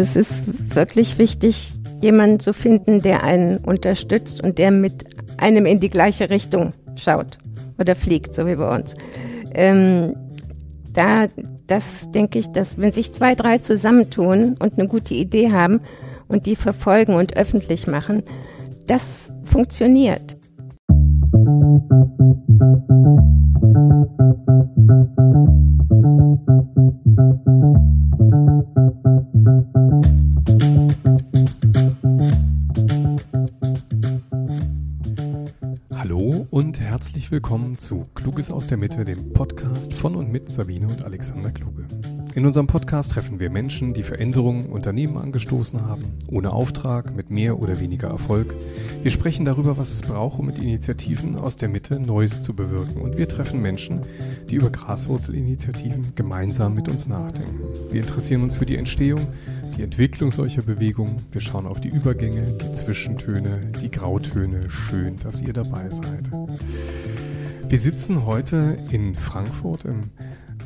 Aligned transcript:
es 0.00 0.16
ist 0.16 0.42
wirklich 0.74 1.18
wichtig, 1.18 1.74
jemanden 2.00 2.40
zu 2.40 2.52
finden, 2.52 3.02
der 3.02 3.22
einen 3.22 3.58
unterstützt 3.58 4.42
und 4.42 4.58
der 4.58 4.70
mit 4.70 5.04
einem 5.38 5.66
in 5.66 5.80
die 5.80 5.90
gleiche 5.90 6.30
Richtung 6.30 6.72
schaut 6.96 7.38
oder 7.78 7.94
fliegt, 7.94 8.34
so 8.34 8.46
wie 8.46 8.56
bei 8.56 8.74
uns. 8.74 8.94
Ähm, 9.54 10.14
da, 10.92 11.26
das 11.66 12.10
denke 12.10 12.38
ich, 12.38 12.48
dass 12.48 12.78
wenn 12.78 12.92
sich 12.92 13.12
zwei, 13.12 13.34
drei 13.34 13.58
zusammentun 13.58 14.56
und 14.58 14.78
eine 14.78 14.88
gute 14.88 15.14
Idee 15.14 15.52
haben 15.52 15.80
und 16.28 16.46
die 16.46 16.56
verfolgen 16.56 17.14
und 17.14 17.36
öffentlich 17.36 17.86
machen, 17.86 18.22
das 18.86 19.32
funktioniert. 19.44 20.35
Hallo 21.36 21.44
und 36.50 36.80
herzlich 36.80 37.30
willkommen 37.30 37.76
zu 37.76 38.06
Kluges 38.14 38.50
aus 38.50 38.66
der 38.68 38.78
Mitte, 38.78 39.04
dem 39.04 39.34
Podcast 39.34 39.92
von 39.92 40.16
und 40.16 40.32
mit 40.32 40.48
Sabine 40.48 40.86
und 40.86 41.04
Alexander 41.04 41.50
Kluge. 41.50 41.84
In 42.36 42.44
unserem 42.44 42.66
Podcast 42.66 43.12
treffen 43.12 43.40
wir 43.40 43.48
Menschen, 43.48 43.94
die 43.94 44.02
Veränderungen 44.02 44.66
Unternehmen 44.66 45.16
angestoßen 45.16 45.86
haben, 45.86 46.04
ohne 46.26 46.52
Auftrag, 46.52 47.16
mit 47.16 47.30
mehr 47.30 47.58
oder 47.58 47.80
weniger 47.80 48.08
Erfolg. 48.08 48.54
Wir 49.02 49.10
sprechen 49.10 49.46
darüber, 49.46 49.78
was 49.78 49.90
es 49.90 50.02
braucht, 50.02 50.38
um 50.38 50.44
mit 50.44 50.58
Initiativen 50.58 51.36
aus 51.36 51.56
der 51.56 51.70
Mitte 51.70 51.98
Neues 51.98 52.42
zu 52.42 52.52
bewirken. 52.52 53.00
Und 53.00 53.16
wir 53.16 53.26
treffen 53.26 53.62
Menschen, 53.62 54.02
die 54.50 54.56
über 54.56 54.68
Graswurzelinitiativen 54.68 56.14
gemeinsam 56.14 56.74
mit 56.74 56.90
uns 56.90 57.08
nachdenken. 57.08 57.58
Wir 57.90 58.02
interessieren 58.02 58.42
uns 58.42 58.54
für 58.54 58.66
die 58.66 58.76
Entstehung, 58.76 59.28
die 59.78 59.82
Entwicklung 59.82 60.30
solcher 60.30 60.60
Bewegungen. 60.60 61.16
Wir 61.32 61.40
schauen 61.40 61.66
auf 61.66 61.80
die 61.80 61.88
Übergänge, 61.88 62.58
die 62.60 62.72
Zwischentöne, 62.74 63.72
die 63.80 63.90
Grautöne. 63.90 64.70
Schön, 64.70 65.16
dass 65.22 65.40
ihr 65.40 65.54
dabei 65.54 65.88
seid. 65.88 66.30
Wir 67.66 67.78
sitzen 67.78 68.26
heute 68.26 68.76
in 68.90 69.14
Frankfurt 69.14 69.86
im 69.86 70.02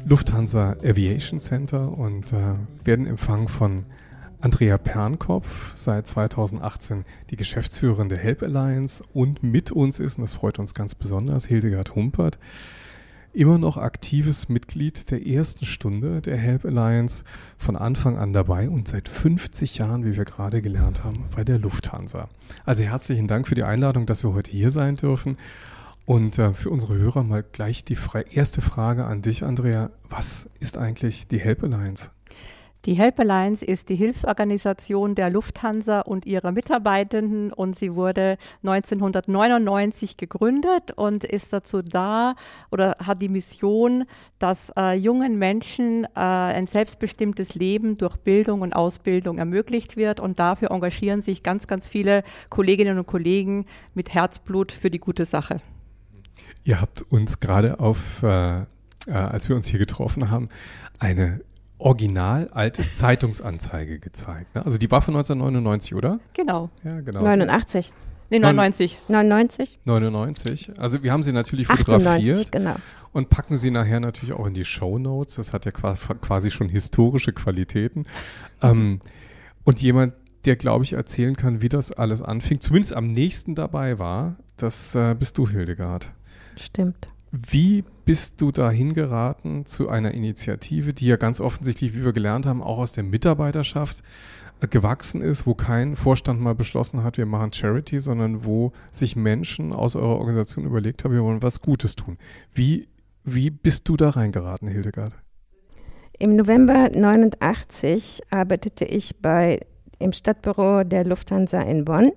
Lufthansa 0.06 0.76
Aviation 0.82 1.40
Center 1.40 1.96
und 1.96 2.32
äh, 2.32 2.54
werden 2.84 3.06
empfangen 3.06 3.48
von 3.48 3.84
Andrea 4.40 4.78
Pernkopf, 4.78 5.76
seit 5.76 6.06
2018 6.06 7.04
die 7.28 7.36
Geschäftsführerin 7.36 8.08
der 8.08 8.18
Help 8.18 8.42
Alliance 8.42 9.04
und 9.12 9.42
mit 9.42 9.70
uns 9.70 10.00
ist, 10.00 10.16
und 10.16 10.22
das 10.22 10.32
freut 10.32 10.58
uns 10.58 10.74
ganz 10.74 10.94
besonders, 10.94 11.46
Hildegard 11.46 11.94
Humpert, 11.94 12.38
immer 13.32 13.58
noch 13.58 13.76
aktives 13.76 14.48
Mitglied 14.48 15.10
der 15.10 15.26
ersten 15.26 15.66
Stunde 15.66 16.22
der 16.22 16.38
Help 16.38 16.64
Alliance, 16.64 17.24
von 17.58 17.76
Anfang 17.76 18.16
an 18.16 18.32
dabei 18.32 18.68
und 18.68 18.88
seit 18.88 19.08
50 19.08 19.76
Jahren, 19.76 20.04
wie 20.04 20.16
wir 20.16 20.24
gerade 20.24 20.62
gelernt 20.62 21.04
haben, 21.04 21.24
bei 21.36 21.44
der 21.44 21.58
Lufthansa. 21.58 22.28
Also 22.64 22.82
herzlichen 22.82 23.28
Dank 23.28 23.46
für 23.46 23.54
die 23.54 23.64
Einladung, 23.64 24.06
dass 24.06 24.24
wir 24.24 24.32
heute 24.32 24.50
hier 24.50 24.70
sein 24.70 24.96
dürfen. 24.96 25.36
Und 26.06 26.38
äh, 26.38 26.54
für 26.54 26.70
unsere 26.70 26.96
Hörer 26.96 27.22
mal 27.22 27.44
gleich 27.44 27.84
die 27.84 27.96
erste 28.30 28.60
Frage 28.60 29.04
an 29.04 29.22
dich, 29.22 29.44
Andrea. 29.44 29.90
Was 30.08 30.48
ist 30.58 30.76
eigentlich 30.76 31.28
die 31.28 31.38
Help 31.38 31.62
Alliance? 31.62 32.10
Die 32.86 32.94
Help 32.94 33.20
Alliance 33.20 33.62
ist 33.62 33.90
die 33.90 33.94
Hilfsorganisation 33.94 35.14
der 35.14 35.28
Lufthansa 35.28 36.00
und 36.00 36.24
ihrer 36.24 36.50
Mitarbeitenden 36.50 37.52
und 37.52 37.78
sie 37.78 37.94
wurde 37.94 38.38
1999 38.62 40.16
gegründet 40.16 40.92
und 40.96 41.22
ist 41.24 41.52
dazu 41.52 41.82
da 41.82 42.36
oder 42.70 42.96
hat 43.04 43.20
die 43.20 43.28
Mission, 43.28 44.06
dass 44.38 44.72
äh, 44.78 44.94
jungen 44.94 45.38
Menschen 45.38 46.04
äh, 46.04 46.08
ein 46.14 46.66
selbstbestimmtes 46.66 47.54
Leben 47.54 47.98
durch 47.98 48.16
Bildung 48.16 48.62
und 48.62 48.74
Ausbildung 48.74 49.36
ermöglicht 49.36 49.98
wird 49.98 50.18
und 50.18 50.40
dafür 50.40 50.70
engagieren 50.70 51.20
sich 51.20 51.42
ganz, 51.42 51.66
ganz 51.66 51.86
viele 51.86 52.22
Kolleginnen 52.48 52.98
und 52.98 53.06
Kollegen 53.06 53.64
mit 53.92 54.14
Herzblut 54.14 54.72
für 54.72 54.88
die 54.88 55.00
gute 55.00 55.26
Sache. 55.26 55.60
Ihr 56.64 56.80
habt 56.80 57.02
uns 57.02 57.40
gerade 57.40 57.80
auf, 57.80 58.22
äh, 58.22 58.60
äh, 58.60 58.64
als 59.12 59.48
wir 59.48 59.56
uns 59.56 59.66
hier 59.66 59.78
getroffen 59.78 60.30
haben, 60.30 60.48
eine 60.98 61.40
original 61.78 62.48
alte 62.52 62.90
Zeitungsanzeige 62.92 63.98
gezeigt. 63.98 64.54
Ne? 64.54 64.64
Also 64.64 64.78
die 64.78 64.90
war 64.90 65.00
von 65.02 65.14
1999, 65.14 65.94
oder? 65.94 66.20
Genau. 66.34 66.70
Ja, 66.84 67.00
genau. 67.00 67.22
89. 67.22 67.92
Nee, 68.30 68.38
99. 68.38 68.98
99. 69.08 69.78
99. 69.84 70.78
Also 70.78 71.02
wir 71.02 71.12
haben 71.12 71.24
sie 71.24 71.32
natürlich 71.32 71.66
fotografiert. 71.66 72.52
genau. 72.52 72.76
Und 73.12 73.28
packen 73.28 73.56
sie 73.56 73.72
nachher 73.72 73.98
natürlich 73.98 74.34
auch 74.34 74.46
in 74.46 74.54
die 74.54 74.64
Show 74.64 74.98
Notes. 74.98 75.34
Das 75.34 75.52
hat 75.52 75.64
ja 75.64 75.72
quasi 75.72 76.50
schon 76.52 76.68
historische 76.68 77.32
Qualitäten. 77.32 78.06
ähm, 78.62 79.00
und 79.64 79.82
jemand, 79.82 80.14
der, 80.44 80.54
glaube 80.54 80.84
ich, 80.84 80.92
erzählen 80.92 81.34
kann, 81.34 81.60
wie 81.60 81.68
das 81.68 81.90
alles 81.90 82.22
anfing, 82.22 82.60
zumindest 82.60 82.94
am 82.94 83.08
nächsten 83.08 83.56
dabei 83.56 83.98
war, 83.98 84.36
das 84.56 84.94
äh, 84.94 85.16
bist 85.18 85.36
du, 85.38 85.48
Hildegard. 85.48 86.12
Stimmt. 86.56 87.08
Wie 87.32 87.84
bist 88.04 88.40
du 88.40 88.50
dahin 88.50 88.92
geraten 88.92 89.64
zu 89.64 89.88
einer 89.88 90.12
Initiative, 90.12 90.92
die 90.92 91.06
ja 91.06 91.16
ganz 91.16 91.40
offensichtlich, 91.40 91.94
wie 91.94 92.04
wir 92.04 92.12
gelernt 92.12 92.44
haben, 92.44 92.60
auch 92.62 92.78
aus 92.78 92.92
der 92.92 93.04
Mitarbeiterschaft 93.04 94.02
äh, 94.60 94.66
gewachsen 94.66 95.22
ist, 95.22 95.46
wo 95.46 95.54
kein 95.54 95.94
Vorstand 95.94 96.40
mal 96.40 96.56
beschlossen 96.56 97.04
hat, 97.04 97.18
wir 97.18 97.26
machen 97.26 97.52
Charity, 97.52 98.00
sondern 98.00 98.44
wo 98.44 98.72
sich 98.90 99.14
Menschen 99.14 99.72
aus 99.72 99.94
eurer 99.94 100.18
Organisation 100.18 100.64
überlegt 100.64 101.04
haben, 101.04 101.14
wir 101.14 101.22
wollen 101.22 101.42
was 101.42 101.60
Gutes 101.60 101.94
tun. 101.94 102.18
Wie, 102.52 102.88
wie 103.22 103.50
bist 103.50 103.88
du 103.88 103.96
da 103.96 104.10
reingeraten, 104.10 104.66
Hildegard? 104.66 105.12
Im 106.18 106.34
November 106.34 106.90
89 106.90 108.22
arbeitete 108.30 108.84
ich 108.84 109.22
bei, 109.22 109.60
im 110.00 110.12
Stadtbüro 110.12 110.82
der 110.82 111.04
Lufthansa 111.04 111.60
in 111.60 111.84
Bonn 111.84 112.10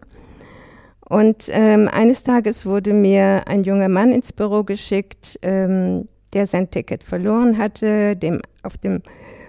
und 1.10 1.50
ähm, 1.52 1.88
eines 1.88 2.24
Tages 2.24 2.66
wurde 2.66 2.94
mir 2.94 3.44
ein 3.48 3.64
junger 3.64 3.90
Mann 3.90 4.12
ins 4.12 4.32
Büro 4.32 4.64
geschickt, 4.64 5.40
ähm, 5.42 6.08
der 6.34 6.46
sein 6.46 6.72
Ticket 6.72 7.04
verloren 7.04 7.58
hatte, 7.58 8.16
dem 8.16 8.42
auf, 8.64 8.78
dem 8.78 9.02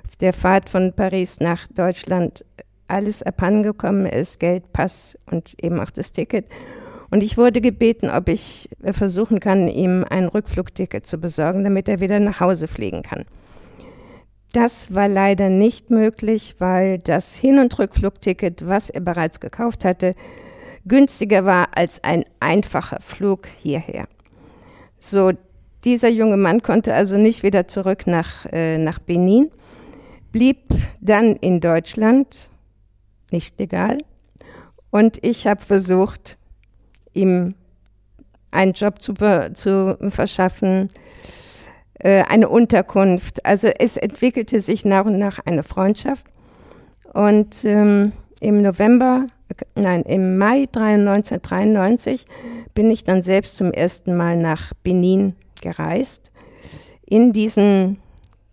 auf 0.07 0.17
der 0.21 0.33
Fahrt 0.33 0.69
von 0.69 0.93
Paris 0.93 1.41
nach 1.41 1.67
Deutschland 1.69 2.45
alles 2.89 3.23
abhandengekommen 3.23 4.07
ist, 4.07 4.41
Geld, 4.41 4.73
Pass 4.73 5.19
und 5.31 5.55
eben 5.63 5.81
auch 5.81 5.91
das 5.91 6.13
Ticket. 6.13 6.47
Und 7.11 7.23
ich 7.23 7.39
wurde 7.39 7.61
gebeten, 7.61 8.11
ob 8.11 8.29
ich 8.29 8.69
versuchen 8.91 9.39
kann, 9.39 9.69
ihm 9.69 10.05
ein 10.09 10.25
Rückflugticket 10.25 11.07
zu 11.07 11.19
besorgen, 11.19 11.63
damit 11.63 11.89
er 11.89 12.01
wieder 12.01 12.19
nach 12.19 12.41
Hause 12.41 12.67
fliegen 12.67 13.03
kann. 13.03 13.25
Das 14.53 14.95
war 14.95 15.09
leider 15.09 15.49
nicht 15.49 15.91
möglich, 15.91 16.57
weil 16.59 16.99
das 16.99 17.35
Hin- 17.35 17.59
und 17.59 17.79
Rückflugticket, 17.79 18.67
was 18.67 18.91
er 18.91 19.01
bereits 19.01 19.41
gekauft 19.41 19.85
hatte, 19.85 20.15
günstiger 20.87 21.45
war 21.45 21.69
als 21.77 22.03
ein 22.05 22.25
einfacher 22.41 23.01
Flug 23.01 23.47
hierher. 23.47 24.07
So, 24.99 25.33
dieser 25.85 26.09
junge 26.09 26.37
Mann 26.37 26.63
konnte 26.63 26.95
also 26.95 27.17
nicht 27.17 27.43
wieder 27.43 27.69
zurück 27.69 28.07
nach, 28.07 28.47
äh, 28.53 28.79
nach 28.79 28.99
Benin, 28.99 29.51
blieb 30.33 30.59
dann 31.01 31.37
in 31.37 31.61
Deutschland, 31.61 32.51
nicht 33.31 33.59
legal, 33.59 33.99
und 34.91 35.19
ich 35.23 35.47
habe 35.47 35.61
versucht, 35.61 36.39
ihm 37.13 37.55
einen 38.53 38.73
Job 38.73 39.03
zu, 39.03 39.15
zu 39.53 39.99
verschaffen, 40.09 40.91
äh, 41.99 42.23
eine 42.29 42.49
Unterkunft. 42.49 43.45
Also 43.45 43.69
es 43.69 43.97
entwickelte 43.97 44.61
sich 44.61 44.85
nach 44.85 45.05
und 45.05 45.19
nach 45.19 45.41
eine 45.45 45.65
Freundschaft. 45.65 46.27
Und 47.13 47.65
ähm, 47.65 48.13
im 48.41 48.63
November 48.63 49.27
nein, 49.75 50.03
im 50.03 50.39
Mai 50.39 50.67
1993 50.73 52.27
bin 52.75 52.91
ich 52.91 53.05
dann 53.05 53.23
selbst 53.23 53.57
zum 53.57 53.73
ersten 53.73 54.17
Mal 54.17 54.37
nach 54.37 54.73
Benin 54.83 55.35
gereist, 55.61 56.33
in 57.07 57.33
diesen 57.33 57.99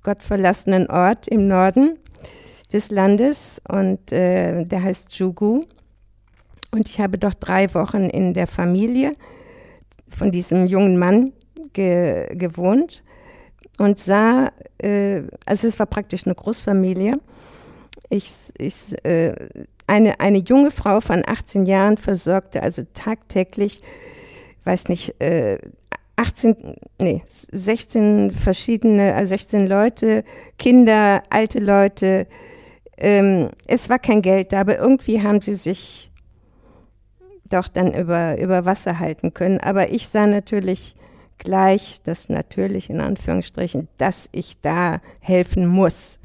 gottverlassenen 0.03 0.87
Ort 0.89 1.27
im 1.27 1.47
Norden 1.47 1.97
des 2.71 2.91
Landes 2.91 3.61
und 3.67 4.11
äh, 4.11 4.65
der 4.65 4.83
heißt 4.83 5.13
Jugu. 5.13 5.65
Und 6.71 6.87
ich 6.87 6.99
habe 6.99 7.17
dort 7.17 7.37
drei 7.39 7.73
Wochen 7.73 8.09
in 8.09 8.33
der 8.33 8.47
Familie 8.47 9.13
von 10.09 10.31
diesem 10.31 10.65
jungen 10.65 10.97
Mann 10.97 11.33
ge 11.73 12.35
gewohnt 12.35 13.03
und 13.77 13.99
sah, 13.99 14.51
äh, 14.77 15.23
also 15.45 15.67
es 15.67 15.79
war 15.79 15.85
praktisch 15.85 16.25
eine 16.25 16.35
Großfamilie. 16.35 17.19
Ich, 18.09 18.51
ich 18.57 19.05
äh, 19.05 19.33
eine, 19.87 20.19
eine 20.19 20.39
junge 20.39 20.71
Frau 20.71 21.01
von 21.01 21.23
18 21.25 21.65
Jahren 21.65 21.97
versorgte 21.97 22.63
also 22.63 22.83
tagtäglich, 22.93 23.81
weiß 24.63 24.89
nicht, 24.89 25.19
äh, 25.21 25.57
18, 26.15 26.75
nee, 26.99 27.23
16 27.27 28.31
verschiedene, 28.31 29.15
also 29.15 29.29
16 29.29 29.67
Leute, 29.67 30.23
Kinder, 30.57 31.23
alte 31.29 31.59
Leute. 31.59 32.27
Ähm, 32.97 33.49
es 33.65 33.89
war 33.89 33.97
kein 33.97 34.21
Geld 34.21 34.53
da, 34.53 34.61
aber 34.61 34.77
irgendwie 34.77 35.23
haben 35.23 35.41
sie 35.41 35.55
sich 35.55 36.11
doch 37.49 37.67
dann 37.67 37.93
über, 37.93 38.37
über 38.39 38.65
Wasser 38.65 38.99
halten 38.99 39.33
können. 39.33 39.59
Aber 39.59 39.89
ich 39.89 40.07
sah 40.07 40.27
natürlich 40.27 40.95
gleich, 41.37 42.01
das 42.03 42.29
natürlich 42.29 42.89
in 42.89 43.01
Anführungsstrichen, 43.01 43.87
dass 43.97 44.29
ich 44.31 44.61
da 44.61 45.01
helfen 45.19 45.67
muss. 45.67 46.19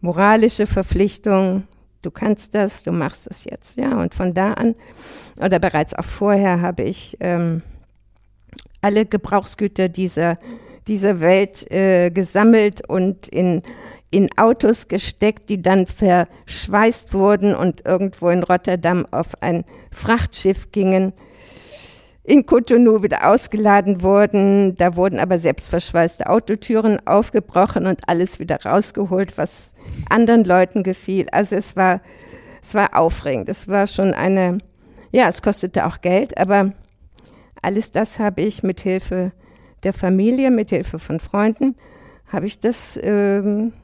moralische 0.00 0.66
Verpflichtung, 0.66 1.64
du 2.02 2.10
kannst 2.10 2.54
das, 2.54 2.82
du 2.82 2.92
machst 2.92 3.26
es 3.28 3.44
jetzt. 3.44 3.76
Ja, 3.76 4.00
und 4.00 4.14
von 4.14 4.34
da 4.34 4.52
an 4.54 4.74
oder 5.42 5.58
bereits 5.58 5.94
auch 5.94 6.04
vorher 6.04 6.60
habe 6.60 6.82
ich 6.82 7.16
ähm, 7.20 7.62
alle 8.80 9.06
Gebrauchsgüter 9.06 9.88
dieser, 9.88 10.38
dieser 10.88 11.20
Welt 11.20 11.70
äh, 11.70 12.10
gesammelt 12.10 12.88
und 12.88 13.28
in, 13.28 13.62
in 14.10 14.28
Autos 14.36 14.88
gesteckt, 14.88 15.48
die 15.48 15.62
dann 15.62 15.86
verschweißt 15.86 17.14
wurden 17.14 17.54
und 17.54 17.86
irgendwo 17.86 18.28
in 18.30 18.42
Rotterdam 18.42 19.06
auf 19.10 19.40
ein 19.42 19.64
Frachtschiff 19.92 20.72
gingen 20.72 21.12
in 22.22 22.46
Cotonou 22.46 23.02
wieder 23.02 23.28
ausgeladen 23.28 24.02
wurden. 24.02 24.76
Da 24.76 24.96
wurden 24.96 25.18
aber 25.18 25.38
selbstverschweißte 25.38 26.28
Autotüren 26.28 26.98
aufgebrochen 27.06 27.86
und 27.86 28.08
alles 28.08 28.38
wieder 28.38 28.58
rausgeholt, 28.64 29.38
was 29.38 29.74
anderen 30.08 30.44
Leuten 30.44 30.82
gefiel. 30.82 31.26
Also 31.32 31.56
es 31.56 31.76
war, 31.76 32.00
es 32.62 32.74
war 32.74 32.96
aufregend. 32.96 33.48
Es 33.48 33.68
war 33.68 33.86
schon 33.86 34.12
eine, 34.12 34.58
ja, 35.12 35.28
es 35.28 35.42
kostete 35.42 35.86
auch 35.86 36.00
Geld, 36.02 36.36
aber 36.38 36.72
alles 37.62 37.92
das 37.92 38.18
habe 38.18 38.42
ich 38.42 38.62
mit 38.62 38.80
Hilfe 38.80 39.32
der 39.82 39.92
Familie, 39.92 40.50
mit 40.50 40.70
Hilfe 40.70 40.98
von 40.98 41.20
Freunden, 41.20 41.76
habe 42.26 42.46
ich 42.46 42.60
das 42.60 42.98
ähm, 43.02 43.74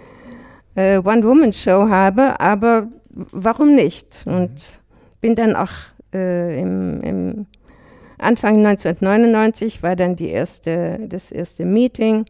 äh, 0.78 0.98
One-Woman-Show 0.98 1.88
habe, 1.88 2.38
aber 2.38 2.86
warum 3.10 3.75
nicht? 3.75 4.25
Mhm. 4.26 4.34
Und 4.34 4.78
bin 5.20 5.34
dann 5.34 5.56
auch 5.56 5.72
äh, 6.14 6.60
im, 6.60 7.02
im, 7.02 7.46
Anfang 8.20 8.66
1999 8.66 9.82
war 9.84 9.94
dann 9.94 10.16
die 10.16 10.28
erste, 10.28 10.98
das 11.08 11.30
erste 11.30 11.64
Meeting 11.64 12.26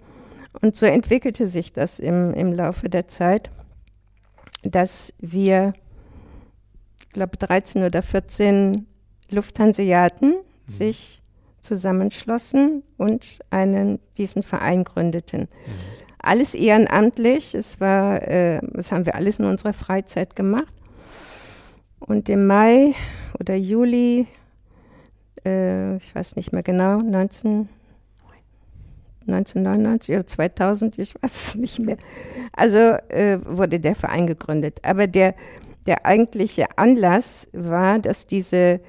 und 0.60 0.76
so 0.76 0.84
entwickelte 0.84 1.46
sich 1.46 1.72
das 1.72 1.98
im, 1.98 2.34
im 2.34 2.52
Laufe 2.52 2.90
der 2.90 3.08
Zeit, 3.08 3.50
dass 4.64 5.14
wir, 5.18 5.72
ich 7.00 7.08
glaube, 7.10 7.38
13 7.38 7.84
oder 7.84 8.02
14 8.02 8.86
Lufthanseaten 9.30 10.32
mhm. 10.32 10.70
sich 10.70 11.22
zusammenschlossen 11.60 12.82
und 12.98 13.38
einen, 13.48 13.98
diesen 14.18 14.42
Verein 14.42 14.84
gründeten. 14.84 15.42
Mhm. 15.42 15.97
Alles 16.28 16.54
ehrenamtlich. 16.54 17.54
Es 17.54 17.80
war, 17.80 18.20
äh, 18.20 18.60
das 18.74 18.92
haben 18.92 19.06
wir 19.06 19.14
alles 19.14 19.38
in 19.38 19.46
unserer 19.46 19.72
Freizeit 19.72 20.36
gemacht. 20.36 20.74
Und 22.00 22.28
im 22.28 22.46
Mai 22.46 22.92
oder 23.40 23.54
Juli, 23.54 24.26
äh, 25.46 25.96
ich 25.96 26.14
weiß 26.14 26.36
nicht 26.36 26.52
mehr 26.52 26.62
genau, 26.62 26.98
19, 27.00 27.70
1999 29.26 30.16
oder 30.16 30.26
2000, 30.26 30.98
ich 30.98 31.14
weiß 31.14 31.46
es 31.46 31.54
nicht 31.54 31.80
mehr. 31.80 31.96
Also 32.52 32.76
äh, 32.76 33.38
wurde 33.46 33.80
der 33.80 33.94
Verein 33.94 34.26
gegründet. 34.26 34.80
Aber 34.82 35.06
der, 35.06 35.34
der 35.86 36.04
eigentliche 36.04 36.66
Anlass 36.76 37.48
war, 37.54 38.00
dass 38.00 38.26
diese, 38.26 38.80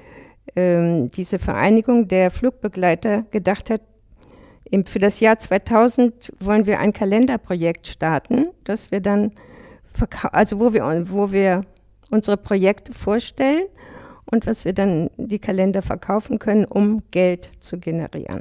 ähm, 0.56 1.10
diese 1.10 1.38
Vereinigung 1.38 2.06
der 2.06 2.30
Flugbegleiter 2.30 3.22
gedacht 3.30 3.70
hat, 3.70 3.80
für 4.88 4.98
das 4.98 5.20
Jahr 5.20 5.38
2000 5.38 6.32
wollen 6.40 6.66
wir 6.66 6.78
ein 6.78 6.92
Kalenderprojekt 6.92 7.86
starten, 7.86 8.46
das 8.64 8.90
wir 8.90 9.00
dann, 9.00 9.32
also 10.32 10.60
wo 10.60 10.72
wir, 10.72 11.10
wo 11.10 11.32
wir 11.32 11.62
unsere 12.10 12.36
Projekte 12.36 12.92
vorstellen 12.92 13.64
und 14.26 14.46
was 14.46 14.64
wir 14.64 14.72
dann 14.72 15.10
die 15.16 15.38
Kalender 15.38 15.82
verkaufen 15.82 16.38
können, 16.38 16.64
um 16.64 17.02
Geld 17.10 17.50
zu 17.60 17.78
generieren. 17.78 18.40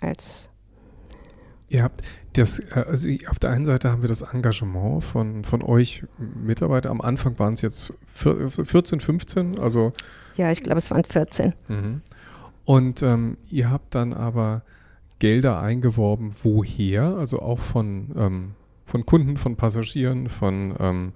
Als 0.00 0.48
Ihr 1.68 1.82
habt 1.82 2.02
das, 2.34 2.58
äh, 2.58 2.84
also 2.86 3.08
auf 3.28 3.38
der 3.38 3.50
einen 3.50 3.66
Seite 3.66 3.90
haben 3.90 4.02
wir 4.02 4.08
das 4.08 4.22
Engagement 4.22 5.02
von, 5.02 5.44
von 5.44 5.62
euch 5.62 6.04
Mitarbeiter. 6.18 6.90
Am 6.90 7.00
Anfang 7.00 7.38
waren 7.38 7.54
es 7.54 7.62
jetzt 7.62 7.92
14, 8.14 9.00
15, 9.00 9.58
also. 9.58 9.92
Ja, 10.36 10.52
ich 10.52 10.62
glaube, 10.62 10.78
es 10.78 10.90
waren 10.90 11.04
14. 11.04 11.52
Mhm. 11.68 12.00
Und 12.64 13.02
ähm, 13.02 13.36
ihr 13.50 13.70
habt 13.70 13.94
dann 13.94 14.12
aber 14.12 14.62
Gelder 15.18 15.60
eingeworben, 15.60 16.32
woher? 16.42 17.16
Also 17.16 17.40
auch 17.40 17.58
von, 17.58 18.10
ähm, 18.16 18.50
von 18.84 19.06
Kunden, 19.06 19.36
von 19.36 19.56
Passagieren, 19.56 20.28
von 20.28 20.74
ähm, 20.78 21.12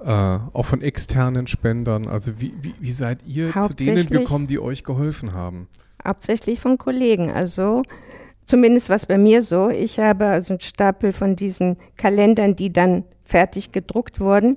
äh, 0.00 0.10
auch 0.10 0.66
von 0.66 0.82
externen 0.82 1.46
Spendern. 1.46 2.06
Also 2.06 2.40
wie, 2.40 2.52
wie, 2.62 2.74
wie 2.80 2.92
seid 2.92 3.24
ihr 3.26 3.52
zu 3.52 3.74
denen 3.74 4.06
gekommen, 4.06 4.46
die 4.46 4.58
euch 4.58 4.84
geholfen 4.84 5.32
haben? 5.32 5.68
Hauptsächlich 6.06 6.60
von 6.60 6.78
Kollegen. 6.78 7.30
Also 7.30 7.82
zumindest 8.44 8.88
was 8.88 9.06
bei 9.06 9.18
mir 9.18 9.42
so. 9.42 9.70
Ich 9.70 9.98
habe 9.98 10.26
also 10.26 10.54
einen 10.54 10.60
Stapel 10.60 11.12
von 11.12 11.36
diesen 11.36 11.76
Kalendern, 11.96 12.56
die 12.56 12.72
dann 12.72 13.04
fertig 13.24 13.72
gedruckt 13.72 14.20
wurden, 14.20 14.56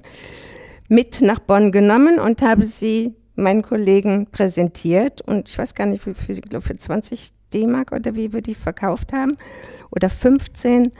mit 0.88 1.22
nach 1.22 1.40
Bonn 1.40 1.72
genommen 1.72 2.20
und 2.20 2.42
habe 2.42 2.66
sie 2.66 3.16
meinen 3.36 3.64
Kollegen 3.64 4.28
präsentiert. 4.28 5.22
Und 5.22 5.50
ich 5.50 5.58
weiß 5.58 5.74
gar 5.74 5.88
nicht, 5.88 6.06
wie 6.06 6.14
viel, 6.14 6.36
ich 6.36 6.42
glaube 6.42 6.66
für 6.66 6.76
20 6.76 7.32
D-Mark 7.54 7.92
oder 7.92 8.16
wie 8.16 8.34
wir 8.34 8.42
die 8.42 8.56
verkauft 8.56 9.14
haben 9.14 9.38
oder 9.92 10.10
15. 10.10 10.92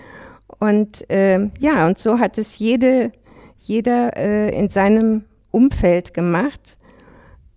Und 0.60 1.10
äh, 1.10 1.50
ja, 1.60 1.88
und 1.88 1.98
so 1.98 2.20
hat 2.20 2.38
es 2.38 2.60
jede, 2.60 3.12
jeder 3.60 4.16
äh, 4.18 4.58
in 4.58 4.70
seinem 4.70 5.26
Umfeld 5.52 6.14
gemacht, 6.14 6.78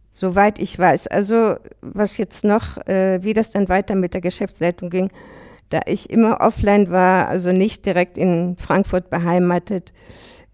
soweit 0.08 0.58
ich 0.58 0.78
weiß. 0.78 1.08
Also 1.08 1.56
was 1.80 2.16
jetzt 2.16 2.44
noch, 2.44 2.78
äh, 2.86 3.22
wie 3.22 3.32
das 3.32 3.50
dann 3.50 3.68
weiter 3.68 3.94
mit 3.94 4.14
der 4.14 4.20
Geschäftsleitung 4.20 4.90
ging, 4.90 5.10
da 5.70 5.80
ich 5.86 6.10
immer 6.10 6.40
offline 6.40 6.90
war, 6.90 7.28
also 7.28 7.52
nicht 7.52 7.84
direkt 7.86 8.16
in 8.16 8.56
Frankfurt 8.58 9.10
beheimatet, 9.10 9.92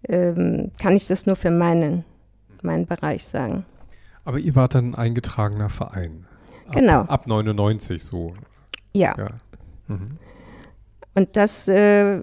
ähm, 0.07 0.71
kann 0.81 0.95
ich 0.95 1.07
das 1.07 1.25
nur 1.25 1.35
für 1.35 1.51
meinen, 1.51 2.03
meinen 2.63 2.87
Bereich 2.87 3.23
sagen. 3.23 3.65
Aber 4.23 4.39
ihr 4.39 4.55
wart 4.55 4.75
dann 4.75 4.91
ein 4.91 4.95
eingetragener 4.95 5.69
Verein. 5.69 6.25
Ab, 6.71 6.79
genau. 6.79 7.01
Ab 7.01 7.27
99 7.27 8.03
so. 8.03 8.33
Ja. 8.93 9.15
ja. 9.17 9.27
Mhm. 9.87 10.17
Und 11.13 11.35
das, 11.35 11.67
äh, 11.67 12.21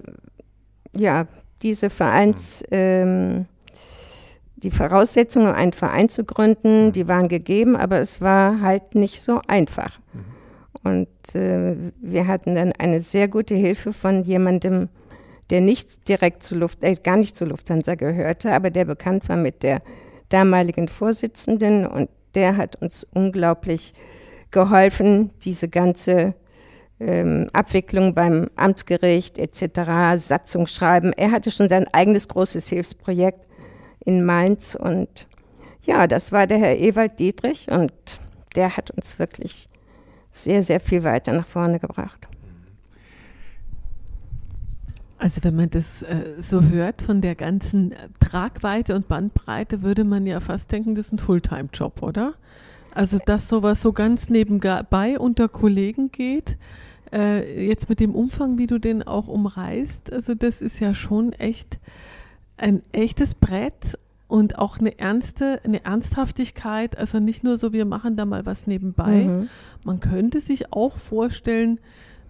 ja, 0.97 1.26
diese 1.62 1.90
Vereins, 1.90 2.62
mhm. 2.71 2.76
ähm, 2.76 3.47
die 4.57 4.71
Voraussetzungen, 4.71 5.52
einen 5.52 5.73
Verein 5.73 6.09
zu 6.09 6.25
gründen, 6.25 6.87
mhm. 6.87 6.93
die 6.93 7.09
waren 7.09 7.28
gegeben, 7.28 7.76
aber 7.76 8.00
es 8.00 8.21
war 8.21 8.61
halt 8.61 8.95
nicht 8.95 9.21
so 9.21 9.40
einfach. 9.47 9.99
Mhm. 10.12 10.25
Und 10.85 11.35
äh, 11.35 11.76
wir 12.00 12.26
hatten 12.26 12.55
dann 12.55 12.73
eine 12.73 13.00
sehr 13.00 13.28
gute 13.28 13.55
Hilfe 13.55 13.93
von 13.93 14.25
jemandem, 14.25 14.88
der 15.50 15.61
nicht 15.61 16.09
direkt 16.09 16.43
zu 16.43 16.57
Luft, 16.57 16.83
äh, 16.83 16.95
gar 16.95 17.17
nicht 17.17 17.37
zu 17.37 17.45
Lufthansa 17.45 17.95
gehörte, 17.95 18.52
aber 18.52 18.71
der 18.71 18.85
bekannt 18.85 19.28
war 19.28 19.37
mit 19.37 19.62
der 19.62 19.83
damaligen 20.28 20.88
Vorsitzenden 20.88 21.87
und 21.87 22.09
der 22.35 22.57
hat 22.57 22.76
uns 22.76 23.07
unglaublich 23.14 23.95
geholfen, 24.50 25.31
diese 25.43 25.69
ganze 25.69 26.35
ähm, 27.00 27.49
Abwicklung 27.52 28.14
beim 28.14 28.49
Amtsgericht 28.57 29.38
etc., 29.38 30.17
Satzung 30.17 30.67
schreiben. 30.67 31.12
Er 31.12 31.31
hatte 31.31 31.50
schon 31.50 31.69
sein 31.69 31.87
eigenes 31.93 32.28
großes 32.28 32.69
Hilfsprojekt 32.69 33.47
in 34.05 34.25
Mainz 34.25 34.75
und 34.75 35.28
ja, 35.83 36.07
das 36.07 36.33
war 36.33 36.47
der 36.47 36.59
Herr 36.59 36.78
Ewald 36.78 37.19
Dietrich 37.19 37.71
und 37.71 37.93
der 38.57 38.76
hat 38.76 38.90
uns 38.90 39.19
wirklich 39.19 39.69
sehr, 40.31 40.62
sehr 40.62 40.81
viel 40.81 41.05
weiter 41.05 41.33
nach 41.33 41.47
vorne 41.47 41.78
gebracht. 41.78 42.28
Also 45.19 45.43
wenn 45.43 45.57
man 45.57 45.69
das 45.71 46.02
äh, 46.02 46.40
so 46.40 46.62
hört 46.62 47.02
von 47.02 47.21
der 47.21 47.35
ganzen 47.35 47.93
Tragweite 48.21 48.95
und 48.95 49.09
Bandbreite, 49.09 49.83
würde 49.83 50.05
man 50.05 50.26
ja 50.26 50.38
fast 50.38 50.71
denken, 50.71 50.95
das 50.95 51.07
ist 51.07 51.12
ein 51.12 51.19
Fulltime-Job, 51.19 52.02
oder? 52.02 52.35
Also 52.99 53.19
dass 53.25 53.49
sowas 53.49 53.81
so 53.81 53.93
ganz 53.93 54.28
nebenbei 54.28 55.19
unter 55.19 55.49
Kollegen 55.49 56.11
geht, 56.11 56.59
äh, 57.12 57.67
jetzt 57.67 57.88
mit 57.88 58.00
dem 58.00 58.14
Umfang, 58.14 58.59
wie 58.59 58.67
du 58.67 58.78
den 58.78 59.02
auch 59.02 59.28
umreißt, 59.28 60.12
also 60.12 60.35
das 60.35 60.61
ist 60.61 60.81
ja 60.81 60.95
schon 60.95 61.33
echt 61.33 61.78
ein 62.57 62.83
echtes 62.90 63.37
Brett 63.37 63.99
und 64.26 64.59
auch 64.59 64.78
eine 64.78 64.99
ernste, 64.99 65.61
eine 65.64 65.85
Ernsthaftigkeit, 65.85 66.99
also 66.99 67.21
nicht 67.21 67.45
nur 67.45 67.57
so, 67.57 67.73
wir 67.73 67.85
machen 67.85 68.17
da 68.17 68.26
mal 68.26 68.45
was 68.47 68.67
nebenbei. 68.67 69.25
Mhm. 69.25 69.49
Man 69.85 70.00
könnte 70.00 70.40
sich 70.40 70.73
auch 70.73 70.99
vorstellen, 70.99 71.78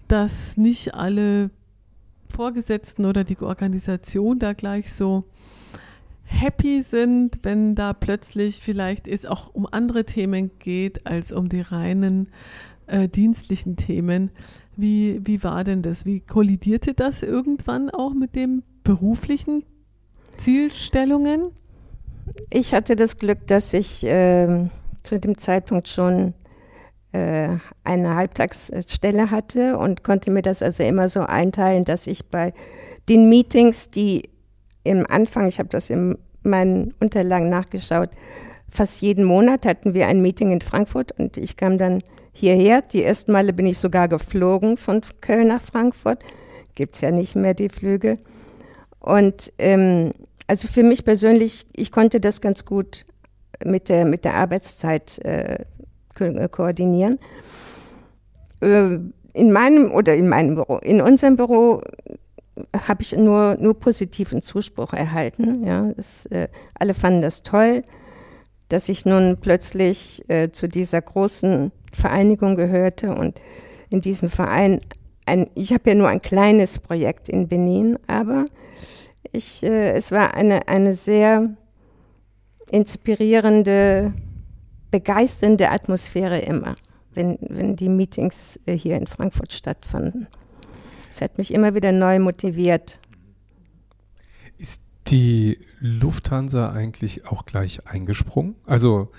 dass 0.06 0.56
nicht 0.58 0.94
alle 0.94 1.50
Vorgesetzten 2.28 3.06
oder 3.06 3.24
die 3.24 3.38
Organisation 3.40 4.38
da 4.38 4.52
gleich 4.52 4.92
so 4.92 5.24
happy 6.28 6.82
sind, 6.82 7.40
wenn 7.42 7.74
da 7.74 7.92
plötzlich 7.92 8.60
vielleicht 8.62 9.08
es 9.08 9.26
auch 9.26 9.54
um 9.54 9.66
andere 9.70 10.04
Themen 10.04 10.50
geht 10.58 11.06
als 11.06 11.32
um 11.32 11.48
die 11.48 11.62
reinen 11.62 12.28
äh, 12.86 13.08
dienstlichen 13.08 13.76
Themen. 13.76 14.30
Wie, 14.76 15.20
wie 15.24 15.42
war 15.42 15.64
denn 15.64 15.82
das? 15.82 16.04
Wie 16.04 16.20
kollidierte 16.20 16.94
das 16.94 17.22
irgendwann 17.22 17.90
auch 17.90 18.14
mit 18.14 18.36
den 18.36 18.62
beruflichen 18.84 19.64
Zielstellungen? 20.36 21.50
Ich 22.52 22.74
hatte 22.74 22.94
das 22.94 23.16
Glück, 23.16 23.46
dass 23.46 23.72
ich 23.72 24.04
äh, 24.04 24.68
zu 25.02 25.18
dem 25.18 25.38
Zeitpunkt 25.38 25.88
schon 25.88 26.34
äh, 27.12 27.56
eine 27.84 28.14
Halbtagsstelle 28.14 29.30
hatte 29.30 29.78
und 29.78 30.04
konnte 30.04 30.30
mir 30.30 30.42
das 30.42 30.62
also 30.62 30.82
immer 30.82 31.08
so 31.08 31.20
einteilen, 31.20 31.84
dass 31.84 32.06
ich 32.06 32.26
bei 32.26 32.52
den 33.08 33.28
Meetings, 33.28 33.90
die 33.90 34.28
im 34.84 35.06
Anfang, 35.08 35.46
ich 35.46 35.58
habe 35.58 35.68
das 35.68 35.90
in 35.90 36.16
meinen 36.42 36.94
Unterlagen 37.00 37.48
nachgeschaut, 37.48 38.10
fast 38.70 39.00
jeden 39.00 39.24
Monat 39.24 39.66
hatten 39.66 39.94
wir 39.94 40.06
ein 40.06 40.22
Meeting 40.22 40.50
in 40.52 40.60
Frankfurt 40.60 41.12
und 41.18 41.36
ich 41.36 41.56
kam 41.56 41.78
dann 41.78 42.02
hierher. 42.32 42.82
Die 42.82 43.02
ersten 43.02 43.32
Male 43.32 43.52
bin 43.52 43.66
ich 43.66 43.78
sogar 43.78 44.08
geflogen 44.08 44.76
von 44.76 45.00
Köln 45.20 45.48
nach 45.48 45.62
Frankfurt. 45.62 46.22
Gibt 46.74 46.94
es 46.94 47.00
ja 47.00 47.10
nicht 47.10 47.34
mehr 47.34 47.54
die 47.54 47.68
Flüge. 47.68 48.14
Und 49.00 49.52
ähm, 49.58 50.12
also 50.46 50.68
für 50.68 50.82
mich 50.82 51.04
persönlich, 51.04 51.66
ich 51.74 51.92
konnte 51.92 52.20
das 52.20 52.40
ganz 52.40 52.64
gut 52.64 53.04
mit 53.64 53.88
der, 53.88 54.04
mit 54.04 54.24
der 54.24 54.34
Arbeitszeit 54.34 55.18
äh, 55.24 55.64
äh, 56.18 56.48
koordinieren. 56.48 57.18
Äh, 58.60 58.98
in 59.34 59.52
meinem 59.52 59.92
oder 59.92 60.14
in 60.14 60.28
meinem 60.28 60.56
Büro, 60.56 60.78
in 60.78 61.00
unserem 61.00 61.36
Büro 61.36 61.82
habe 62.86 63.02
ich 63.02 63.16
nur, 63.16 63.56
nur 63.58 63.78
positiven 63.78 64.42
Zuspruch 64.42 64.92
erhalten. 64.92 65.64
Ja, 65.64 65.92
das, 65.96 66.26
äh, 66.26 66.48
alle 66.74 66.94
fanden 66.94 67.22
das 67.22 67.42
toll, 67.42 67.82
dass 68.68 68.88
ich 68.88 69.04
nun 69.04 69.38
plötzlich 69.40 70.24
äh, 70.28 70.50
zu 70.50 70.68
dieser 70.68 71.00
großen 71.00 71.72
Vereinigung 71.92 72.56
gehörte 72.56 73.14
und 73.14 73.40
in 73.90 74.00
diesem 74.00 74.28
Verein, 74.28 74.80
ein, 75.26 75.48
ich 75.54 75.72
habe 75.72 75.90
ja 75.90 75.94
nur 75.96 76.08
ein 76.08 76.22
kleines 76.22 76.78
Projekt 76.78 77.28
in 77.28 77.48
Benin, 77.48 77.98
aber 78.06 78.46
ich, 79.32 79.62
äh, 79.62 79.90
es 79.92 80.12
war 80.12 80.34
eine, 80.34 80.68
eine 80.68 80.92
sehr 80.92 81.50
inspirierende 82.70 84.12
begeisternde 84.90 85.70
Atmosphäre 85.70 86.40
immer, 86.40 86.74
wenn, 87.14 87.38
wenn 87.40 87.76
die 87.76 87.88
Meetings 87.88 88.60
äh, 88.66 88.74
hier 88.74 88.96
in 88.96 89.06
Frankfurt 89.06 89.52
stattfanden. 89.52 90.28
Es 91.08 91.20
hat 91.20 91.38
mich 91.38 91.52
immer 91.52 91.74
wieder 91.74 91.92
neu 91.92 92.18
motiviert. 92.18 92.98
Ist 94.58 94.82
die 95.06 95.58
Lufthansa 95.80 96.72
eigentlich 96.72 97.26
auch 97.26 97.46
gleich 97.46 97.86
eingesprungen? 97.86 98.56
Also 98.66 99.10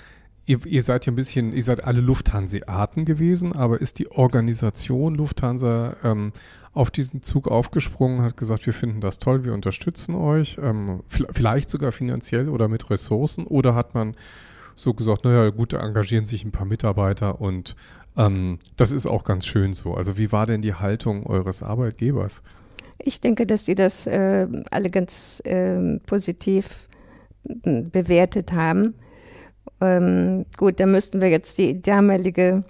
ihr, 0.45 0.65
ihr 0.65 0.83
seid 0.83 1.05
ja 1.05 1.11
ein 1.11 1.15
bisschen, 1.15 1.53
ihr 1.53 1.63
seid 1.63 1.83
alle 1.83 2.01
Lufthansa-Arten 2.01 3.05
gewesen, 3.05 3.53
aber 3.53 3.79
ist 3.79 3.99
die 3.99 4.11
Organisation 4.11 5.15
Lufthansa 5.15 5.95
ähm, 6.03 6.33
auf 6.73 6.91
diesen 6.91 7.21
Zug 7.21 7.47
aufgesprungen, 7.47 8.21
hat 8.23 8.37
gesagt, 8.37 8.65
wir 8.65 8.73
finden 8.73 9.01
das 9.01 9.19
toll, 9.19 9.43
wir 9.43 9.53
unterstützen 9.53 10.15
euch, 10.15 10.57
ähm, 10.61 11.03
vielleicht 11.07 11.69
sogar 11.69 11.91
finanziell 11.91 12.49
oder 12.49 12.67
mit 12.67 12.89
Ressourcen, 12.89 13.45
oder 13.45 13.75
hat 13.75 13.93
man 13.93 14.15
so 14.75 14.93
gesagt, 14.93 15.25
naja, 15.25 15.49
gut, 15.49 15.73
da 15.73 15.79
engagieren 15.81 16.25
sich 16.25 16.43
ein 16.45 16.51
paar 16.51 16.65
Mitarbeiter 16.65 17.41
und 17.41 17.75
ähm, 18.17 18.59
das 18.77 18.91
ist 18.91 19.05
auch 19.05 19.23
ganz 19.23 19.45
schön 19.45 19.73
so. 19.73 19.93
Also 19.93 20.17
wie 20.17 20.31
war 20.31 20.45
denn 20.45 20.61
die 20.61 20.73
Haltung 20.73 21.25
eures 21.25 21.63
Arbeitgebers? 21.63 22.41
Ich 22.97 23.21
denke, 23.21 23.47
dass 23.47 23.63
die 23.63 23.75
das 23.75 24.07
äh, 24.07 24.47
alle 24.71 24.89
ganz 24.89 25.41
äh, 25.45 25.99
positiv 26.05 26.89
bewertet 27.43 28.51
haben. 28.51 28.95
Ähm, 29.81 30.45
gut, 30.57 30.79
da 30.79 30.85
müssten 30.85 31.21
wir 31.21 31.29
jetzt 31.29 31.57
die 31.57 31.81
damalige 31.81 32.63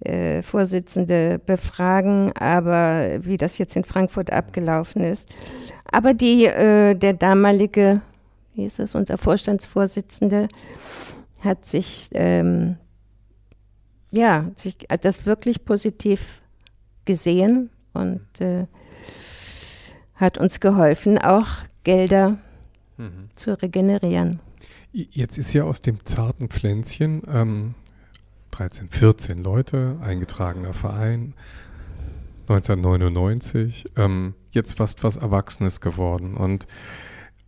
äh, 0.00 0.42
Vorsitzende 0.42 1.40
befragen, 1.44 2.32
aber 2.32 3.18
wie 3.20 3.36
das 3.36 3.58
jetzt 3.58 3.76
in 3.76 3.84
Frankfurt 3.84 4.32
abgelaufen 4.32 5.02
ist. 5.02 5.34
Aber 5.90 6.14
die, 6.14 6.46
äh, 6.46 6.94
der 6.94 7.14
damalige, 7.14 8.02
wie 8.54 8.66
ist 8.66 8.78
das, 8.78 8.94
unser 8.94 9.18
Vorstandsvorsitzende, 9.18 10.48
hat 11.40 11.64
sich, 11.64 12.08
ähm, 12.12 12.76
ja, 14.10 14.46
sich 14.54 14.76
das 15.00 15.26
wirklich 15.26 15.64
positiv 15.64 16.42
gesehen 17.04 17.70
und 17.92 18.40
äh, 18.40 18.66
hat 20.14 20.38
uns 20.38 20.60
geholfen, 20.60 21.18
auch 21.18 21.48
Gelder 21.84 22.38
mhm. 22.96 23.30
zu 23.36 23.60
regenerieren. 23.60 24.40
Jetzt 24.92 25.36
ist 25.36 25.52
ja 25.52 25.64
aus 25.64 25.82
dem 25.82 26.04
zarten 26.04 26.48
Pflänzchen 26.48 27.22
ähm, 27.28 27.74
13, 28.52 28.88
14 28.88 29.44
Leute, 29.44 29.98
eingetragener 30.00 30.72
Verein, 30.72 31.34
1999, 32.48 33.86
ähm, 33.96 34.34
jetzt 34.52 34.78
fast 34.78 35.04
was 35.04 35.16
Erwachsenes 35.16 35.80
geworden. 35.80 36.34
Und 36.36 36.66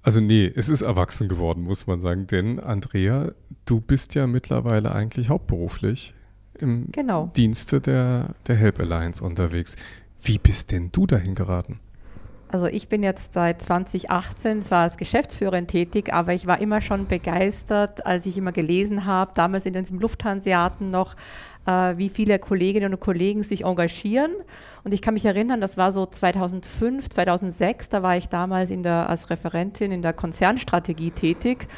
also 0.03 0.21
nee, 0.21 0.53
es 0.55 0.69
ist 0.69 0.83
erwachsen 0.83 1.29
geworden, 1.29 1.62
muss 1.62 1.87
man 1.87 2.00
sagen. 2.00 2.27
Denn 2.27 2.61
Andrea, 2.61 3.33
du 3.65 3.81
bist 3.81 4.15
ja 4.15 4.27
mittlerweile 4.27 4.93
eigentlich 4.93 5.29
hauptberuflich 5.29 6.15
im 6.61 6.87
genau. 6.93 7.31
Dienste 7.37 7.81
der, 7.81 8.35
der 8.47 8.57
Help 8.57 8.81
Alliance 8.81 9.25
unterwegs. 9.25 9.77
Wie 10.23 10.38
bist 10.38 10.73
denn 10.73 10.91
du 10.93 11.07
dahin 11.07 11.35
geraten? 11.35 11.81
Also 12.50 12.67
ich 12.67 12.88
bin 12.88 13.03
jetzt 13.03 13.35
seit 13.35 13.61
2018 13.61 14.62
zwar 14.62 14.85
als 14.85 14.97
Geschäftsführerin 14.97 15.67
tätig, 15.67 16.15
aber 16.15 16.33
ich 16.33 16.47
war 16.47 16.61
immer 16.61 16.81
schon 16.81 17.07
begeistert, 17.07 18.07
als 18.07 18.25
ich 18.25 18.38
immer 18.38 18.53
gelesen 18.53 19.05
habe, 19.05 19.33
damals 19.35 19.67
in 19.67 19.75
diesem 19.75 20.00
Lufthanseaten 20.00 20.91
noch, 20.91 21.15
äh, 21.67 21.99
wie 21.99 22.09
viele 22.09 22.38
Kolleginnen 22.38 22.95
und 22.95 23.00
Kollegen 23.00 23.43
sich 23.43 23.65
engagieren. 23.65 24.33
Und 24.83 24.95
ich 24.95 25.03
kann 25.03 25.12
mich 25.12 25.27
erinnern, 25.27 25.61
das 25.61 25.77
war 25.77 25.93
so 25.93 26.07
2005, 26.07 27.11
2006, 27.11 27.91
da 27.91 28.03
war 28.03 28.17
ich 28.17 28.31
damals 28.31 28.71
in 28.71 28.83
der, 28.83 29.11
als 29.11 29.29
Referentin 29.29 29.93
in 29.93 30.00
der 30.00 30.15
Konzernstrategie 30.15 31.11
tätig. 31.11 31.69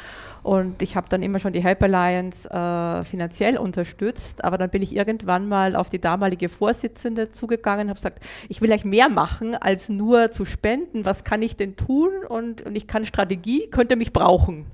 Und 0.43 0.81
ich 0.81 0.95
habe 0.95 1.07
dann 1.09 1.21
immer 1.21 1.37
schon 1.37 1.53
die 1.53 1.63
Help 1.63 1.83
Alliance 1.83 2.49
äh, 2.49 3.03
finanziell 3.03 3.57
unterstützt. 3.57 4.43
Aber 4.43 4.57
dann 4.57 4.69
bin 4.69 4.81
ich 4.81 4.95
irgendwann 4.95 5.47
mal 5.47 5.75
auf 5.75 5.89
die 5.89 6.01
damalige 6.01 6.49
Vorsitzende 6.49 7.31
zugegangen 7.31 7.85
und 7.85 7.89
habe 7.89 7.97
gesagt, 7.97 8.23
ich 8.49 8.61
will 8.61 8.71
eigentlich 8.71 8.85
mehr 8.85 9.09
machen, 9.09 9.55
als 9.55 9.89
nur 9.89 10.31
zu 10.31 10.45
spenden. 10.45 11.05
Was 11.05 11.23
kann 11.23 11.43
ich 11.43 11.57
denn 11.57 11.75
tun? 11.75 12.09
Und, 12.27 12.63
und 12.63 12.75
ich 12.75 12.87
kann 12.87 13.05
Strategie, 13.05 13.67
könnte 13.69 13.95
mich 13.95 14.13
brauchen. 14.13 14.65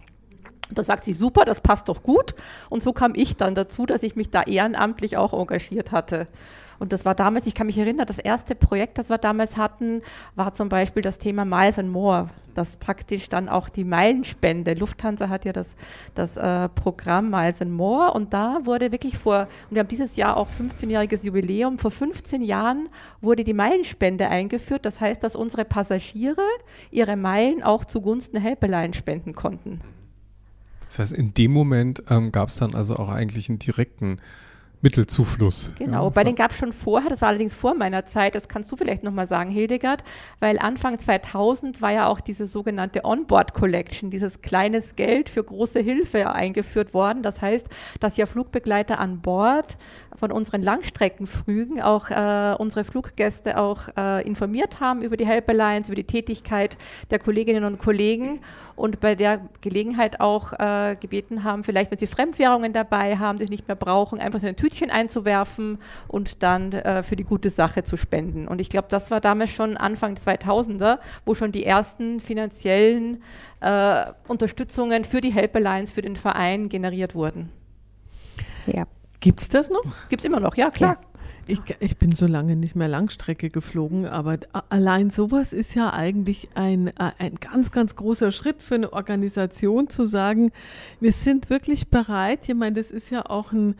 Da 0.69 0.83
sagt 0.83 1.03
sie, 1.03 1.13
super, 1.13 1.45
das 1.45 1.61
passt 1.61 1.89
doch 1.89 2.03
gut. 2.03 2.35
Und 2.69 2.81
so 2.81 2.93
kam 2.93 3.13
ich 3.15 3.35
dann 3.35 3.55
dazu, 3.55 3.85
dass 3.85 4.03
ich 4.03 4.15
mich 4.15 4.29
da 4.29 4.43
ehrenamtlich 4.43 5.17
auch 5.17 5.33
engagiert 5.33 5.91
hatte. 5.91 6.27
Und 6.79 6.93
das 6.93 7.05
war 7.05 7.15
damals, 7.15 7.47
ich 7.47 7.55
kann 7.55 7.67
mich 7.67 7.77
erinnern, 7.77 8.05
das 8.05 8.19
erste 8.19 8.53
Projekt, 8.55 8.97
das 8.97 9.09
wir 9.09 9.17
damals 9.17 9.57
hatten, 9.57 10.01
war 10.35 10.53
zum 10.53 10.69
Beispiel 10.69 11.01
das 11.01 11.17
Thema 11.17 11.43
Miles 11.43 11.79
and 11.79 11.89
More 11.89 12.29
dass 12.57 12.77
praktisch 12.77 13.29
dann 13.29 13.49
auch 13.49 13.69
die 13.69 13.83
Meilenspende, 13.83 14.73
Lufthansa 14.73 15.29
hat 15.29 15.45
ja 15.45 15.53
das, 15.53 15.75
das 16.15 16.37
äh, 16.37 16.69
Programm 16.69 17.29
Miles 17.29 17.61
and 17.61 17.71
More 17.71 18.13
und 18.13 18.33
da 18.33 18.59
wurde 18.63 18.91
wirklich 18.91 19.17
vor, 19.17 19.47
und 19.69 19.75
wir 19.75 19.79
haben 19.79 19.87
dieses 19.87 20.15
Jahr 20.15 20.37
auch 20.37 20.49
15-jähriges 20.49 21.23
Jubiläum, 21.23 21.77
vor 21.77 21.91
15 21.91 22.41
Jahren 22.41 22.89
wurde 23.21 23.43
die 23.43 23.53
Meilenspende 23.53 24.27
eingeführt. 24.27 24.85
Das 24.85 24.99
heißt, 24.99 25.23
dass 25.23 25.35
unsere 25.35 25.65
Passagiere 25.65 26.41
ihre 26.91 27.15
Meilen 27.15 27.63
auch 27.63 27.85
zugunsten 27.85 28.37
Helpline 28.37 28.93
spenden 28.93 29.35
konnten. 29.35 29.81
Das 30.87 30.99
heißt, 30.99 31.13
in 31.13 31.33
dem 31.33 31.51
Moment 31.51 32.03
ähm, 32.09 32.31
gab 32.31 32.49
es 32.49 32.57
dann 32.57 32.73
also 32.73 32.95
auch 32.95 33.09
eigentlich 33.09 33.49
einen 33.49 33.59
direkten 33.59 34.19
Mittelzufluss. 34.87 35.73
Genau, 35.77 36.05
ja. 36.05 36.09
bei 36.09 36.23
den 36.23 36.35
gab 36.35 36.51
es 36.51 36.57
schon 36.57 36.71
vorher, 36.71 37.09
das 37.09 37.21
war 37.21 37.27
allerdings 37.27 37.53
vor 37.53 37.75
meiner 37.75 38.05
Zeit, 38.05 38.35
das 38.35 38.47
kannst 38.47 38.71
du 38.71 38.77
vielleicht 38.77 39.03
nochmal 39.03 39.27
sagen, 39.27 39.49
Hildegard, 39.49 40.01
weil 40.39 40.57
Anfang 40.59 40.97
2000 40.97 41.81
war 41.81 41.91
ja 41.91 42.07
auch 42.07 42.21
diese 42.21 42.47
sogenannte 42.47 43.03
Onboard 43.03 43.53
Collection, 43.53 44.11
dieses 44.11 44.41
kleines 44.41 44.95
Geld 44.95 45.29
für 45.29 45.43
große 45.43 45.81
Hilfe 45.81 46.31
eingeführt 46.31 46.93
worden. 46.93 47.21
Das 47.21 47.41
heißt, 47.41 47.67
dass 47.99 48.15
ja 48.15 48.25
Flugbegleiter 48.25 48.97
an 48.99 49.19
Bord 49.19 49.77
von 50.17 50.31
unseren 50.31 50.63
Langstreckenflügen 50.63 51.81
auch 51.81 52.09
äh, 52.09 52.55
unsere 52.57 52.83
Fluggäste 52.83 53.57
auch 53.57 53.87
äh, 53.95 54.25
informiert 54.27 54.79
haben 54.79 55.01
über 55.03 55.15
die 55.15 55.25
Help 55.25 55.47
Alliance, 55.49 55.91
über 55.91 55.95
die 55.95 56.07
Tätigkeit 56.07 56.77
der 57.11 57.19
Kolleginnen 57.19 57.63
und 57.63 57.79
Kollegen 57.79 58.39
und 58.75 58.99
bei 58.99 59.15
der 59.15 59.41
Gelegenheit 59.61 60.19
auch 60.19 60.53
äh, 60.53 60.95
gebeten 60.99 61.43
haben, 61.43 61.63
vielleicht 61.63 61.91
wenn 61.91 61.97
sie 61.97 62.07
Fremdwährungen 62.07 62.73
dabei 62.73 63.17
haben, 63.17 63.37
die 63.37 63.45
sie 63.45 63.51
nicht 63.51 63.67
mehr 63.67 63.75
brauchen, 63.75 64.19
einfach 64.19 64.39
so 64.39 64.47
ein 64.47 64.55
Tütchen 64.55 64.89
einzuwerfen 64.89 65.79
und 66.07 66.41
dann 66.43 66.73
äh, 66.73 67.03
für 67.03 67.15
die 67.15 67.23
gute 67.23 67.49
Sache 67.49 67.83
zu 67.83 67.97
spenden. 67.97 68.47
Und 68.47 68.59
ich 68.59 68.69
glaube, 68.69 68.87
das 68.89 69.11
war 69.11 69.21
damals 69.21 69.51
schon 69.51 69.77
Anfang 69.77 70.15
2000er, 70.15 70.97
wo 71.25 71.35
schon 71.35 71.51
die 71.51 71.65
ersten 71.65 72.19
finanziellen 72.19 73.23
äh, 73.61 74.05
Unterstützungen 74.27 75.05
für 75.05 75.21
die 75.21 75.31
Help 75.31 75.55
Alliance, 75.55 75.93
für 75.93 76.01
den 76.01 76.15
Verein 76.15 76.69
generiert 76.69 77.15
wurden. 77.15 77.51
Ja. 78.65 78.85
Gibt 79.19 79.41
es 79.41 79.49
das 79.49 79.69
noch? 79.69 79.83
Gibt 80.09 80.21
es 80.21 80.25
immer 80.25 80.39
noch, 80.39 80.55
ja, 80.55 80.69
klar. 80.69 80.97
Ja. 81.01 81.07
Ich, 81.49 81.61
ich, 81.79 81.97
bin 81.97 82.11
so 82.11 82.27
lange 82.27 82.57
nicht 82.57 82.75
mehr 82.75 82.89
Langstrecke 82.89 83.49
geflogen, 83.49 84.05
aber 84.05 84.37
allein 84.67 85.09
sowas 85.09 85.53
ist 85.53 85.75
ja 85.75 85.93
eigentlich 85.93 86.49
ein, 86.55 86.91
ein 86.97 87.35
ganz, 87.35 87.71
ganz 87.71 87.95
großer 87.95 88.33
Schritt 88.33 88.61
für 88.61 88.75
eine 88.75 88.91
Organisation 88.91 89.87
zu 89.87 90.05
sagen, 90.05 90.51
wir 90.99 91.13
sind 91.13 91.49
wirklich 91.49 91.87
bereit. 91.87 92.49
Ich 92.49 92.53
meine, 92.53 92.75
das 92.75 92.91
ist 92.91 93.09
ja 93.11 93.25
auch 93.25 93.53
ein, 93.53 93.75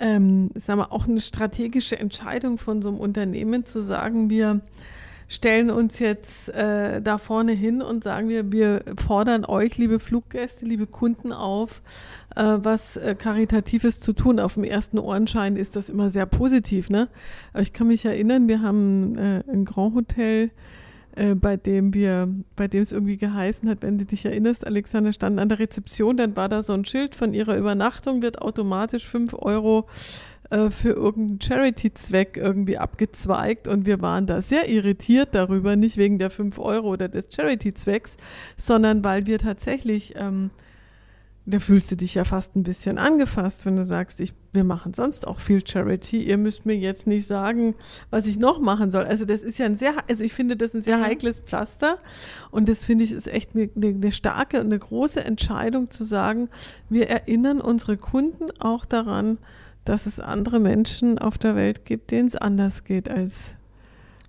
ähm, 0.00 0.50
sagen 0.56 0.80
wir, 0.80 0.90
auch 0.90 1.06
eine 1.06 1.20
strategische 1.20 1.96
Entscheidung 1.96 2.58
von 2.58 2.82
so 2.82 2.88
einem 2.88 2.98
Unternehmen 2.98 3.64
zu 3.64 3.80
sagen, 3.80 4.28
wir 4.28 4.60
stellen 5.28 5.70
uns 5.70 5.98
jetzt 6.00 6.48
äh, 6.50 7.00
da 7.00 7.18
vorne 7.18 7.52
hin 7.52 7.80
und 7.82 8.04
sagen 8.04 8.28
wir, 8.28 8.50
wir 8.52 8.84
fordern 8.96 9.44
euch, 9.44 9.78
liebe 9.78 9.98
Fluggäste, 10.00 10.64
liebe 10.64 10.86
Kunden 10.86 11.32
auf, 11.32 11.82
äh, 12.34 12.58
was 12.58 12.96
äh, 12.96 13.14
Karitatives 13.14 14.00
zu 14.00 14.12
tun. 14.12 14.40
Auf 14.40 14.54
dem 14.54 14.64
ersten 14.64 14.98
Ohrenschein 14.98 15.56
ist 15.56 15.76
das 15.76 15.88
immer 15.88 16.10
sehr 16.10 16.26
positiv. 16.26 16.90
Ne? 16.90 17.08
Aber 17.52 17.62
ich 17.62 17.72
kann 17.72 17.88
mich 17.88 18.04
erinnern, 18.04 18.48
wir 18.48 18.62
haben 18.62 19.16
äh, 19.16 19.42
ein 19.50 19.64
Grand 19.64 19.94
Hotel, 19.94 20.50
äh, 21.16 21.34
bei 21.34 21.56
dem 21.56 21.94
wir, 21.94 22.28
bei 22.56 22.68
dem 22.68 22.82
es 22.82 22.92
irgendwie 22.92 23.16
geheißen 23.16 23.68
hat, 23.68 23.82
wenn 23.82 23.98
du 23.98 24.04
dich 24.04 24.24
erinnerst, 24.24 24.66
Alexander, 24.66 25.12
standen 25.12 25.38
an 25.38 25.48
der 25.48 25.60
Rezeption, 25.60 26.16
dann 26.16 26.36
war 26.36 26.48
da 26.48 26.62
so 26.62 26.72
ein 26.72 26.84
Schild 26.84 27.14
von 27.14 27.34
ihrer 27.34 27.56
Übernachtung, 27.56 28.22
wird 28.22 28.42
automatisch 28.42 29.06
5 29.06 29.34
Euro 29.34 29.86
äh, 30.50 30.70
für 30.70 30.90
irgendeinen 30.90 31.40
Charity-Zweck 31.40 32.36
irgendwie 32.36 32.78
abgezweigt 32.78 33.68
und 33.68 33.86
wir 33.86 34.02
waren 34.02 34.26
da 34.26 34.42
sehr 34.42 34.68
irritiert 34.68 35.30
darüber, 35.32 35.76
nicht 35.76 35.96
wegen 35.96 36.18
der 36.18 36.30
5 36.30 36.58
Euro 36.58 36.88
oder 36.88 37.08
des 37.08 37.28
Charity-Zwecks, 37.34 38.16
sondern 38.56 39.04
weil 39.04 39.26
wir 39.26 39.38
tatsächlich, 39.38 40.14
ähm, 40.16 40.50
da 41.46 41.58
fühlst 41.58 41.90
du 41.90 41.96
dich 41.96 42.14
ja 42.14 42.24
fast 42.24 42.56
ein 42.56 42.62
bisschen 42.62 42.96
angefasst, 42.96 43.66
wenn 43.66 43.76
du 43.76 43.84
sagst, 43.84 44.18
ich, 44.20 44.32
wir 44.54 44.64
machen 44.64 44.94
sonst 44.94 45.26
auch 45.26 45.40
viel 45.40 45.66
Charity, 45.66 46.24
ihr 46.24 46.38
müsst 46.38 46.64
mir 46.64 46.76
jetzt 46.76 47.06
nicht 47.06 47.26
sagen, 47.26 47.74
was 48.08 48.26
ich 48.26 48.38
noch 48.38 48.60
machen 48.60 48.90
soll. 48.90 49.04
Also 49.04 49.26
das 49.26 49.42
ist 49.42 49.58
ja 49.58 49.66
ein 49.66 49.76
sehr, 49.76 49.94
also 50.08 50.24
ich 50.24 50.32
finde 50.32 50.56
das 50.56 50.72
ein 50.72 50.80
sehr 50.80 50.98
mhm. 50.98 51.04
heikles 51.04 51.40
Pflaster 51.40 51.98
und 52.50 52.68
das 52.68 52.82
finde 52.82 53.04
ich 53.04 53.12
ist 53.12 53.28
echt 53.28 53.54
eine, 53.54 53.68
eine, 53.76 53.88
eine 53.88 54.12
starke 54.12 54.60
und 54.60 54.66
eine 54.66 54.78
große 54.78 55.22
Entscheidung 55.22 55.90
zu 55.90 56.04
sagen, 56.04 56.48
wir 56.88 57.10
erinnern 57.10 57.60
unsere 57.60 57.98
Kunden 57.98 58.46
auch 58.60 58.86
daran, 58.86 59.36
dass 59.84 60.06
es 60.06 60.20
andere 60.20 60.60
Menschen 60.60 61.18
auf 61.18 61.36
der 61.36 61.56
Welt 61.56 61.84
gibt, 61.84 62.10
denen 62.10 62.26
es 62.26 62.36
anders 62.36 62.84
geht 62.84 63.10
als 63.10 63.53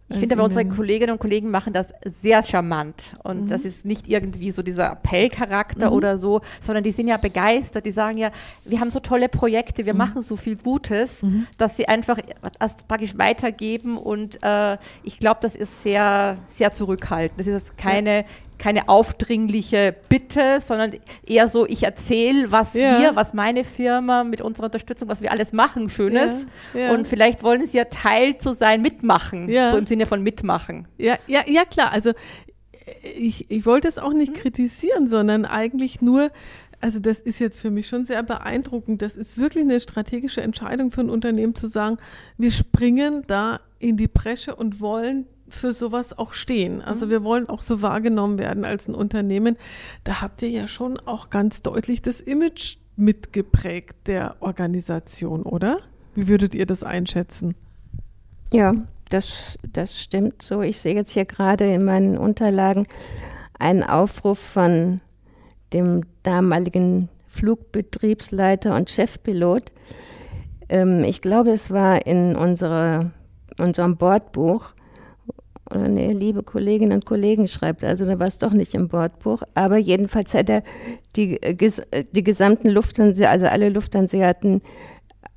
ich 0.07 0.17
finde 0.17 0.35
aber 0.35 0.43
unsere 0.43 0.65
Kolleginnen 0.65 1.13
und 1.13 1.19
Kollegen 1.19 1.49
machen 1.49 1.73
das 1.73 1.87
sehr 2.21 2.43
charmant 2.43 3.13
und 3.23 3.43
mhm. 3.43 3.47
das 3.47 3.65
ist 3.65 3.85
nicht 3.85 4.07
irgendwie 4.07 4.51
so 4.51 4.61
dieser 4.61 4.91
Appellcharakter 4.91 5.89
mhm. 5.89 5.95
oder 5.95 6.17
so, 6.19 6.41
sondern 6.61 6.83
die 6.83 6.91
sind 6.91 7.07
ja 7.07 7.17
begeistert, 7.17 7.87
die 7.87 7.91
sagen 7.91 8.19
ja, 8.19 8.29
wir 8.65 8.79
haben 8.79 8.91
so 8.91 8.99
tolle 8.99 9.29
Projekte, 9.29 9.85
wir 9.87 9.93
mhm. 9.93 9.97
machen 9.97 10.21
so 10.21 10.37
viel 10.37 10.57
Gutes, 10.57 11.23
mhm. 11.23 11.47
dass 11.57 11.75
sie 11.75 11.87
einfach 11.87 12.19
erst 12.59 12.87
praktisch 12.87 13.17
weitergeben 13.17 13.97
und 13.97 14.37
äh, 14.43 14.77
ich 15.01 15.17
glaube, 15.17 15.39
das 15.41 15.55
ist 15.55 15.81
sehr, 15.81 16.37
sehr 16.49 16.71
zurückhaltend. 16.73 17.39
Das 17.39 17.47
ist 17.47 17.75
keine, 17.75 18.25
keine 18.57 18.89
aufdringliche 18.89 19.95
Bitte, 20.09 20.59
sondern 20.61 20.91
eher 21.25 21.47
so, 21.47 21.65
ich 21.65 21.83
erzähle, 21.83 22.51
was 22.51 22.73
ja. 22.73 22.99
wir, 22.99 23.15
was 23.15 23.33
meine 23.33 23.63
Firma 23.63 24.23
mit 24.23 24.41
unserer 24.41 24.65
Unterstützung, 24.65 25.09
was 25.09 25.21
wir 25.21 25.31
alles 25.31 25.53
machen, 25.53 25.89
Schönes. 25.89 26.45
Ja, 26.73 26.79
ja. 26.79 26.93
Und 26.93 27.07
vielleicht 27.07 27.43
wollen 27.43 27.65
sie 27.65 27.77
ja 27.77 27.85
Teil 27.85 28.37
zu 28.37 28.53
sein, 28.53 28.81
mitmachen, 28.81 29.49
so 29.69 29.77
im 29.77 29.85
Sinne 29.85 30.05
von 30.05 30.23
mitmachen. 30.23 30.87
Ja, 30.97 31.17
ja, 31.27 31.41
ja 31.47 31.65
klar. 31.65 31.91
Also 31.91 32.11
ich, 33.15 33.49
ich 33.49 33.65
wollte 33.65 33.87
es 33.87 33.97
auch 33.97 34.13
nicht 34.13 34.33
mhm. 34.33 34.37
kritisieren, 34.37 35.07
sondern 35.07 35.45
eigentlich 35.45 36.01
nur, 36.01 36.31
also 36.81 36.99
das 36.99 37.19
ist 37.21 37.39
jetzt 37.39 37.59
für 37.59 37.71
mich 37.71 37.87
schon 37.87 38.05
sehr 38.05 38.23
beeindruckend. 38.23 39.01
Das 39.01 39.15
ist 39.15 39.37
wirklich 39.37 39.63
eine 39.63 39.79
strategische 39.79 40.41
Entscheidung 40.41 40.91
für 40.91 41.01
ein 41.01 41.09
Unternehmen 41.09 41.55
zu 41.55 41.67
sagen, 41.67 41.97
wir 42.37 42.51
springen 42.51 43.23
da 43.27 43.59
in 43.79 43.97
die 43.97 44.07
Bresche 44.07 44.55
und 44.55 44.79
wollen 44.79 45.27
für 45.47 45.73
sowas 45.73 46.17
auch 46.17 46.33
stehen. 46.33 46.81
Also 46.81 47.05
mhm. 47.05 47.09
wir 47.09 47.23
wollen 47.23 47.49
auch 47.49 47.61
so 47.61 47.81
wahrgenommen 47.81 48.39
werden 48.39 48.65
als 48.65 48.87
ein 48.87 48.95
Unternehmen. 48.95 49.57
Da 50.03 50.21
habt 50.21 50.41
ihr 50.41 50.49
ja 50.49 50.67
schon 50.67 50.99
auch 50.99 51.29
ganz 51.29 51.61
deutlich 51.61 52.01
das 52.01 52.19
Image 52.19 52.77
mitgeprägt 52.95 54.07
der 54.07 54.35
Organisation, 54.39 55.43
oder? 55.43 55.79
Wie 56.15 56.27
würdet 56.27 56.55
ihr 56.55 56.65
das 56.65 56.83
einschätzen? 56.83 57.55
Ja, 58.51 58.73
das, 59.09 59.57
das 59.71 59.99
stimmt 59.99 60.41
so. 60.41 60.61
Ich 60.61 60.79
sehe 60.79 60.95
jetzt 60.95 61.11
hier 61.11 61.25
gerade 61.25 61.71
in 61.71 61.83
meinen 61.83 62.17
Unterlagen 62.17 62.87
einen 63.59 63.83
Aufruf 63.83 64.39
von 64.39 65.01
dem 65.73 66.03
damaligen 66.23 67.09
Flugbetriebsleiter 67.27 68.75
und 68.75 68.89
Chefpilot. 68.89 69.71
Ähm, 70.69 71.03
ich 71.03 71.21
glaube, 71.21 71.51
es 71.51 71.71
war 71.71 72.05
in 72.07 72.35
unserer, 72.35 73.11
unserem 73.57 73.97
Bordbuch 73.97 74.74
oder 75.69 75.87
nee, 75.87 76.09
liebe 76.09 76.43
Kolleginnen 76.43 76.91
und 76.91 77.05
Kollegen 77.05 77.47
schreibt. 77.47 77.83
Also 77.83 78.05
da 78.05 78.19
war 78.19 78.27
es 78.27 78.37
doch 78.37 78.51
nicht 78.51 78.75
im 78.75 78.87
Bordbuch. 78.87 79.41
Aber 79.55 79.77
jedenfalls 79.77 80.33
hat 80.33 80.49
er 80.49 80.63
die, 81.15 81.41
äh, 81.41 81.55
die 82.11 82.23
gesamten 82.23 82.69
Lufthansa, 82.69 83.25
also 83.25 83.47
alle 83.47 83.69
Lufthansa-Hatten 83.69 84.61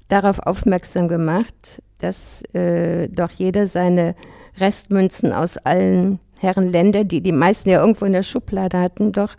darauf 0.08 0.38
aufmerksam 0.40 1.08
gemacht, 1.08 1.82
dass 1.98 2.42
äh, 2.54 3.08
doch 3.08 3.30
jeder 3.30 3.66
seine 3.66 4.14
Restmünzen 4.58 5.32
aus 5.32 5.56
allen 5.56 6.18
Herren 6.38 6.68
Länder, 6.68 7.04
die 7.04 7.20
die 7.20 7.32
meisten 7.32 7.70
ja 7.70 7.80
irgendwo 7.80 8.04
in 8.04 8.12
der 8.12 8.22
Schublade 8.22 8.78
hatten, 8.78 9.12
doch 9.12 9.34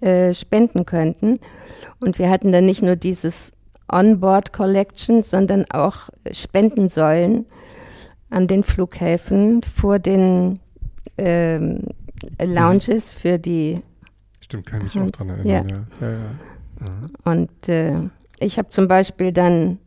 äh, 0.00 0.32
spenden 0.32 0.86
könnten. 0.86 1.38
Und 2.00 2.18
wir 2.18 2.30
hatten 2.30 2.52
dann 2.52 2.66
nicht 2.66 2.82
nur 2.82 2.96
dieses 2.96 3.52
Onboard 3.90 4.52
Collection, 4.52 5.22
sondern 5.22 5.64
auch 5.70 6.08
Spendensäulen 6.30 7.46
an 8.30 8.46
den 8.46 8.62
Flughäfen 8.62 9.62
vor 9.62 9.98
den 9.98 10.60
ähm, 11.18 11.82
Lounges 12.42 13.14
für 13.14 13.38
die. 13.38 13.80
Stimmt, 14.40 14.66
kann 14.66 14.86
ich 14.86 14.94
mich 14.94 15.04
auch 15.04 15.10
dran 15.10 15.28
erinnern. 15.30 15.86
Ja. 16.00 16.06
Ja. 16.06 16.16
Ja, 16.80 16.86
mhm. 16.88 17.10
Und 17.24 17.68
äh, 17.68 18.08
ich 18.38 18.58
habe 18.58 18.68
zum 18.68 18.88
Beispiel 18.88 19.32
dann 19.32 19.78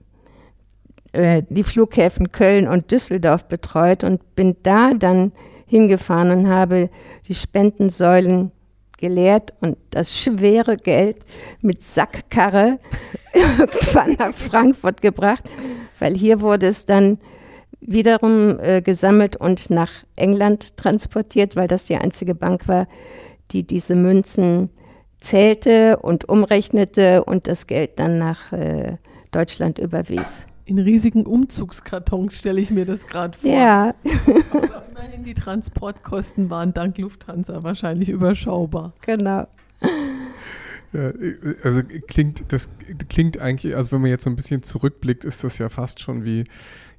äh, 1.13 1.43
die 1.49 1.63
Flughäfen 1.63 2.31
Köln 2.31 2.67
und 2.67 2.91
Düsseldorf 2.91 3.45
betreut 3.47 4.03
und 4.03 4.35
bin 4.35 4.55
da 4.63 4.93
dann 4.93 5.31
hingefahren 5.65 6.31
und 6.31 6.49
habe 6.49 6.89
die 7.27 7.35
Spendensäulen 7.35 8.51
geleert 8.97 9.53
und 9.59 9.77
das 9.89 10.17
schwere 10.17 10.77
Geld 10.77 11.25
mit 11.61 11.83
Sackkarre 11.83 12.79
irgendwann 13.33 14.13
nach 14.13 14.33
Frankfurt 14.33 15.01
gebracht, 15.01 15.43
weil 15.99 16.15
hier 16.15 16.41
wurde 16.41 16.67
es 16.67 16.85
dann 16.85 17.17
wiederum 17.87 18.59
äh, 18.59 18.81
gesammelt 18.81 19.35
und 19.35 19.69
nach 19.69 19.91
England 20.15 20.77
transportiert, 20.77 21.55
weil 21.55 21.67
das 21.67 21.85
die 21.85 21.95
einzige 21.95 22.35
Bank 22.35 22.67
war, 22.67 22.87
die 23.51 23.65
diese 23.65 23.95
Münzen 23.95 24.69
zählte 25.19 25.97
und 25.97 26.27
umrechnete 26.27 27.23
und 27.23 27.47
das 27.47 27.67
Geld 27.67 27.99
dann 27.99 28.19
nach 28.19 28.51
äh, 28.51 28.97
Deutschland 29.31 29.79
überwies. 29.79 30.47
In 30.65 30.79
riesigen 30.79 31.25
Umzugskartons 31.25 32.37
stelle 32.37 32.61
ich 32.61 32.71
mir 32.71 32.85
das 32.85 33.07
gerade 33.07 33.37
vor. 33.37 33.49
Ja. 33.51 33.93
Aber 34.51 34.83
immerhin 34.91 35.23
die 35.23 35.33
Transportkosten 35.33 36.49
waren 36.49 36.73
dank 36.73 36.97
Lufthansa 36.97 37.63
wahrscheinlich 37.63 38.09
überschaubar. 38.09 38.93
Genau. 39.01 39.47
Ja, 40.93 41.11
also 41.63 41.81
klingt, 42.07 42.45
das 42.49 42.69
klingt 43.09 43.39
eigentlich, 43.39 43.75
also 43.75 43.91
wenn 43.91 44.01
man 44.01 44.11
jetzt 44.11 44.23
so 44.23 44.29
ein 44.29 44.35
bisschen 44.35 44.63
zurückblickt, 44.63 45.25
ist 45.25 45.43
das 45.43 45.57
ja 45.57 45.67
fast 45.67 45.99
schon 45.99 46.23
wie, 46.23 46.43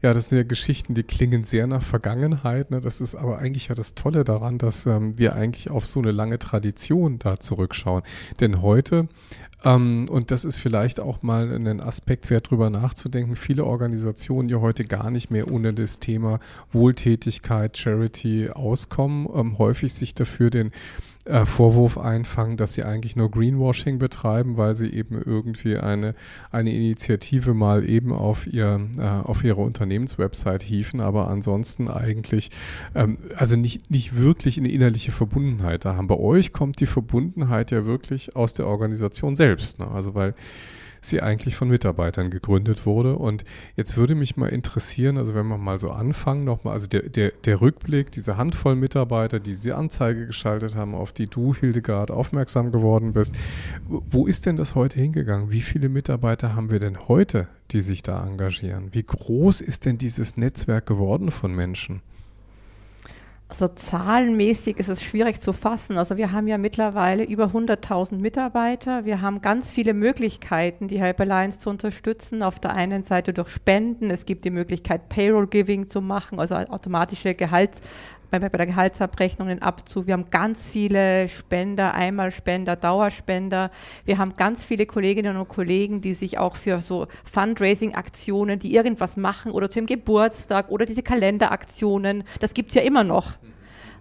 ja, 0.05 0.13
das 0.13 0.29
sind 0.29 0.37
ja 0.37 0.45
Geschichten, 0.45 0.93
die 0.93 1.03
klingen 1.03 1.45
sehr 1.45 1.67
nach 1.67 1.83
Vergangenheit. 1.83 2.71
Ne? 2.71 2.83
Das 2.83 3.01
ist 3.01 3.15
aber 3.15 3.39
eigentlich 3.39 3.69
ja 3.69 3.75
das 3.75 3.95
Tolle 3.95 4.23
daran, 4.23 4.59
dass 4.59 4.85
ähm, 4.85 5.17
wir 5.17 5.35
eigentlich 5.35 5.71
auf 5.71 5.87
so 5.87 5.99
eine 5.99 6.13
lange 6.13 6.39
Tradition 6.39 7.19
da 7.19 7.41
zurückschauen. 7.41 8.03
Denn 8.39 8.61
heute 8.61 9.09
ähm, 9.65 10.05
und 10.11 10.31
das 10.31 10.45
ist 10.45 10.59
vielleicht 10.59 11.01
auch 11.01 11.23
mal 11.23 11.51
ein 11.51 11.81
Aspekt 11.81 12.29
wert, 12.29 12.51
drüber 12.51 12.69
nachzudenken. 12.69 13.35
Viele 13.35 13.65
Organisationen 13.65 14.51
ja 14.51 14.61
heute 14.61 14.85
gar 14.85 15.11
nicht 15.11 15.33
mehr 15.33 15.51
ohne 15.51 15.73
das 15.73 16.01
Thema 16.01 16.39
Wohltätigkeit, 16.71 17.79
Charity 17.79 18.51
auskommen, 18.51 19.27
ähm, 19.35 19.57
häufig 19.57 19.95
sich 19.95 20.15
dafür 20.15 20.51
den 20.51 20.71
äh, 21.25 21.47
Vorwurf 21.47 21.97
einfangen, 21.97 22.57
dass 22.57 22.75
sie 22.75 22.83
eigentlich 22.83 23.17
nur 23.17 23.31
Greenwashing 23.31 23.99
betreiben, 23.99 24.57
weil 24.57 24.75
sie 24.75 24.93
eben 24.93 25.21
irgendwie 25.21 25.77
eine, 25.77 26.15
eine 26.51 26.73
Initiative 26.73 27.55
mal 27.55 27.89
eben 27.89 28.13
auf, 28.13 28.47
ihr, 28.47 28.89
äh, 28.99 29.03
auf 29.03 29.43
ihre 29.43 29.63
Unternehmenswebsite 29.63 30.65
hieven, 30.65 31.01
aber 31.01 31.29
ansonsten 31.29 31.89
eigentlich 31.89 32.51
ähm, 32.95 33.19
also 33.37 33.57
nicht, 33.57 33.91
nicht 33.91 34.17
wirklich 34.17 34.59
eine 34.59 34.69
innerliche 34.69 35.13
Verbundenheit 35.13 35.85
da 35.85 35.97
haben. 35.97 36.09
Bei 36.09 36.19
euch 36.19 36.53
kommt 36.53 36.81
die 36.81 36.87
Verbundenheit 36.87 37.71
ja 37.71 37.87
wirklich 37.87 38.37
aus 38.37 38.55
der 38.55 38.67
Organisation 38.67 39.37
selbst. 39.37 39.79
Ne? 39.79 39.89
Also 39.89 40.15
weil 40.15 40.35
sie 41.05 41.23
eigentlich 41.23 41.57
von 41.57 41.69
Mitarbeitern 41.69 42.31
gegründet 42.31 42.87
wurde. 42.87 43.17
Und 43.17 43.45
jetzt 43.77 43.97
würde 43.97 44.15
mich 44.15 44.37
mal 44.37 44.49
interessieren, 44.49 45.17
also 45.19 45.35
wenn 45.35 45.47
wir 45.47 45.59
mal 45.59 45.79
so 45.79 45.91
anfangen, 45.91 46.45
nochmal, 46.45 46.75
also 46.75 46.87
der, 46.87 47.03
der, 47.03 47.33
der 47.45 47.61
Rückblick, 47.61 48.11
diese 48.11 48.37
Handvoll 48.37 48.77
Mitarbeiter, 48.77 49.41
die 49.41 49.51
diese 49.51 49.77
Anzeige 49.77 50.27
geschaltet 50.27 50.77
haben, 50.77 50.95
auf 50.95 51.13
die 51.13 51.27
du, 51.27 51.55
Hildegard, 51.55 52.11
aufmerksam 52.11 52.73
geworden 52.73 53.13
bist. 53.13 53.35
Wo 53.89 54.27
ist 54.27 54.47
denn 54.47 54.57
das 54.57 54.75
heute 54.75 55.01
hingegangen? 55.01 55.51
Wie 55.51 55.61
viele 55.61 55.89
Mitarbeiter 55.89 56.55
haben 56.55 56.71
wir 56.71 56.81
denn 56.81 57.09
heute, 57.09 57.49
die 57.71 57.81
sich 57.81 58.03
da 58.03 58.25
engagieren? 58.27 58.89
Wie 58.93 59.03
groß 59.03 59.61
ist 59.61 59.85
denn 59.85 59.99
dieses 59.99 60.37
Netzwerk 60.37 60.87
geworden 60.87 61.31
von 61.31 61.55
Menschen? 61.55 62.03
Also 63.55 63.69
zahlenmäßig 63.69 64.81
ist 64.81 64.89
es 64.89 65.05
schwierig 65.05 65.41
zu 65.41 65.53
fassen. 65.53 65.97
Also 65.97 66.17
wir 66.17 66.33
haben 66.33 66.49
ja 66.49 66.59
mittlerweile 66.59 67.23
über 67.23 67.45
100.000 67.45 68.17
Mitarbeiter. 68.17 69.05
Wir 69.05 69.21
haben 69.21 69.43
ganz 69.43 69.71
viele 69.71 69.95
Möglichkeiten, 69.95 70.89
die 70.89 71.01
Alliance 71.01 71.61
zu 71.61 71.71
unterstützen. 71.71 72.43
Auf 72.43 72.59
der 72.59 72.75
einen 72.75 73.05
Seite 73.05 73.33
durch 73.33 73.51
Spenden. 73.51 74.11
Es 74.11 74.27
gibt 74.27 74.45
die 74.45 74.51
Möglichkeit, 74.51 75.09
Payroll 75.09 75.47
Giving 75.47 75.89
zu 75.89 76.01
machen, 76.01 76.41
also 76.41 76.57
automatische 76.57 77.37
Gehalts 77.37 77.81
bei, 78.41 78.49
bei 78.49 78.59
der 78.59 78.67
Gehaltsabrechnung 78.67 79.49
den 79.49 79.63
Abzug. 79.63 80.07
Wir 80.07 80.15
haben 80.15 80.31
ganz 80.31 80.67
viele 80.67 81.29
Spender, 81.29 81.95
Einmalspender, 81.95 82.77
Dauerspender. 82.77 83.71
Wir 84.05 84.19
haben 84.19 84.37
ganz 84.37 84.65
viele 84.65 84.87
Kolleginnen 84.87 85.37
und 85.37 85.49
Kollegen, 85.49 86.01
die 86.01 86.15
sich 86.15 86.39
auch 86.39 86.57
für 86.57 86.81
so 86.81 87.07
Fundraising-Aktionen, 87.33 88.59
die 88.59 88.75
irgendwas 88.75 89.17
machen 89.17 89.53
oder 89.53 89.71
zu 89.71 89.79
ihrem 89.79 89.87
Geburtstag 89.87 90.71
oder 90.71 90.87
diese 90.87 91.03
Kalenderaktionen, 91.03 92.25
das 92.41 92.55
gibt 92.55 92.71
es 92.71 92.75
ja 92.75 92.83
immer 92.83 93.05
noch. 93.05 93.35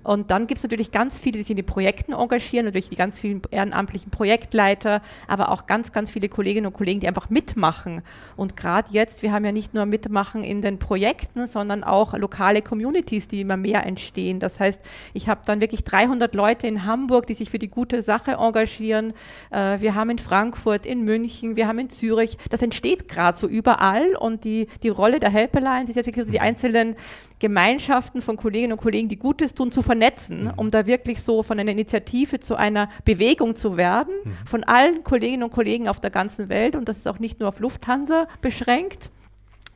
Und 0.03 0.31
dann 0.31 0.47
gibt 0.47 0.57
es 0.57 0.63
natürlich 0.63 0.91
ganz 0.91 1.17
viele, 1.17 1.37
die 1.37 1.43
sich 1.43 1.51
in 1.51 1.57
den 1.57 1.65
Projekten 1.65 2.13
engagieren, 2.13 2.65
natürlich 2.65 2.89
die 2.89 2.95
ganz 2.95 3.19
vielen 3.19 3.41
ehrenamtlichen 3.51 4.11
Projektleiter, 4.11 5.01
aber 5.27 5.49
auch 5.49 5.65
ganz, 5.65 5.91
ganz 5.91 6.11
viele 6.11 6.29
Kolleginnen 6.29 6.67
und 6.67 6.73
Kollegen, 6.73 6.99
die 6.99 7.07
einfach 7.07 7.29
mitmachen. 7.29 8.01
Und 8.35 8.57
gerade 8.57 8.89
jetzt, 8.91 9.23
wir 9.23 9.31
haben 9.31 9.45
ja 9.45 9.51
nicht 9.51 9.73
nur 9.73 9.85
mitmachen 9.85 10.43
in 10.43 10.61
den 10.61 10.79
Projekten, 10.79 11.47
sondern 11.47 11.83
auch 11.83 12.17
lokale 12.17 12.61
Communities, 12.61 13.27
die 13.27 13.41
immer 13.41 13.57
mehr 13.57 13.85
entstehen. 13.85 14.39
Das 14.39 14.59
heißt, 14.59 14.81
ich 15.13 15.29
habe 15.29 15.41
dann 15.45 15.61
wirklich 15.61 15.83
300 15.83 16.35
Leute 16.35 16.67
in 16.67 16.85
Hamburg, 16.85 17.27
die 17.27 17.33
sich 17.33 17.49
für 17.49 17.59
die 17.59 17.69
gute 17.69 18.01
Sache 18.01 18.33
engagieren. 18.33 19.13
Äh, 19.51 19.79
wir 19.79 19.95
haben 19.95 20.09
in 20.09 20.19
Frankfurt, 20.19 20.85
in 20.85 21.03
München, 21.03 21.55
wir 21.55 21.67
haben 21.67 21.79
in 21.79 21.89
Zürich. 21.89 22.37
Das 22.49 22.61
entsteht 22.61 23.07
gerade 23.07 23.37
so 23.37 23.47
überall 23.47 24.15
und 24.15 24.43
die, 24.43 24.67
die 24.81 24.89
Rolle 24.89 25.19
der 25.19 25.29
Help 25.29 25.55
Alliance 25.55 25.91
ist 25.91 25.95
jetzt 25.95 26.05
wirklich 26.07 26.25
so 26.25 26.31
die 26.31 26.39
einzelnen 26.39 26.95
Gemeinschaften 27.43 28.21
von 28.21 28.37
Kolleginnen 28.37 28.71
und 28.71 28.79
Kollegen, 28.79 29.09
die 29.09 29.19
Gutes 29.19 29.53
tun, 29.53 29.69
zu 29.69 29.81
vernetzen, 29.81 30.45
mhm. 30.45 30.53
um 30.55 30.71
da 30.71 30.85
wirklich 30.85 31.21
so 31.21 31.43
von 31.43 31.59
einer 31.59 31.73
Initiative 31.73 32.39
zu 32.39 32.55
einer 32.55 32.87
Bewegung 33.03 33.57
zu 33.57 33.75
werden, 33.75 34.13
mhm. 34.23 34.47
von 34.47 34.63
allen 34.63 35.03
Kolleginnen 35.03 35.43
und 35.43 35.51
Kollegen 35.51 35.89
auf 35.89 35.99
der 35.99 36.09
ganzen 36.09 36.47
Welt. 36.47 36.77
Und 36.77 36.87
das 36.87 36.99
ist 36.99 37.07
auch 37.07 37.19
nicht 37.19 37.41
nur 37.41 37.49
auf 37.49 37.59
Lufthansa 37.59 38.29
beschränkt 38.41 39.09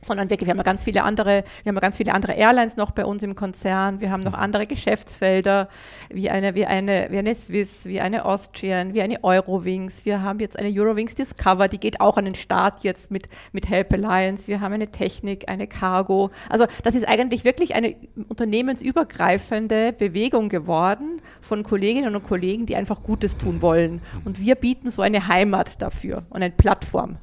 sondern 0.00 0.30
wirklich, 0.30 0.46
wir 0.46 0.52
haben 0.52 0.58
ja 0.58 0.62
ganz 0.62 0.84
viele 0.84 1.02
andere, 1.02 1.44
wir 1.62 1.70
haben 1.70 1.76
ja 1.76 1.80
ganz 1.80 1.96
viele 1.96 2.14
andere 2.14 2.32
Airlines 2.32 2.76
noch 2.76 2.92
bei 2.92 3.04
uns 3.04 3.22
im 3.22 3.34
Konzern, 3.34 4.00
wir 4.00 4.10
haben 4.10 4.22
noch 4.22 4.32
mhm. 4.32 4.38
andere 4.38 4.66
Geschäftsfelder, 4.66 5.68
wie 6.10 6.30
eine, 6.30 6.54
wie 6.54 6.66
eine, 6.66 7.08
wie 7.10 7.18
eine 7.18 7.34
Swiss, 7.34 7.84
wie 7.84 8.00
eine 8.00 8.24
Austrian, 8.24 8.94
wie 8.94 9.02
eine 9.02 9.22
Eurowings, 9.24 10.04
wir 10.04 10.22
haben 10.22 10.38
jetzt 10.38 10.58
eine 10.58 10.70
Eurowings 10.70 11.14
Discover, 11.14 11.68
die 11.68 11.78
geht 11.78 12.00
auch 12.00 12.16
an 12.16 12.26
den 12.26 12.36
Start 12.36 12.84
jetzt 12.84 13.10
mit, 13.10 13.28
mit 13.52 13.68
Help 13.68 13.92
Alliance, 13.92 14.46
wir 14.46 14.60
haben 14.60 14.72
eine 14.72 14.88
Technik, 14.88 15.48
eine 15.48 15.66
Cargo, 15.66 16.30
also 16.48 16.66
das 16.84 16.94
ist 16.94 17.06
eigentlich 17.08 17.44
wirklich 17.44 17.74
eine 17.74 17.96
unternehmensübergreifende 18.28 19.92
Bewegung 19.92 20.48
geworden 20.48 21.20
von 21.40 21.64
Kolleginnen 21.64 22.14
und 22.14 22.24
Kollegen, 22.24 22.66
die 22.66 22.76
einfach 22.76 23.02
Gutes 23.02 23.36
tun 23.36 23.62
wollen. 23.62 24.00
Und 24.24 24.40
wir 24.40 24.54
bieten 24.54 24.90
so 24.90 25.02
eine 25.02 25.28
Heimat 25.28 25.82
dafür 25.82 26.24
und 26.30 26.42
eine 26.42 26.50
Plattform. 26.50 27.16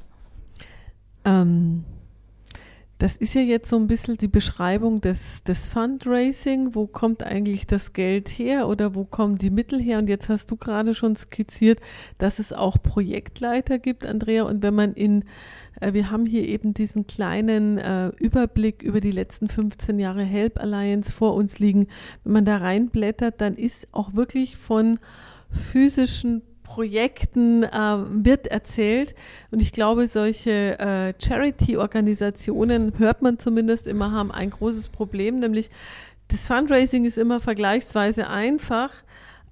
Ähm 1.24 1.84
das 2.98 3.16
ist 3.16 3.34
ja 3.34 3.42
jetzt 3.42 3.68
so 3.68 3.76
ein 3.76 3.88
bisschen 3.88 4.16
die 4.16 4.28
Beschreibung 4.28 5.02
des, 5.02 5.42
des 5.44 5.68
Fundraising. 5.68 6.74
Wo 6.74 6.86
kommt 6.86 7.22
eigentlich 7.22 7.66
das 7.66 7.92
Geld 7.92 8.28
her 8.28 8.68
oder 8.68 8.94
wo 8.94 9.04
kommen 9.04 9.36
die 9.36 9.50
Mittel 9.50 9.80
her? 9.80 9.98
Und 9.98 10.08
jetzt 10.08 10.30
hast 10.30 10.50
du 10.50 10.56
gerade 10.56 10.94
schon 10.94 11.14
skizziert, 11.14 11.80
dass 12.16 12.38
es 12.38 12.54
auch 12.54 12.82
Projektleiter 12.82 13.78
gibt, 13.78 14.06
Andrea. 14.06 14.44
Und 14.44 14.62
wenn 14.62 14.74
man 14.74 14.94
in, 14.94 15.24
äh, 15.80 15.92
wir 15.92 16.10
haben 16.10 16.24
hier 16.24 16.48
eben 16.48 16.72
diesen 16.72 17.06
kleinen 17.06 17.76
äh, 17.76 18.08
Überblick 18.18 18.82
über 18.82 19.00
die 19.00 19.12
letzten 19.12 19.48
15 19.48 19.98
Jahre 19.98 20.24
Help 20.24 20.58
Alliance 20.58 21.12
vor 21.12 21.34
uns 21.34 21.58
liegen. 21.58 21.88
Wenn 22.24 22.32
man 22.32 22.44
da 22.46 22.56
reinblättert, 22.56 23.42
dann 23.42 23.56
ist 23.56 23.88
auch 23.92 24.14
wirklich 24.14 24.56
von 24.56 24.98
physischen 25.50 26.42
Projekten 26.66 27.62
äh, 27.62 27.68
wird 28.08 28.48
erzählt. 28.48 29.14
Und 29.52 29.62
ich 29.62 29.72
glaube, 29.72 30.08
solche 30.08 30.78
äh, 30.80 31.14
Charity-Organisationen, 31.18 32.92
hört 32.98 33.22
man 33.22 33.38
zumindest 33.38 33.86
immer, 33.86 34.10
haben 34.10 34.32
ein 34.32 34.50
großes 34.50 34.88
Problem, 34.88 35.38
nämlich 35.38 35.70
das 36.28 36.48
Fundraising 36.48 37.04
ist 37.04 37.18
immer 37.18 37.38
vergleichsweise 37.38 38.28
einfach, 38.28 38.90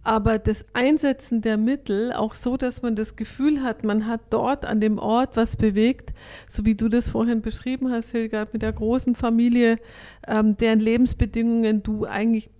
aber 0.03 0.40
das 0.40 0.66
Einsetzen 0.74 1.40
der 1.40 1.57
Mittel 1.57 2.12
auch 2.12 2.35
so, 2.35 2.57
dass 2.57 2.83
man 2.83 2.96
das 2.96 3.14
Gefühl 3.14 3.62
hat, 3.62 3.85
man 3.85 4.09
hat 4.09 4.20
dort 4.31 4.66
an 4.66 4.81
dem 4.81 4.98
Ort 4.98 5.37
was 5.37 5.57
bewegt, 5.57 6.12
so 6.48 6.66
wie 6.66 6.74
du 6.74 6.88
das 6.88 7.09
vorhin 7.09 7.42
beschrieben 7.42 7.92
hast, 7.92 8.11
Hilgard, 8.11 8.53
mit 8.53 8.62
der 8.62 8.72
großen 8.72 9.14
Familie, 9.14 9.79
ähm, 10.27 10.57
deren 10.57 10.81
Lebensbedingungen 10.81 11.85
du 11.85 12.07
eigentlich 12.07 12.50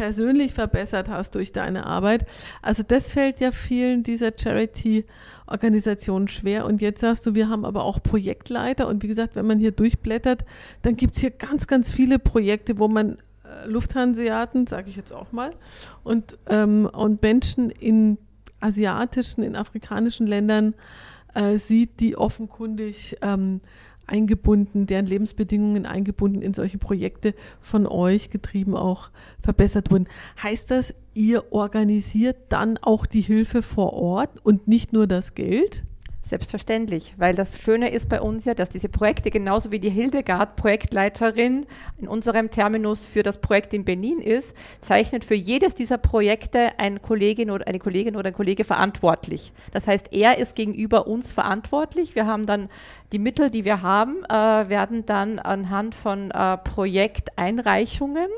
persönlich 0.00 0.54
verbessert 0.54 1.10
hast 1.10 1.34
durch 1.34 1.52
deine 1.52 1.84
Arbeit. 1.84 2.24
Also 2.62 2.82
das 2.82 3.12
fällt 3.12 3.38
ja 3.40 3.52
vielen 3.52 4.02
dieser 4.02 4.32
Charity-Organisationen 4.34 6.26
schwer. 6.26 6.64
Und 6.64 6.80
jetzt 6.80 7.02
sagst 7.02 7.26
du, 7.26 7.34
wir 7.34 7.50
haben 7.50 7.66
aber 7.66 7.84
auch 7.84 8.02
Projektleiter. 8.02 8.88
Und 8.88 9.02
wie 9.02 9.08
gesagt, 9.08 9.36
wenn 9.36 9.46
man 9.46 9.58
hier 9.58 9.72
durchblättert, 9.72 10.46
dann 10.80 10.96
gibt 10.96 11.16
es 11.16 11.20
hier 11.20 11.30
ganz, 11.30 11.66
ganz 11.66 11.92
viele 11.92 12.18
Projekte, 12.18 12.78
wo 12.78 12.88
man 12.88 13.18
äh, 13.44 13.66
Lufthanseaten, 13.66 14.66
sage 14.66 14.88
ich 14.88 14.96
jetzt 14.96 15.12
auch 15.12 15.32
mal, 15.32 15.50
und, 16.02 16.38
ähm, 16.46 16.88
und 16.90 17.20
Menschen 17.20 17.68
in 17.68 18.16
asiatischen, 18.60 19.42
in 19.42 19.54
afrikanischen 19.54 20.26
Ländern 20.26 20.72
äh, 21.34 21.58
sieht, 21.58 22.00
die 22.00 22.16
offenkundig 22.16 23.18
ähm, 23.20 23.60
eingebunden, 24.10 24.86
deren 24.86 25.06
Lebensbedingungen 25.06 25.86
eingebunden 25.86 26.42
in 26.42 26.54
solche 26.54 26.78
Projekte 26.78 27.34
von 27.60 27.86
euch 27.86 28.30
getrieben 28.30 28.76
auch 28.76 29.10
verbessert 29.40 29.90
wurden. 29.90 30.08
Heißt 30.42 30.70
das, 30.70 30.94
ihr 31.14 31.52
organisiert 31.52 32.36
dann 32.48 32.78
auch 32.78 33.06
die 33.06 33.20
Hilfe 33.20 33.62
vor 33.62 33.92
Ort 33.92 34.44
und 34.44 34.68
nicht 34.68 34.92
nur 34.92 35.06
das 35.06 35.34
Geld? 35.34 35.84
Selbstverständlich, 36.30 37.12
weil 37.16 37.34
das 37.34 37.58
Schöne 37.58 37.90
ist 37.90 38.08
bei 38.08 38.20
uns 38.20 38.44
ja, 38.44 38.54
dass 38.54 38.68
diese 38.68 38.88
Projekte 38.88 39.30
genauso 39.30 39.72
wie 39.72 39.80
die 39.80 39.90
Hildegard 39.90 40.54
Projektleiterin 40.54 41.66
in 41.98 42.06
unserem 42.06 42.52
Terminus 42.52 43.04
für 43.04 43.24
das 43.24 43.40
Projekt 43.40 43.74
in 43.74 43.84
Benin 43.84 44.20
ist, 44.20 44.54
zeichnet 44.80 45.24
für 45.24 45.34
jedes 45.34 45.74
dieser 45.74 45.98
Projekte 45.98 46.78
ein 46.78 47.02
Kollegin 47.02 47.50
oder 47.50 47.66
eine 47.66 47.80
Kollegin 47.80 48.14
oder 48.14 48.28
ein 48.28 48.34
Kollege 48.34 48.62
verantwortlich. 48.62 49.52
Das 49.72 49.88
heißt, 49.88 50.12
er 50.12 50.38
ist 50.38 50.54
gegenüber 50.54 51.08
uns 51.08 51.32
verantwortlich. 51.32 52.14
Wir 52.14 52.28
haben 52.28 52.46
dann 52.46 52.68
die 53.10 53.18
Mittel, 53.18 53.50
die 53.50 53.64
wir 53.64 53.82
haben, 53.82 54.22
äh, 54.26 54.30
werden 54.30 55.04
dann 55.06 55.40
anhand 55.40 55.96
von 55.96 56.30
äh, 56.30 56.58
Projekteinreichungen, 56.58 58.28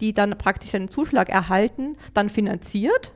die 0.00 0.12
dann 0.12 0.36
praktisch 0.38 0.74
einen 0.74 0.88
Zuschlag 0.88 1.28
erhalten, 1.28 1.96
dann 2.14 2.30
finanziert 2.30 3.12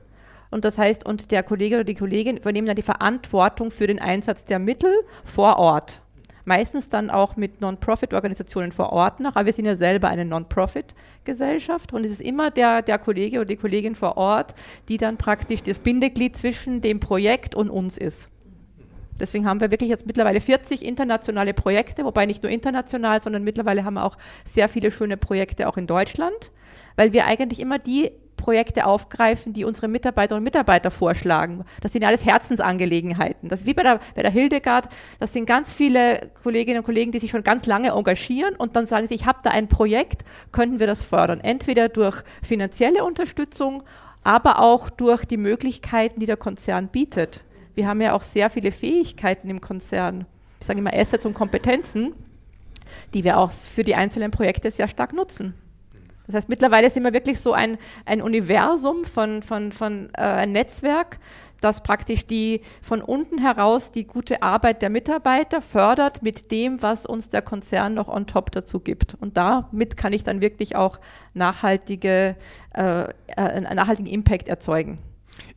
und 0.53 0.65
das 0.65 0.79
heißt, 0.79 1.05
und 1.07 1.31
der 1.31 1.43
Kollege 1.43 1.77
oder 1.77 1.85
die 1.85 1.95
Kollegin 1.95 2.37
übernehmen 2.37 2.67
dann 2.67 2.77
die 2.77 2.83
Verantwortung 2.83 3.71
für 3.71 3.87
den 3.87 3.99
Einsatz 3.99 4.45
der 4.45 4.59
Mittel 4.59 4.93
vor 5.25 5.59
Ort. 5.59 6.01
meistens 6.45 6.89
dann 6.89 7.09
auch 7.09 7.37
mit 7.37 7.61
Non-Profit-Organisationen 7.61 8.73
vor 8.73 8.93
Ort 8.93 9.21
noch, 9.21 9.37
aber 9.37 9.47
wir 9.47 9.53
sind 9.53 9.65
ja 9.65 9.77
selber 9.77 10.09
eine 10.09 10.25
Non-Profit-Gesellschaft 10.25 11.93
und 11.93 12.05
es 12.05 12.11
ist 12.11 12.21
immer 12.21 12.51
der, 12.51 12.83
der 12.83 12.99
Kollege 12.99 13.39
oder 13.39 13.47
die 13.47 13.57
Kollegin 13.57 13.95
vor 13.95 14.17
Ort, 14.17 14.55
die 14.89 14.97
dann 14.97 15.19
praktisch 15.19 15.63
das 15.63 15.79
Bindeglied 15.79 16.37
zwischen 16.37 16.81
dem 16.81 16.99
Projekt 16.99 17.55
und 17.55 17.71
uns 17.71 17.97
ist. 17.97 18.29
Deswegen 19.21 19.47
haben 19.47 19.61
wir 19.61 19.71
wirklich 19.71 19.91
jetzt 19.91 20.07
mittlerweile 20.07 20.41
40 20.41 20.85
internationale 20.85 21.55
Projekte, 21.55 22.05
wobei 22.05 22.27
nicht 22.27 22.43
nur 22.43 22.51
international, 22.51 23.21
sondern 23.21 23.45
mittlerweile 23.45 23.85
haben 23.85 23.95
wir 23.95 24.05
auch 24.05 24.19
sehr 24.45 24.69
viele 24.69 24.91
schöne 24.91 25.17
Projekte 25.17 25.69
auch 25.69 25.77
in 25.77 25.87
Deutschland, 25.87 26.51
weil 26.97 27.13
wir 27.13 27.27
eigentlich 27.27 27.61
immer 27.61 27.79
die 27.79 28.11
Projekte 28.43 28.87
aufgreifen, 28.87 29.53
die 29.53 29.65
unsere 29.65 29.87
Mitarbeiterinnen 29.87 30.41
und 30.41 30.45
Mitarbeiter 30.45 30.91
vorschlagen. 30.91 31.65
Das 31.81 31.93
sind 31.93 32.03
ja 32.03 32.09
alles 32.09 32.25
Herzensangelegenheiten. 32.25 33.49
Das 33.49 33.61
ist 33.61 33.67
wie 33.67 33.75
bei 33.75 33.85
der, 33.85 34.01
bei 34.17 34.23
der 34.23 34.33
Hildegard. 34.33 34.89
Das 35.21 35.33
sind 35.33 35.47
ganz 35.47 35.73
viele 35.73 36.33
Kolleginnen 36.43 36.79
und 36.79 36.85
Kollegen, 36.85 37.13
die 37.13 37.21
sich 37.21 37.31
schon 37.31 37.45
ganz 37.45 37.67
lange 37.67 37.91
engagieren 37.91 38.57
und 38.57 38.75
dann 38.75 38.87
sagen 38.87 39.07
sie, 39.07 39.15
ich 39.15 39.27
habe 39.27 39.39
da 39.45 39.51
ein 39.51 39.69
Projekt, 39.69 40.25
könnten 40.51 40.81
wir 40.81 40.89
das 40.89 41.03
fördern? 41.03 41.39
Entweder 41.39 41.89
durch 41.89 42.25
finanzielle 42.43 43.05
Unterstützung, 43.05 43.85
aber 44.25 44.59
auch 44.59 44.91
durch 44.91 45.25
die 45.25 45.37
Möglichkeiten, 45.37 46.19
die 46.19 46.27
der 46.27 46.37
Konzern 46.37 46.89
bietet. 46.89 47.43
Wir 47.77 47.87
haben 47.87 48.01
ja 48.01 48.13
auch 48.13 48.23
sehr 48.23 48.51
viele 48.51 48.73
Fähigkeiten 48.73 49.51
im 49.51 49.61
Konzern. 49.61 50.27
Ich 50.59 50.67
sage 50.67 50.81
immer 50.81 50.93
Assets 50.93 51.25
und 51.25 51.35
Kompetenzen, 51.35 52.13
die 53.15 53.23
wir 53.23 53.39
auch 53.39 53.53
für 53.53 53.85
die 53.85 53.95
einzelnen 53.95 54.33
Projekte 54.33 54.73
sehr 54.73 54.89
stark 54.89 55.13
nutzen. 55.13 55.55
Das 56.27 56.37
heißt, 56.37 56.49
mittlerweile 56.49 56.89
sind 56.91 57.03
wir 57.03 57.13
wirklich 57.13 57.41
so 57.41 57.53
ein, 57.53 57.79
ein 58.07 58.23
Universum 58.23 59.05
von, 59.05 59.43
von, 59.43 59.73
von 59.73 60.11
äh, 60.15 60.23
ein 60.23 60.53
Netzwerk, 60.53 61.19
das 61.61 61.83
praktisch 61.83 62.27
die 62.27 62.61
von 62.81 63.01
unten 63.01 63.39
heraus 63.39 63.93
die 63.93 64.05
gute 64.05 64.43
Arbeit 64.43 64.83
der 64.83 64.91
Mitarbeiter 64.91 65.63
fördert 65.63 66.23
mit 66.23 66.51
dem, 66.51 66.83
was 66.83 67.07
uns 67.07 67.29
der 67.29 67.43
Konzern 67.43 67.95
noch 67.95 68.09
on 68.09 68.27
top 68.27 68.51
dazu 68.53 68.81
gibt. 68.81 69.15
Und 69.21 69.37
damit 69.37 69.97
kann 69.97 70.13
ich 70.13 70.25
dann 70.25 70.41
wirklich 70.41 70.77
auch 70.77 70.99
nachhaltige, 71.35 72.37
äh, 72.75 73.03
äh 73.03 73.11
einen 73.37 73.77
nachhaltigen 73.77 74.11
Impact 74.13 74.49
erzeugen. 74.49 74.99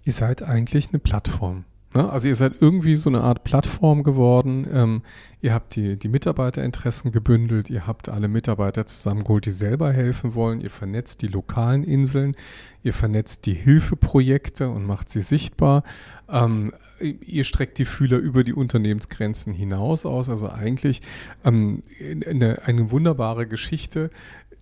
Ihr 0.03 0.13
seid 0.13 0.43
eigentlich 0.43 0.89
eine 0.89 0.99
Plattform. 0.99 1.65
Ne? 1.95 2.09
Also 2.09 2.27
ihr 2.27 2.35
seid 2.35 2.53
irgendwie 2.59 2.95
so 2.95 3.09
eine 3.09 3.21
Art 3.21 3.43
Plattform 3.43 4.03
geworden. 4.03 4.67
Ähm, 4.71 5.01
ihr 5.41 5.53
habt 5.53 5.75
die, 5.75 5.97
die 5.97 6.09
Mitarbeiterinteressen 6.09 7.11
gebündelt, 7.11 7.69
ihr 7.69 7.87
habt 7.87 8.09
alle 8.09 8.27
Mitarbeiter 8.27 8.85
zusammengeholt, 8.85 9.45
die 9.45 9.51
selber 9.51 9.91
helfen 9.91 10.35
wollen, 10.35 10.61
ihr 10.61 10.69
vernetzt 10.69 11.21
die 11.21 11.27
lokalen 11.27 11.83
Inseln, 11.83 12.33
ihr 12.83 12.93
vernetzt 12.93 13.45
die 13.45 13.53
Hilfeprojekte 13.53 14.69
und 14.69 14.85
macht 14.85 15.09
sie 15.09 15.21
sichtbar. 15.21 15.83
Ähm, 16.29 16.73
ihr 16.99 17.43
streckt 17.43 17.77
die 17.77 17.85
Fühler 17.85 18.17
über 18.17 18.43
die 18.43 18.53
Unternehmensgrenzen 18.53 19.53
hinaus 19.53 20.05
aus. 20.05 20.29
Also 20.29 20.49
eigentlich 20.49 21.01
ähm, 21.43 21.83
eine, 22.27 22.63
eine 22.65 22.91
wunderbare 22.91 23.47
Geschichte, 23.47 24.09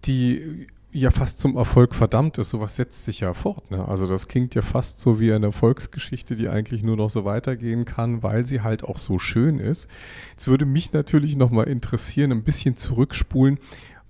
die 0.05 0.67
ja 0.93 1.11
fast 1.11 1.39
zum 1.39 1.57
Erfolg 1.57 1.95
verdammt 1.95 2.37
ist. 2.37 2.49
Sowas 2.49 2.75
setzt 2.75 3.03
sich 3.03 3.21
ja 3.21 3.33
fort. 3.33 3.71
Ne? 3.71 3.87
Also 3.87 4.07
das 4.07 4.27
klingt 4.27 4.55
ja 4.55 4.61
fast 4.61 4.99
so 4.99 5.19
wie 5.19 5.33
eine 5.33 5.47
Erfolgsgeschichte, 5.47 6.35
die 6.35 6.49
eigentlich 6.49 6.83
nur 6.83 6.95
noch 6.95 7.09
so 7.09 7.25
weitergehen 7.25 7.85
kann, 7.85 8.23
weil 8.23 8.45
sie 8.45 8.61
halt 8.61 8.83
auch 8.83 8.97
so 8.97 9.19
schön 9.19 9.59
ist. 9.59 9.89
Jetzt 10.31 10.47
würde 10.47 10.65
mich 10.65 10.93
natürlich 10.93 11.35
nochmal 11.35 11.67
interessieren, 11.67 12.31
ein 12.31 12.43
bisschen 12.43 12.75
zurückspulen. 12.75 13.59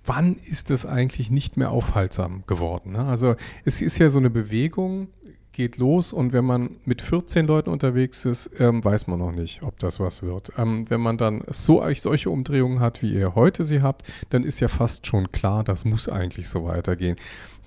Wann 0.04 0.36
ist 0.36 0.68
das 0.68 0.84
eigentlich 0.84 1.30
nicht 1.30 1.56
mehr 1.56 1.70
aufhaltsam 1.70 2.44
geworden? 2.46 2.92
Ne? 2.92 3.04
Also 3.04 3.36
es 3.64 3.80
ist 3.80 3.98
ja 3.98 4.10
so 4.10 4.18
eine 4.18 4.30
Bewegung, 4.30 5.08
geht 5.54 5.78
los 5.78 6.12
und 6.12 6.32
wenn 6.32 6.44
man 6.44 6.70
mit 6.84 7.00
14 7.00 7.46
Leuten 7.46 7.70
unterwegs 7.70 8.24
ist, 8.26 8.50
ähm, 8.58 8.84
weiß 8.84 9.06
man 9.06 9.18
noch 9.18 9.32
nicht, 9.32 9.62
ob 9.62 9.78
das 9.78 10.00
was 10.00 10.22
wird. 10.22 10.52
Ähm, 10.58 10.84
wenn 10.90 11.00
man 11.00 11.16
dann 11.16 11.42
so 11.48 11.82
solche 11.94 12.28
Umdrehungen 12.28 12.80
hat, 12.80 13.00
wie 13.00 13.14
ihr 13.14 13.34
heute 13.34 13.64
sie 13.64 13.80
habt, 13.80 14.02
dann 14.30 14.44
ist 14.44 14.60
ja 14.60 14.68
fast 14.68 15.06
schon 15.06 15.32
klar, 15.32 15.64
das 15.64 15.84
muss 15.84 16.08
eigentlich 16.08 16.48
so 16.48 16.64
weitergehen. 16.64 17.16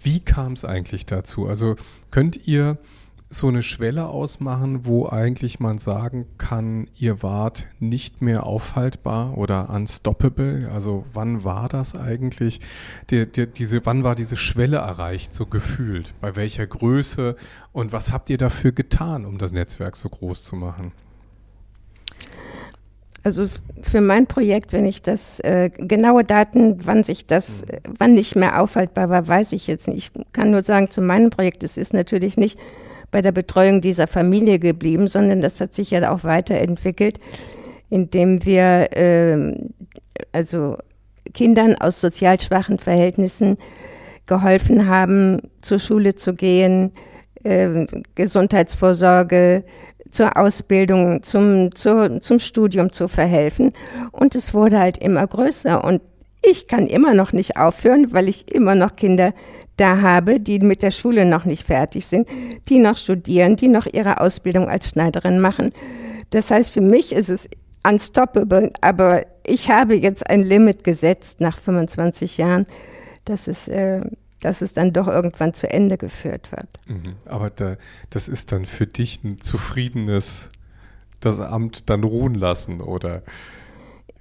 Wie 0.02 0.20
kam 0.20 0.54
es 0.54 0.64
eigentlich 0.64 1.06
dazu? 1.06 1.48
Also 1.48 1.76
könnt 2.12 2.48
ihr 2.48 2.78
so 3.30 3.50
eine 3.50 3.62
Schwelle 3.62 4.08
ausmachen, 4.08 4.86
wo 4.86 5.08
eigentlich 5.08 5.60
man 5.60 5.80
sagen 5.80 6.28
kann, 6.38 6.88
ihr 6.98 7.22
wart 7.22 7.68
nicht 7.80 8.22
mehr 8.22 8.46
aufhaltbar 8.46 9.38
oder 9.38 9.70
unstoppable? 9.70 10.70
Also 10.74 11.06
wann 11.14 11.44
war 11.44 11.68
das 11.68 11.96
eigentlich? 11.96 12.62
Der, 13.10 13.26
der, 13.26 13.46
diese, 13.46 13.86
wann 13.86 14.04
war 14.04 14.16
diese 14.16 14.38
Schwelle 14.38 14.78
erreicht, 14.78 15.34
so 15.34 15.46
gefühlt? 15.46 16.14
Bei 16.22 16.38
welcher 16.38 16.66
Größe? 16.66 17.36
Und 17.74 17.92
was 17.92 18.14
habt 18.14 18.30
ihr 18.30 18.38
dafür 18.38 18.72
getan, 18.72 19.26
um 19.26 19.38
das 19.38 19.52
Netzwerk 19.52 19.98
so 19.98 20.08
groß 20.08 20.46
zu 20.46 20.56
machen? 20.56 20.94
Also 23.24 23.50
für 23.82 24.00
mein 24.00 24.26
Projekt, 24.28 24.72
wenn 24.72 24.86
ich 24.86 25.02
das 25.02 25.42
äh, 25.42 25.70
genaue 25.70 26.24
Daten, 26.24 26.86
wann 26.86 27.04
sich 27.04 27.26
das, 27.26 27.64
äh, 27.64 27.82
wann 27.98 28.14
nicht 28.14 28.38
mehr 28.38 28.62
aufhaltbar 28.62 29.10
war, 29.10 29.28
weiß 29.28 29.52
ich 29.52 29.68
jetzt 29.68 29.90
nicht. 29.90 30.16
Ich 30.16 30.32
kann 30.32 30.52
nur 30.52 30.62
sagen, 30.62 30.92
zu 30.92 31.02
meinem 31.02 31.30
Projekt, 31.30 31.66
es 31.66 31.76
ist 31.76 31.94
natürlich 31.94 32.38
nicht 32.38 32.58
bei 33.12 33.22
der 33.22 33.32
Betreuung 33.32 33.82
dieser 33.82 34.08
Familie 34.08 34.60
geblieben, 34.60 35.08
sondern 35.08 35.42
das 35.42 35.62
hat 35.62 35.74
sich 35.74 35.92
ja 35.92 36.12
auch 36.12 36.24
weiterentwickelt, 36.24 37.20
indem 37.90 38.46
wir 38.46 38.92
äh, 38.96 39.56
also 40.32 40.78
Kindern 41.34 41.76
aus 41.76 42.02
sozial 42.02 42.40
schwachen 42.40 42.80
Verhältnissen 42.80 43.58
geholfen 44.26 44.88
haben, 44.88 45.42
zur 45.62 45.80
Schule 45.80 46.16
zu 46.16 46.34
gehen, 46.34 46.92
äh, 47.44 47.86
Gesundheitsvorsorge, 48.16 49.64
zur 50.12 50.38
Ausbildung, 50.38 51.24
zum, 51.24 51.74
zur, 51.76 52.20
zum 52.20 52.40
Studium 52.40 52.92
zu 52.92 53.08
verhelfen. 53.08 53.74
Und 54.12 54.36
es 54.36 54.54
wurde 54.54 54.80
halt 54.80 54.98
immer 54.98 55.26
größer. 55.26 55.84
Und 55.84 56.02
ich 56.42 56.68
kann 56.68 56.88
immer 56.88 57.14
noch 57.14 57.34
nicht 57.34 57.58
aufhören, 57.58 58.14
weil 58.14 58.30
ich 58.30 58.54
immer 58.54 58.76
noch 58.76 58.96
Kinder 58.96 59.34
da 59.78 60.02
habe, 60.02 60.40
die 60.40 60.60
mit 60.60 60.84
der 60.84 60.92
Schule 60.92 61.26
noch 61.26 61.46
nicht 61.46 61.66
fertig 61.66 62.06
sind, 62.06 62.28
die 62.68 62.80
noch 62.80 62.98
studieren, 62.98 63.56
die 63.56 63.68
noch 63.68 63.86
ihre 63.86 64.20
Ausbildung 64.20 64.68
als 64.68 64.90
Schneiderin 64.90 65.40
machen. 65.40 65.72
Das 66.32 66.52
heißt, 66.52 66.72
für 66.72 66.82
mich 66.82 67.14
ist 67.14 67.30
es 67.30 67.50
unstoppable, 67.88 68.74
aber 68.82 69.26
ich 69.46 69.70
habe 69.70 69.96
jetzt 69.96 70.30
ein 70.30 70.44
Limit 70.44 70.84
gesetzt 70.84 71.40
nach 71.40 71.58
25 71.58 72.38
Jahren, 72.38 72.66
dass 73.26 73.48
es, 73.48 73.68
äh, 73.68 74.02
dass 74.42 74.62
es 74.62 74.74
dann 74.74 74.94
doch 74.94 75.08
irgendwann 75.08 75.54
zu 75.54 75.70
Ende 75.70 75.98
geführt 75.98 76.52
wird. 76.52 76.68
Mhm. 76.88 77.16
Aber 77.26 77.50
da, 77.50 77.78
das 78.10 78.28
ist 78.28 78.52
dann 78.52 78.66
für 78.66 78.88
dich 78.88 79.24
ein 79.24 79.40
zufriedenes, 79.40 80.50
das 81.20 81.40
Amt 81.40 81.90
dann 81.90 82.04
ruhen 82.04 82.36
lassen, 82.36 82.82
oder? 82.82 83.24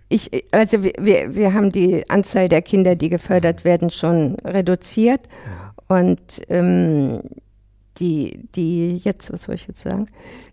Ich, 0.08 0.30
also 0.52 0.84
wir, 0.84 1.34
wir 1.34 1.52
haben 1.52 1.72
die 1.72 2.08
Anzahl 2.08 2.48
der 2.48 2.62
Kinder, 2.62 2.94
die 2.94 3.08
gefördert 3.08 3.64
werden, 3.64 3.90
schon 3.90 4.36
reduziert. 4.44 5.22
Und 5.88 6.42
ähm, 6.48 7.20
die, 7.98 8.48
die 8.54 8.98
jetzt, 8.98 9.32
was 9.32 9.44
soll 9.44 9.54
ich 9.54 9.66
jetzt 9.66 9.82
sagen? 9.82 10.06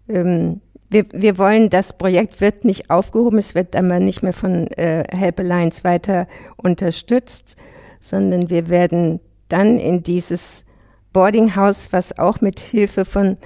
Ähm, 0.07 0.61
wir, 0.89 1.05
wir 1.11 1.37
wollen, 1.37 1.69
das 1.69 1.97
Projekt 1.97 2.39
wird 2.39 2.65
nicht 2.65 2.89
aufgehoben, 2.89 3.39
es 3.39 3.55
wird 3.55 3.75
aber 3.75 3.99
nicht 3.99 4.21
mehr 4.21 4.33
von 4.33 4.67
äh, 4.67 5.03
Help 5.09 5.39
Alliance 5.39 5.83
weiter 5.83 6.27
unterstützt, 6.57 7.57
sondern 7.99 8.49
wir 8.49 8.69
werden 8.69 9.19
dann 9.49 9.79
in 9.79 10.03
dieses 10.03 10.65
Boarding 11.11 11.55
House, 11.55 11.91
was 11.91 12.17
auch 12.17 12.41
mit 12.41 12.59
Hilfe 12.59 13.05
von, 13.05 13.37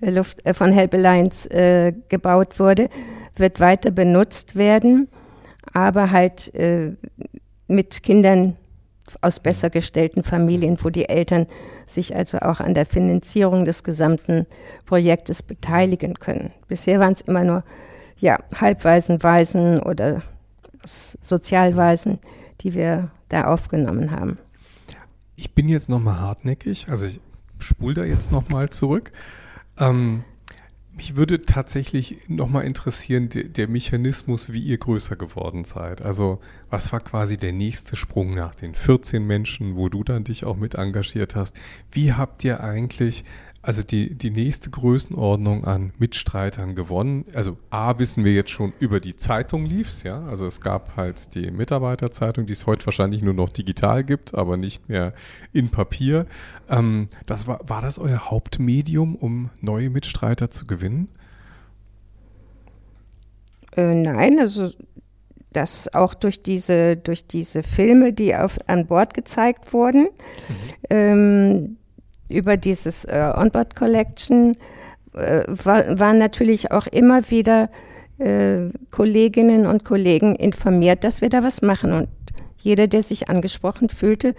äh, 0.00 0.10
Luft, 0.10 0.44
äh, 0.46 0.54
von 0.54 0.72
Help 0.72 0.94
Alliance 0.94 1.50
äh, 1.50 1.92
gebaut 2.08 2.60
wurde, 2.60 2.88
wird 3.36 3.60
weiter 3.60 3.90
benutzt 3.90 4.56
werden 4.56 5.08
aber 5.72 6.10
halt 6.10 6.54
äh, 6.54 6.92
mit 7.68 8.02
Kindern 8.02 8.56
aus 9.20 9.40
besser 9.40 9.70
gestellten 9.70 10.22
Familien, 10.22 10.78
wo 10.82 10.90
die 10.90 11.08
Eltern 11.08 11.46
sich 11.86 12.16
also 12.16 12.38
auch 12.38 12.60
an 12.60 12.74
der 12.74 12.86
Finanzierung 12.86 13.64
des 13.64 13.84
gesamten 13.84 14.46
Projektes 14.84 15.42
beteiligen 15.42 16.14
können. 16.14 16.52
Bisher 16.68 16.98
waren 16.98 17.12
es 17.12 17.20
immer 17.20 17.44
nur 17.44 17.62
ja, 18.18 18.38
Halbwaisen, 18.54 19.22
Waisen 19.22 19.80
oder 19.80 20.22
Sozialwaisen, 20.84 22.18
die 22.60 22.74
wir 22.74 23.10
da 23.28 23.46
aufgenommen 23.46 24.10
haben. 24.10 24.38
Ich 25.36 25.54
bin 25.54 25.68
jetzt 25.68 25.88
nochmal 25.88 26.18
hartnäckig, 26.18 26.86
also 26.88 27.06
ich 27.06 27.20
spule 27.58 27.94
da 27.94 28.04
jetzt 28.04 28.32
nochmal 28.32 28.70
zurück. 28.70 29.10
Ähm, 29.78 30.24
mich 30.96 31.14
würde 31.14 31.40
tatsächlich 31.40 32.26
nochmal 32.28 32.64
interessieren, 32.64 33.28
der, 33.28 33.44
der, 33.44 33.68
Mechanismus, 33.68 34.52
wie 34.52 34.60
ihr 34.60 34.78
größer 34.78 35.16
geworden 35.16 35.64
seid. 35.64 36.00
Also, 36.00 36.40
was 36.70 36.90
war 36.90 37.00
quasi 37.00 37.36
der 37.36 37.52
nächste 37.52 37.96
Sprung 37.96 38.34
nach 38.34 38.54
den 38.54 38.74
14 38.74 39.24
Menschen, 39.24 39.76
wo 39.76 39.90
du 39.90 40.02
dann 40.04 40.24
dich 40.24 40.44
auch 40.44 40.56
mit 40.56 40.74
engagiert 40.76 41.36
hast? 41.36 41.54
Wie 41.92 42.14
habt 42.14 42.42
ihr 42.44 42.60
eigentlich 42.64 43.24
also 43.66 43.82
die, 43.82 44.14
die 44.14 44.30
nächste 44.30 44.70
Größenordnung 44.70 45.64
an 45.64 45.92
Mitstreitern 45.98 46.76
gewonnen. 46.76 47.24
Also 47.34 47.58
A 47.70 47.98
wissen 47.98 48.24
wir 48.24 48.32
jetzt 48.32 48.50
schon 48.50 48.72
über 48.78 49.00
die 49.00 49.16
Zeitung 49.16 49.64
lief's, 49.64 50.04
ja. 50.04 50.24
Also 50.26 50.46
es 50.46 50.60
gab 50.60 50.96
halt 50.96 51.34
die 51.34 51.50
Mitarbeiterzeitung, 51.50 52.46
die 52.46 52.52
es 52.52 52.66
heute 52.66 52.86
wahrscheinlich 52.86 53.22
nur 53.22 53.34
noch 53.34 53.48
digital 53.48 54.04
gibt, 54.04 54.36
aber 54.36 54.56
nicht 54.56 54.88
mehr 54.88 55.14
in 55.52 55.70
Papier. 55.70 56.26
Ähm, 56.70 57.08
das 57.26 57.48
war, 57.48 57.58
war 57.66 57.82
das 57.82 57.98
euer 57.98 58.30
Hauptmedium, 58.30 59.16
um 59.16 59.50
neue 59.60 59.90
Mitstreiter 59.90 60.48
zu 60.48 60.66
gewinnen? 60.66 61.08
Äh, 63.76 63.94
nein, 63.94 64.38
also 64.38 64.70
das 65.52 65.92
auch 65.92 66.14
durch 66.14 66.40
diese, 66.40 66.96
durch 66.96 67.26
diese 67.26 67.64
Filme, 67.64 68.12
die 68.12 68.36
auf, 68.36 68.58
an 68.68 68.86
Bord 68.86 69.12
gezeigt 69.12 69.72
wurden, 69.72 70.02
mhm. 70.02 70.56
ähm, 70.88 71.76
über 72.28 72.56
dieses 72.56 73.04
äh, 73.04 73.32
Onboard 73.34 73.76
Collection, 73.76 74.56
äh, 75.14 75.44
war, 75.46 75.98
waren 75.98 76.18
natürlich 76.18 76.72
auch 76.72 76.86
immer 76.86 77.30
wieder 77.30 77.70
äh, 78.18 78.70
Kolleginnen 78.90 79.66
und 79.66 79.84
Kollegen 79.84 80.34
informiert, 80.34 81.04
dass 81.04 81.20
wir 81.20 81.28
da 81.28 81.42
was 81.42 81.62
machen. 81.62 81.92
Und 81.92 82.08
jeder, 82.58 82.86
der 82.86 83.02
sich 83.02 83.28
angesprochen 83.28 83.88
fühlte, 83.88 84.34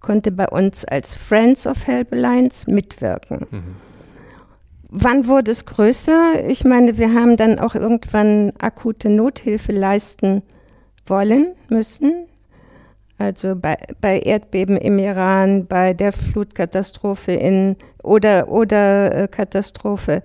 konnte 0.00 0.32
bei 0.32 0.48
uns 0.48 0.84
als 0.84 1.14
Friends 1.14 1.66
of 1.66 1.86
Help 1.86 2.12
Alliance 2.12 2.70
mitwirken. 2.70 3.46
Mhm. 3.50 3.76
Wann 4.88 5.28
wurde 5.28 5.52
es 5.52 5.66
größer? 5.66 6.48
Ich 6.48 6.64
meine, 6.64 6.98
wir 6.98 7.14
haben 7.14 7.36
dann 7.36 7.60
auch 7.60 7.76
irgendwann 7.76 8.52
akute 8.58 9.08
Nothilfe 9.08 9.70
leisten 9.70 10.42
wollen 11.06 11.52
müssen. 11.68 12.26
Also 13.20 13.54
bei, 13.54 13.76
bei 14.00 14.18
Erdbeben 14.18 14.78
im 14.78 14.98
Iran, 14.98 15.66
bei 15.66 15.92
der 15.92 16.10
Flutkatastrophe 16.10 17.32
in 17.32 17.76
oder 18.02 18.48
oder 18.48 19.14
äh, 19.14 19.28
Katastrophe, 19.28 20.22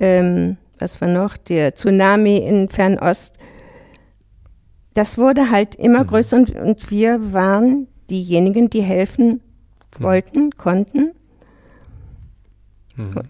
ähm, 0.00 0.56
was 0.80 1.00
war 1.00 1.06
noch, 1.06 1.36
der 1.36 1.76
Tsunami 1.76 2.38
in 2.38 2.68
Fernost. 2.68 3.38
Das 4.94 5.18
wurde 5.18 5.52
halt 5.52 5.76
immer 5.76 6.02
mhm. 6.02 6.08
größer 6.08 6.36
und, 6.38 6.50
und 6.50 6.90
wir 6.90 7.32
waren 7.32 7.86
diejenigen, 8.10 8.70
die 8.70 8.82
helfen 8.82 9.40
mhm. 9.96 10.02
wollten, 10.02 10.50
konnten. 10.56 11.12
Mhm. 12.96 13.06
Und, 13.06 13.28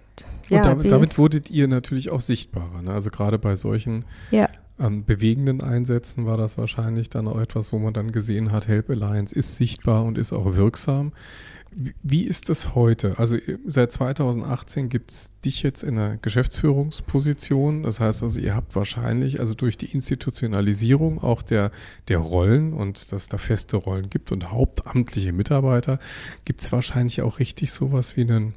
ja, 0.49 0.57
und 0.57 0.65
damit, 0.65 0.91
damit, 0.91 1.19
wurdet 1.19 1.51
ihr 1.51 1.69
natürlich 1.69 2.11
auch 2.11 2.23
sichtbarer. 2.23 2.81
Ne? 2.81 2.93
Also 2.93 3.11
gerade 3.11 3.39
bei 3.39 3.57
solchen 3.57 4.07
ja 4.31 4.49
ähm, 4.79 5.05
bewegenden 5.05 5.61
Einsätzen 5.61 6.27
war 6.27 6.37
das 6.37 6.59
wahrscheinlich 6.59 7.11
dann 7.11 7.29
auch 7.29 7.41
etwas, 7.41 7.73
wo 7.73 7.79
man 7.79 7.95
dann 7.95 8.13
gesehen 8.13 8.53
hat, 8.53 8.69
Help 8.69 8.91
Alliance 8.91 9.35
ist 9.35 9.57
sichtbar 9.57 10.05
und 10.05 10.19
ist 10.19 10.33
auch 10.33 10.57
wirksam. 10.57 11.13
Wie 12.03 12.23
ist 12.23 12.49
es 12.49 12.75
heute? 12.75 13.19
Also 13.19 13.37
seit 13.67 13.93
2018 13.93 14.89
gibt 14.89 15.11
es 15.11 15.33
dich 15.45 15.63
jetzt 15.63 15.83
in 15.83 15.99
einer 15.99 16.17
Geschäftsführungsposition. 16.17 17.83
Das 17.83 18.01
heißt 18.01 18.23
also, 18.23 18.41
ihr 18.41 18.55
habt 18.55 18.75
wahrscheinlich, 18.75 19.41
also 19.41 19.53
durch 19.53 19.77
die 19.77 19.93
Institutionalisierung 19.93 21.23
auch 21.23 21.43
der, 21.43 21.71
der 22.09 22.19
Rollen 22.19 22.73
und 22.73 23.13
dass 23.13 23.29
da 23.29 23.37
feste 23.37 23.77
Rollen 23.77 24.09
gibt 24.09 24.33
und 24.33 24.51
hauptamtliche 24.51 25.33
Mitarbeiter, 25.33 25.99
gibt 26.47 26.63
es 26.63 26.73
wahrscheinlich 26.73 27.21
auch 27.21 27.41
richtig 27.41 27.73
sowas 27.73 28.17
wie 28.17 28.23
einen 28.23 28.55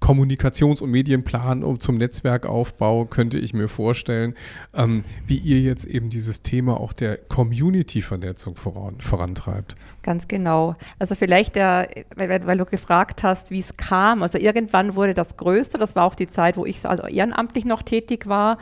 Kommunikations- 0.00 0.80
und 0.80 0.90
Medienplan 0.90 1.64
um 1.64 1.80
zum 1.80 1.96
Netzwerkaufbau 1.96 3.04
könnte 3.04 3.38
ich 3.38 3.52
mir 3.52 3.68
vorstellen, 3.68 4.34
ähm, 4.74 5.04
wie 5.26 5.36
ihr 5.36 5.60
jetzt 5.60 5.84
eben 5.84 6.08
dieses 6.08 6.42
Thema 6.42 6.80
auch 6.80 6.92
der 6.92 7.16
Community-Vernetzung 7.16 8.56
voran, 8.56 9.00
vorantreibt. 9.00 9.76
Ganz 10.02 10.28
genau. 10.28 10.76
Also 10.98 11.14
vielleicht, 11.14 11.56
der, 11.56 11.88
weil, 12.14 12.46
weil, 12.46 12.58
du 12.58 12.64
gefragt 12.64 13.22
hast, 13.22 13.50
wie 13.50 13.58
es 13.58 13.76
kam. 13.76 14.22
Also 14.22 14.38
irgendwann 14.38 14.94
wurde 14.94 15.14
das 15.14 15.36
größer. 15.36 15.78
Das 15.78 15.96
war 15.96 16.04
auch 16.04 16.14
die 16.14 16.28
Zeit, 16.28 16.56
wo 16.56 16.64
ich 16.64 16.88
also 16.88 17.06
ehrenamtlich 17.06 17.64
noch 17.64 17.82
tätig 17.82 18.26
war 18.26 18.58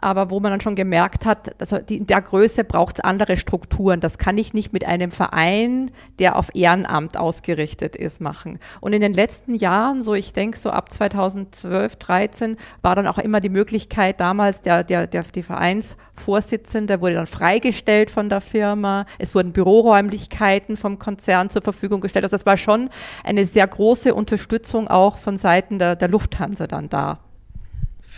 aber 0.00 0.30
wo 0.30 0.40
man 0.40 0.50
dann 0.50 0.60
schon 0.60 0.74
gemerkt 0.74 1.26
hat, 1.26 1.60
also 1.60 1.76
in 1.76 2.06
der 2.06 2.22
Größe 2.22 2.64
braucht 2.64 2.96
es 2.96 3.04
andere 3.04 3.36
Strukturen. 3.36 4.00
Das 4.00 4.18
kann 4.18 4.38
ich 4.38 4.54
nicht 4.54 4.72
mit 4.72 4.86
einem 4.86 5.10
Verein, 5.10 5.90
der 6.18 6.36
auf 6.36 6.54
Ehrenamt 6.54 7.16
ausgerichtet 7.16 7.96
ist, 7.96 8.20
machen. 8.20 8.58
Und 8.80 8.92
in 8.92 9.00
den 9.00 9.12
letzten 9.12 9.54
Jahren, 9.54 10.02
so 10.02 10.14
ich 10.14 10.32
denke 10.32 10.58
so 10.58 10.70
ab 10.70 10.90
2012, 10.92 11.96
13, 11.96 12.56
war 12.82 12.96
dann 12.96 13.06
auch 13.06 13.18
immer 13.18 13.40
die 13.40 13.48
Möglichkeit, 13.48 14.20
damals 14.20 14.62
der, 14.62 14.84
der, 14.84 15.06
der, 15.06 15.22
die 15.22 15.42
Vereinsvorsitzende 15.42 17.00
wurde 17.00 17.14
dann 17.14 17.26
freigestellt 17.26 18.10
von 18.10 18.28
der 18.28 18.40
Firma. 18.40 19.06
Es 19.18 19.34
wurden 19.34 19.52
Büroräumlichkeiten 19.52 20.76
vom 20.76 20.98
Konzern 20.98 21.50
zur 21.50 21.62
Verfügung 21.62 22.00
gestellt. 22.00 22.24
Also 22.24 22.36
es 22.36 22.46
war 22.46 22.56
schon 22.56 22.90
eine 23.24 23.46
sehr 23.46 23.66
große 23.66 24.14
Unterstützung 24.14 24.88
auch 24.88 25.18
von 25.18 25.38
Seiten 25.38 25.78
der, 25.78 25.96
der 25.96 26.08
Lufthansa 26.08 26.66
dann 26.66 26.88
da. 26.88 27.18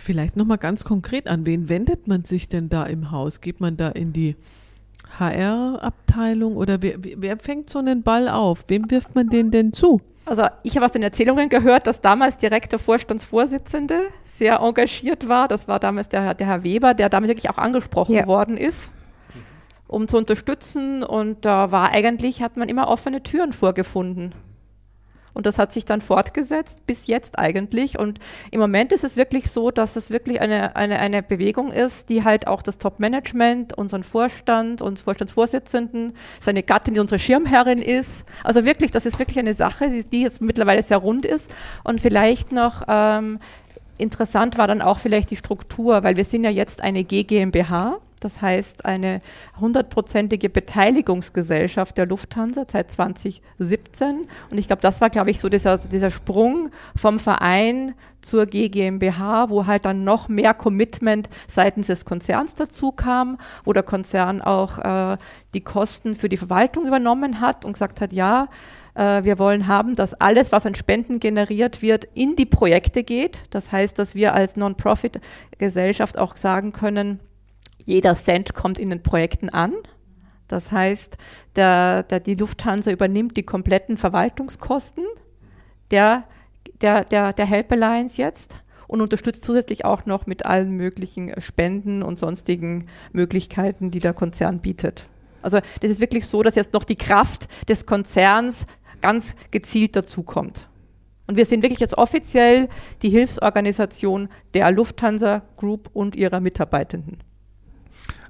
Vielleicht 0.02 0.36
nochmal 0.36 0.58
ganz 0.58 0.84
konkret, 0.84 1.28
an 1.28 1.46
wen 1.46 1.68
wendet 1.68 2.08
man 2.08 2.22
sich 2.22 2.48
denn 2.48 2.68
da 2.68 2.82
im 2.84 3.12
Haus? 3.12 3.40
Geht 3.40 3.60
man 3.60 3.76
da 3.76 3.88
in 3.88 4.12
die 4.12 4.34
HR-Abteilung 5.16 6.56
oder 6.56 6.82
wer, 6.82 6.96
wer 6.98 7.38
fängt 7.38 7.70
so 7.70 7.78
einen 7.78 8.02
Ball 8.02 8.28
auf? 8.28 8.64
Wem 8.66 8.90
wirft 8.90 9.14
man 9.14 9.28
den 9.28 9.52
denn 9.52 9.72
zu? 9.72 10.00
Also 10.24 10.46
ich 10.64 10.74
habe 10.74 10.86
aus 10.86 10.90
den 10.90 11.04
Erzählungen 11.04 11.48
gehört, 11.48 11.86
dass 11.86 12.00
damals 12.00 12.36
direkt 12.36 12.72
der 12.72 12.80
Vorstandsvorsitzende 12.80 14.08
sehr 14.24 14.58
engagiert 14.58 15.28
war. 15.28 15.46
Das 15.46 15.68
war 15.68 15.78
damals 15.78 16.08
der, 16.08 16.34
der 16.34 16.48
Herr 16.48 16.64
Weber, 16.64 16.94
der 16.94 17.08
damals 17.08 17.28
wirklich 17.28 17.50
auch 17.50 17.58
angesprochen 17.58 18.16
ja. 18.16 18.26
worden 18.26 18.56
ist, 18.56 18.90
um 19.86 20.08
zu 20.08 20.18
unterstützen. 20.18 21.04
Und 21.04 21.44
da 21.44 21.70
war 21.70 21.92
eigentlich, 21.92 22.42
hat 22.42 22.56
man 22.56 22.68
immer 22.68 22.88
offene 22.88 23.22
Türen 23.22 23.52
vorgefunden. 23.52 24.34
Und 25.34 25.46
das 25.46 25.58
hat 25.58 25.72
sich 25.72 25.84
dann 25.84 26.00
fortgesetzt 26.00 26.86
bis 26.86 27.06
jetzt 27.06 27.38
eigentlich. 27.38 27.98
Und 27.98 28.18
im 28.50 28.60
Moment 28.60 28.92
ist 28.92 29.04
es 29.04 29.16
wirklich 29.16 29.50
so, 29.50 29.70
dass 29.70 29.96
es 29.96 30.10
wirklich 30.10 30.40
eine, 30.40 30.76
eine, 30.76 30.98
eine 30.98 31.22
Bewegung 31.22 31.72
ist, 31.72 32.08
die 32.08 32.24
halt 32.24 32.46
auch 32.46 32.62
das 32.62 32.78
Top-Management, 32.78 33.76
unseren 33.76 34.04
Vorstand 34.04 34.82
und 34.82 34.98
Vorstandsvorsitzenden, 34.98 36.14
seine 36.40 36.62
Gattin, 36.62 36.94
die 36.94 37.00
unsere 37.00 37.18
Schirmherrin 37.18 37.80
ist. 37.80 38.24
Also 38.44 38.64
wirklich, 38.64 38.90
das 38.90 39.06
ist 39.06 39.18
wirklich 39.18 39.38
eine 39.38 39.54
Sache, 39.54 39.88
die, 39.88 40.04
die 40.04 40.22
jetzt 40.22 40.40
mittlerweile 40.40 40.82
sehr 40.82 40.98
rund 40.98 41.24
ist. 41.24 41.52
Und 41.84 42.00
vielleicht 42.00 42.52
noch 42.52 42.82
ähm, 42.88 43.38
interessant 43.98 44.58
war 44.58 44.66
dann 44.66 44.82
auch 44.82 44.98
vielleicht 44.98 45.30
die 45.30 45.36
Struktur, 45.36 46.02
weil 46.02 46.16
wir 46.16 46.24
sind 46.24 46.44
ja 46.44 46.50
jetzt 46.50 46.82
eine 46.82 47.04
GGMBH 47.04 47.98
das 48.24 48.40
heißt 48.40 48.84
eine 48.84 49.20
hundertprozentige 49.60 50.48
Beteiligungsgesellschaft 50.48 51.96
der 51.96 52.06
Lufthansa 52.06 52.64
seit 52.70 52.90
2017. 52.90 54.22
Und 54.50 54.58
ich 54.58 54.66
glaube, 54.66 54.82
das 54.82 55.00
war, 55.00 55.10
glaube 55.10 55.30
ich, 55.30 55.40
so 55.40 55.48
dieser, 55.48 55.78
dieser 55.78 56.10
Sprung 56.10 56.70
vom 56.96 57.18
Verein 57.18 57.94
zur 58.22 58.46
GmbH, 58.46 59.50
wo 59.50 59.66
halt 59.66 59.84
dann 59.84 60.04
noch 60.04 60.28
mehr 60.28 60.54
Commitment 60.54 61.28
seitens 61.48 61.88
des 61.88 62.04
Konzerns 62.04 62.54
dazu 62.54 62.92
kam, 62.92 63.36
wo 63.64 63.72
der 63.72 63.82
Konzern 63.82 64.40
auch 64.40 64.78
äh, 64.78 65.16
die 65.54 65.60
Kosten 65.60 66.14
für 66.14 66.28
die 66.28 66.36
Verwaltung 66.36 66.86
übernommen 66.86 67.40
hat 67.40 67.64
und 67.64 67.72
gesagt 67.72 68.00
hat, 68.00 68.12
ja, 68.12 68.48
äh, 68.94 69.24
wir 69.24 69.38
wollen 69.38 69.66
haben, 69.66 69.96
dass 69.96 70.14
alles, 70.14 70.52
was 70.52 70.66
an 70.66 70.74
Spenden 70.74 71.20
generiert 71.20 71.82
wird, 71.82 72.06
in 72.14 72.36
die 72.36 72.46
Projekte 72.46 73.04
geht. 73.04 73.44
Das 73.50 73.72
heißt, 73.72 73.98
dass 73.98 74.14
wir 74.14 74.34
als 74.34 74.56
Non-Profit-Gesellschaft 74.56 76.18
auch 76.18 76.36
sagen 76.36 76.72
können, 76.72 77.20
jeder 77.84 78.14
Cent 78.14 78.54
kommt 78.54 78.78
in 78.78 78.90
den 78.90 79.02
Projekten 79.02 79.48
an. 79.48 79.72
Das 80.48 80.70
heißt, 80.70 81.16
der, 81.56 82.02
der, 82.02 82.20
die 82.20 82.34
Lufthansa 82.34 82.90
übernimmt 82.90 83.36
die 83.36 83.42
kompletten 83.42 83.96
Verwaltungskosten 83.96 85.04
der, 85.90 86.24
der, 86.80 87.04
der, 87.04 87.32
der 87.32 87.46
Help 87.46 87.72
Alliance 87.72 88.20
jetzt 88.20 88.56
und 88.86 89.00
unterstützt 89.00 89.44
zusätzlich 89.44 89.84
auch 89.84 90.04
noch 90.04 90.26
mit 90.26 90.44
allen 90.44 90.72
möglichen 90.72 91.32
Spenden 91.40 92.02
und 92.02 92.18
sonstigen 92.18 92.88
Möglichkeiten, 93.12 93.90
die 93.90 94.00
der 94.00 94.12
Konzern 94.12 94.60
bietet. 94.60 95.06
Also 95.40 95.58
das 95.80 95.90
ist 95.90 96.00
wirklich 96.00 96.26
so, 96.26 96.42
dass 96.42 96.54
jetzt 96.54 96.72
noch 96.72 96.84
die 96.84 96.96
Kraft 96.96 97.48
des 97.68 97.86
Konzerns 97.86 98.66
ganz 99.00 99.34
gezielt 99.50 99.96
dazukommt. 99.96 100.68
Und 101.26 101.36
wir 101.36 101.46
sind 101.46 101.62
wirklich 101.62 101.80
jetzt 101.80 101.96
offiziell 101.96 102.68
die 103.02 103.10
Hilfsorganisation 103.10 104.28
der 104.54 104.70
Lufthansa 104.70 105.42
Group 105.56 105.88
und 105.92 106.14
ihrer 106.14 106.40
Mitarbeitenden. 106.40 107.18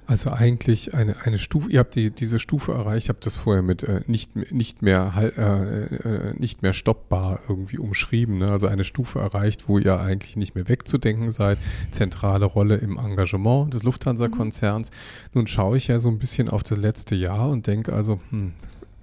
Also 0.04 0.30
eigentlich 0.30 0.94
eine, 0.94 1.14
eine 1.24 1.38
Stufe, 1.38 1.70
ihr 1.70 1.78
habt 1.78 1.94
die, 1.94 2.10
diese 2.10 2.40
Stufe 2.40 2.72
erreicht, 2.72 3.04
ich 3.04 3.08
habe 3.08 3.20
das 3.22 3.36
vorher 3.36 3.62
mit 3.62 3.84
äh, 3.84 4.00
nicht, 4.06 4.34
nicht, 4.52 4.82
mehr, 4.82 5.12
äh, 5.16 5.84
äh, 5.94 6.34
nicht 6.36 6.62
mehr 6.62 6.72
stoppbar 6.72 7.40
irgendwie 7.48 7.78
umschrieben. 7.78 8.38
Ne? 8.38 8.50
Also 8.50 8.66
eine 8.66 8.82
Stufe 8.82 9.20
erreicht, 9.20 9.68
wo 9.68 9.78
ihr 9.78 10.00
eigentlich 10.00 10.36
nicht 10.36 10.56
mehr 10.56 10.68
wegzudenken 10.68 11.30
seid. 11.30 11.58
Zentrale 11.92 12.46
Rolle 12.46 12.76
im 12.76 12.98
Engagement 12.98 13.72
des 13.72 13.84
Lufthansa-Konzerns. 13.84 14.90
Mhm. 14.90 14.94
Nun 15.34 15.46
schaue 15.46 15.76
ich 15.76 15.86
ja 15.86 16.00
so 16.00 16.08
ein 16.08 16.18
bisschen 16.18 16.48
auf 16.48 16.64
das 16.64 16.78
letzte 16.78 17.14
Jahr 17.14 17.48
und 17.50 17.68
denke 17.68 17.92
also, 17.92 18.20
hm, 18.30 18.52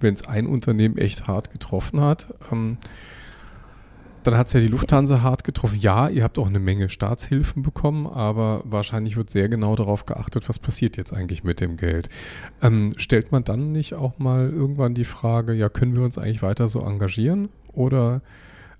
wenn 0.00 0.14
es 0.14 0.26
ein 0.26 0.46
Unternehmen 0.46 0.98
echt 0.98 1.26
hart 1.26 1.50
getroffen 1.50 2.00
hat, 2.00 2.28
ähm, 2.52 2.76
dann 4.22 4.36
hat 4.36 4.48
es 4.48 4.52
ja 4.52 4.60
die 4.60 4.68
Lufthansa 4.68 5.22
hart 5.22 5.44
getroffen. 5.44 5.78
Ja, 5.80 6.08
ihr 6.08 6.22
habt 6.22 6.38
auch 6.38 6.46
eine 6.46 6.58
Menge 6.58 6.88
Staatshilfen 6.88 7.62
bekommen, 7.62 8.06
aber 8.06 8.62
wahrscheinlich 8.64 9.16
wird 9.16 9.30
sehr 9.30 9.48
genau 9.48 9.76
darauf 9.76 10.06
geachtet, 10.06 10.48
was 10.48 10.58
passiert 10.58 10.96
jetzt 10.96 11.12
eigentlich 11.12 11.44
mit 11.44 11.60
dem 11.60 11.76
Geld. 11.76 12.08
Ähm, 12.62 12.94
stellt 12.96 13.32
man 13.32 13.44
dann 13.44 13.72
nicht 13.72 13.94
auch 13.94 14.18
mal 14.18 14.50
irgendwann 14.50 14.94
die 14.94 15.04
Frage, 15.04 15.54
ja, 15.54 15.68
können 15.68 15.94
wir 15.94 16.02
uns 16.02 16.18
eigentlich 16.18 16.42
weiter 16.42 16.68
so 16.68 16.80
engagieren? 16.80 17.48
Oder 17.72 18.20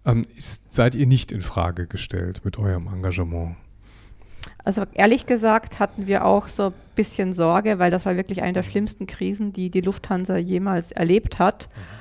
ähm, 0.05 0.25
ist, 0.37 0.73
seid 0.73 0.95
ihr 0.95 1.07
nicht 1.07 1.33
in 1.33 1.43
Frage 1.43 1.87
gestellt 1.87 2.43
mit 2.45 2.59
eurem 2.59 2.87
Engagement? 2.87 3.57
Also 4.65 4.85
ehrlich 4.93 5.27
gesagt 5.27 5.81
hatten 5.81 6.07
wir 6.07 6.25
auch 6.25 6.47
so 6.47 6.67
ein 6.67 6.75
bisschen 6.95 7.33
Sorge, 7.33 7.79
weil 7.79 7.91
das 7.91 8.05
war 8.05 8.17
wirklich 8.17 8.43
eine 8.43 8.53
der 8.53 8.63
schlimmsten 8.63 9.07
Krisen, 9.07 9.53
die 9.53 9.71
die 9.71 9.81
Lufthansa 9.81 10.37
jemals 10.37 10.93
erlebt 10.93 11.39
hat. 11.39 11.69
Mhm 11.75 12.00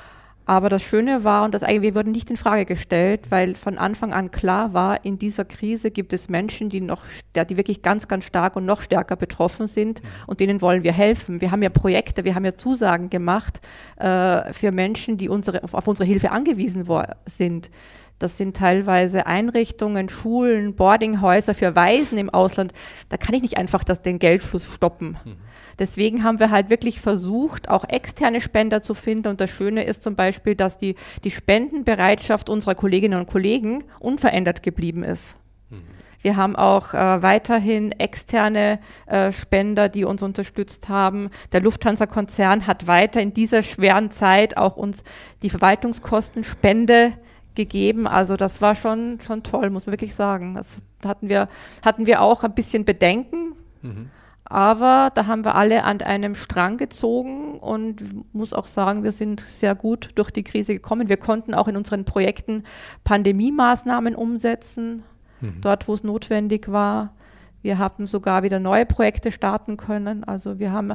Aber 0.49 0.67
das 0.67 0.81
Schöne 0.81 1.23
war, 1.23 1.45
und 1.45 1.53
das 1.53 1.61
eigentlich, 1.61 1.93
wir 1.93 1.93
wurden 1.93 2.11
nicht 2.11 2.31
in 2.31 2.35
Frage 2.35 2.65
gestellt, 2.65 3.29
weil 3.29 3.55
von 3.55 3.77
Anfang 3.77 4.13
an 4.13 4.31
klar 4.31 4.73
war, 4.73 5.05
in 5.05 5.19
dieser 5.19 5.45
Krise 5.45 5.91
gibt 5.91 6.11
es 6.11 6.27
Menschen, 6.27 6.69
die 6.69 6.81
noch, 6.81 7.03
die 7.35 7.55
wirklich 7.55 7.83
ganz, 7.83 8.07
ganz 8.07 8.25
stark 8.25 8.55
und 8.55 8.65
noch 8.65 8.81
stärker 8.81 9.15
betroffen 9.15 9.67
sind 9.67 10.01
und 10.25 10.39
denen 10.39 10.59
wollen 10.59 10.81
wir 10.81 10.91
helfen. 10.91 11.39
Wir 11.39 11.51
haben 11.51 11.61
ja 11.61 11.69
Projekte, 11.69 12.23
wir 12.25 12.33
haben 12.33 12.45
ja 12.45 12.57
Zusagen 12.57 13.11
gemacht 13.11 13.61
äh, 13.97 14.51
für 14.51 14.71
Menschen, 14.71 15.17
die 15.17 15.29
unsere, 15.29 15.63
auf, 15.63 15.75
auf 15.75 15.87
unsere 15.87 16.07
Hilfe 16.07 16.31
angewiesen 16.31 16.83
sind. 17.27 17.69
Das 18.17 18.35
sind 18.37 18.57
teilweise 18.57 19.27
Einrichtungen, 19.27 20.09
Schulen, 20.09 20.73
Boardinghäuser 20.73 21.53
für 21.53 21.75
Waisen 21.75 22.17
im 22.17 22.31
Ausland. 22.31 22.73
Da 23.09 23.17
kann 23.17 23.35
ich 23.35 23.43
nicht 23.43 23.57
einfach 23.57 23.83
das, 23.83 24.01
den 24.01 24.17
Geldfluss 24.17 24.73
stoppen. 24.73 25.15
Mhm. 25.23 25.35
Deswegen 25.79 26.23
haben 26.23 26.39
wir 26.39 26.51
halt 26.51 26.69
wirklich 26.69 26.99
versucht, 26.99 27.69
auch 27.69 27.85
externe 27.87 28.41
Spender 28.41 28.81
zu 28.81 28.93
finden. 28.93 29.29
Und 29.29 29.41
das 29.41 29.49
Schöne 29.49 29.83
ist 29.83 30.03
zum 30.03 30.15
Beispiel, 30.15 30.55
dass 30.55 30.77
die, 30.77 30.95
die 31.23 31.31
Spendenbereitschaft 31.31 32.49
unserer 32.49 32.75
Kolleginnen 32.75 33.19
und 33.19 33.27
Kollegen 33.27 33.85
unverändert 33.99 34.61
geblieben 34.61 35.03
ist. 35.03 35.35
Mhm. 35.69 35.83
Wir 36.21 36.35
haben 36.35 36.57
auch 36.57 36.93
äh, 36.93 37.23
weiterhin 37.23 37.93
externe 37.93 38.79
äh, 39.05 39.31
Spender, 39.31 39.87
die 39.87 40.03
uns 40.03 40.21
unterstützt 40.21 40.89
haben. 40.89 41.29
Der 41.53 41.61
Lufthansa-Konzern 41.61 42.67
hat 42.67 42.87
weiter 42.87 43.21
in 43.21 43.33
dieser 43.33 43.63
schweren 43.63 44.11
Zeit 44.11 44.57
auch 44.57 44.75
uns 44.75 45.03
die 45.41 45.49
Verwaltungskostenspende 45.49 47.13
gegeben. 47.55 48.05
Also 48.05 48.35
das 48.35 48.61
war 48.61 48.75
schon, 48.75 49.19
schon 49.21 49.43
toll, 49.43 49.69
muss 49.69 49.85
man 49.85 49.93
wirklich 49.93 50.13
sagen. 50.13 50.55
Das 50.55 50.77
hatten 51.05 51.29
wir, 51.29 51.47
hatten 51.83 52.05
wir 52.05 52.21
auch 52.21 52.43
ein 52.43 52.53
bisschen 52.53 52.83
Bedenken. 52.83 53.53
Mhm. 53.81 54.09
Aber 54.49 55.11
da 55.13 55.27
haben 55.27 55.45
wir 55.45 55.53
alle 55.53 55.83
an 55.83 56.01
einem 56.01 56.33
Strang 56.33 56.77
gezogen 56.77 57.59
und 57.59 58.33
muss 58.33 58.51
auch 58.51 58.65
sagen, 58.65 59.03
wir 59.03 59.11
sind 59.11 59.41
sehr 59.41 59.75
gut 59.75 60.09
durch 60.15 60.31
die 60.31 60.43
Krise 60.43 60.73
gekommen. 60.73 61.07
Wir 61.07 61.17
konnten 61.17 61.53
auch 61.53 61.67
in 61.67 61.77
unseren 61.77 62.03
Projekten 62.03 62.63
Pandemie-Maßnahmen 63.03 64.15
umsetzen, 64.15 65.03
mhm. 65.39 65.61
dort 65.61 65.87
wo 65.87 65.93
es 65.93 66.03
notwendig 66.03 66.71
war. 66.71 67.13
Wir 67.61 67.77
haben 67.77 68.07
sogar 68.07 68.41
wieder 68.41 68.59
neue 68.59 68.87
Projekte 68.87 69.31
starten 69.31 69.77
können. 69.77 70.23
Also 70.23 70.57
wir 70.57 70.71
haben 70.71 70.93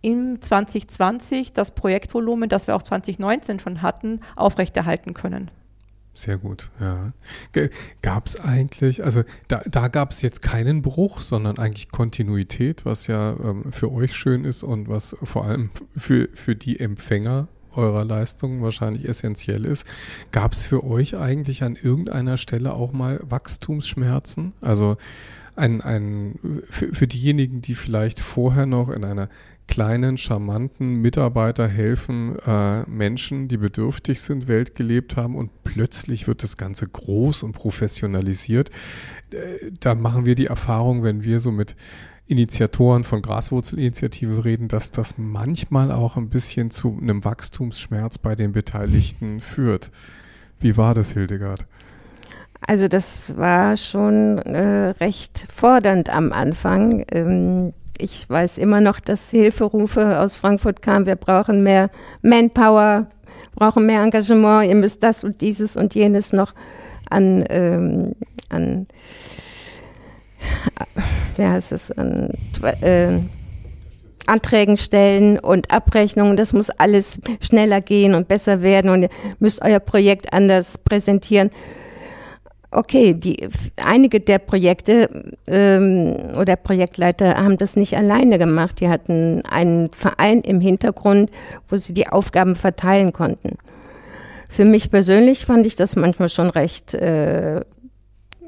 in 0.00 0.42
2020 0.42 1.52
das 1.52 1.70
Projektvolumen, 1.70 2.48
das 2.48 2.66
wir 2.66 2.74
auch 2.74 2.82
2019 2.82 3.60
schon 3.60 3.80
hatten, 3.80 4.20
aufrechterhalten 4.34 5.14
können. 5.14 5.52
Sehr 6.18 6.36
gut, 6.36 6.68
ja. 6.80 7.12
Gab 8.02 8.26
es 8.26 8.40
eigentlich, 8.40 9.04
also 9.04 9.22
da, 9.46 9.62
da 9.70 9.86
gab 9.86 10.10
es 10.10 10.20
jetzt 10.20 10.42
keinen 10.42 10.82
Bruch, 10.82 11.20
sondern 11.20 11.58
eigentlich 11.58 11.92
Kontinuität, 11.92 12.84
was 12.84 13.06
ja 13.06 13.36
ähm, 13.38 13.70
für 13.70 13.92
euch 13.92 14.16
schön 14.16 14.44
ist 14.44 14.64
und 14.64 14.88
was 14.88 15.16
vor 15.22 15.44
allem 15.44 15.70
für, 15.96 16.28
für 16.34 16.56
die 16.56 16.80
Empfänger 16.80 17.46
eurer 17.76 18.04
Leistungen 18.04 18.62
wahrscheinlich 18.62 19.08
essentiell 19.08 19.64
ist. 19.64 19.86
Gab 20.32 20.54
es 20.54 20.64
für 20.64 20.82
euch 20.82 21.16
eigentlich 21.16 21.62
an 21.62 21.76
irgendeiner 21.80 22.36
Stelle 22.36 22.74
auch 22.74 22.90
mal 22.90 23.20
Wachstumsschmerzen? 23.22 24.54
Also 24.60 24.96
ein, 25.54 25.82
ein, 25.82 26.62
für, 26.68 26.92
für 26.96 27.06
diejenigen, 27.06 27.62
die 27.62 27.74
vielleicht 27.74 28.18
vorher 28.18 28.66
noch 28.66 28.88
in 28.88 29.04
einer 29.04 29.28
kleinen, 29.68 30.18
charmanten 30.18 30.94
Mitarbeiter 30.94 31.68
helfen 31.68 32.36
äh, 32.40 32.82
Menschen, 32.88 33.46
die 33.46 33.58
bedürftig 33.58 34.20
sind, 34.20 34.48
Welt 34.48 34.74
gelebt 34.74 35.16
haben 35.16 35.36
und 35.36 35.50
plötzlich 35.62 36.26
wird 36.26 36.42
das 36.42 36.56
Ganze 36.56 36.86
groß 36.86 37.44
und 37.44 37.52
professionalisiert. 37.52 38.70
Äh, 39.30 39.70
da 39.78 39.94
machen 39.94 40.26
wir 40.26 40.34
die 40.34 40.46
Erfahrung, 40.46 41.04
wenn 41.04 41.22
wir 41.22 41.38
so 41.38 41.52
mit 41.52 41.76
Initiatoren 42.26 43.04
von 43.04 43.22
Graswurzelinitiative 43.22 44.44
reden, 44.44 44.68
dass 44.68 44.90
das 44.90 45.16
manchmal 45.16 45.92
auch 45.92 46.16
ein 46.16 46.28
bisschen 46.28 46.70
zu 46.70 46.98
einem 47.00 47.24
Wachstumsschmerz 47.24 48.18
bei 48.18 48.34
den 48.34 48.52
Beteiligten 48.52 49.40
führt. 49.40 49.90
Wie 50.60 50.76
war 50.76 50.94
das, 50.94 51.12
Hildegard? 51.12 51.66
Also 52.60 52.88
das 52.88 53.36
war 53.36 53.76
schon 53.76 54.38
äh, 54.38 54.90
recht 55.00 55.46
fordernd 55.52 56.10
am 56.10 56.32
Anfang. 56.32 57.04
Ähm, 57.10 57.72
ich 57.98 58.28
weiß 58.28 58.58
immer 58.58 58.80
noch, 58.80 59.00
dass 59.00 59.30
Hilferufe 59.30 60.20
aus 60.20 60.36
Frankfurt 60.36 60.82
kamen, 60.82 61.06
wir 61.06 61.16
brauchen 61.16 61.62
mehr 61.62 61.90
Manpower, 62.22 63.06
brauchen 63.54 63.86
mehr 63.86 64.02
Engagement, 64.02 64.68
ihr 64.68 64.76
müsst 64.76 65.02
das 65.02 65.24
und 65.24 65.40
dieses 65.40 65.76
und 65.76 65.94
jenes 65.94 66.32
noch 66.32 66.54
an, 67.10 67.44
ähm, 67.48 68.14
an 68.48 68.86
wie 71.36 71.44
heißt 71.44 71.72
es, 71.72 71.90
an 71.92 72.30
äh, 72.82 73.18
Anträgen 74.26 74.76
stellen 74.76 75.38
und 75.38 75.70
Abrechnungen. 75.70 76.36
Das 76.36 76.52
muss 76.52 76.70
alles 76.70 77.20
schneller 77.40 77.80
gehen 77.80 78.14
und 78.14 78.28
besser 78.28 78.62
werden 78.62 78.90
und 78.90 79.02
ihr 79.02 79.10
müsst 79.38 79.62
euer 79.62 79.80
Projekt 79.80 80.32
anders 80.32 80.78
präsentieren. 80.78 81.50
Okay, 82.70 83.14
die, 83.14 83.48
einige 83.76 84.20
der 84.20 84.38
Projekte 84.38 85.08
ähm, 85.46 86.14
oder 86.38 86.54
Projektleiter 86.56 87.36
haben 87.36 87.56
das 87.56 87.76
nicht 87.76 87.96
alleine 87.96 88.38
gemacht. 88.38 88.80
Die 88.80 88.90
hatten 88.90 89.42
einen 89.50 89.90
Verein 89.92 90.42
im 90.42 90.60
Hintergrund, 90.60 91.30
wo 91.66 91.76
sie 91.76 91.94
die 91.94 92.08
Aufgaben 92.08 92.56
verteilen 92.56 93.14
konnten. 93.14 93.56
Für 94.50 94.66
mich 94.66 94.90
persönlich 94.90 95.46
fand 95.46 95.66
ich 95.66 95.76
das 95.76 95.96
manchmal 95.96 96.28
schon 96.28 96.50
recht 96.50 96.92
äh, 96.92 97.62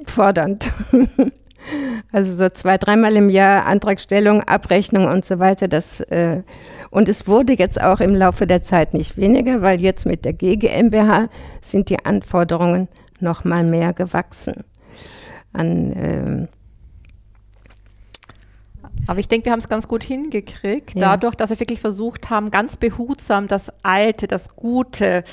fordernd. 0.07 0.71
also 2.13 2.37
so 2.37 2.51
zwei, 2.51 2.77
dreimal 2.77 3.17
im 3.17 3.31
Jahr 3.31 3.65
Antragstellung, 3.65 4.43
Abrechnung 4.43 5.07
und 5.07 5.25
so 5.25 5.39
weiter. 5.39 5.67
Das, 5.67 6.01
äh, 6.03 6.43
und 6.91 7.09
es 7.09 7.27
wurde 7.27 7.55
jetzt 7.55 7.81
auch 7.81 8.01
im 8.01 8.15
Laufe 8.15 8.47
der 8.47 8.61
Zeit 8.61 8.93
nicht 8.93 9.17
weniger, 9.17 9.63
weil 9.63 9.81
jetzt 9.81 10.05
mit 10.05 10.27
der 10.27 10.35
GGMBH 10.35 11.31
sind 11.63 11.89
die 11.89 12.05
Anforderungen 12.05 12.89
noch 13.23 13.45
mal 13.45 13.65
mehr 13.65 13.93
gewachsen. 13.93 14.65
An, 15.53 15.93
ähm 15.97 16.49
aber 19.07 19.19
ich 19.19 19.29
denke, 19.29 19.47
wir 19.47 19.53
haben 19.53 19.59
es 19.61 19.69
ganz 19.69 19.89
gut 19.89 20.05
hingekriegt, 20.05 20.95
ja. 20.95 21.01
dadurch, 21.01 21.35
dass 21.35 21.51
wir 21.51 21.59
wirklich 21.59 21.81
versucht 21.81 22.31
haben, 22.31 22.51
ganz 22.51 22.77
behutsam 22.77 23.49
das 23.49 23.73
Alte, 23.83 24.29
das 24.29 24.55
Gute, 24.55 25.25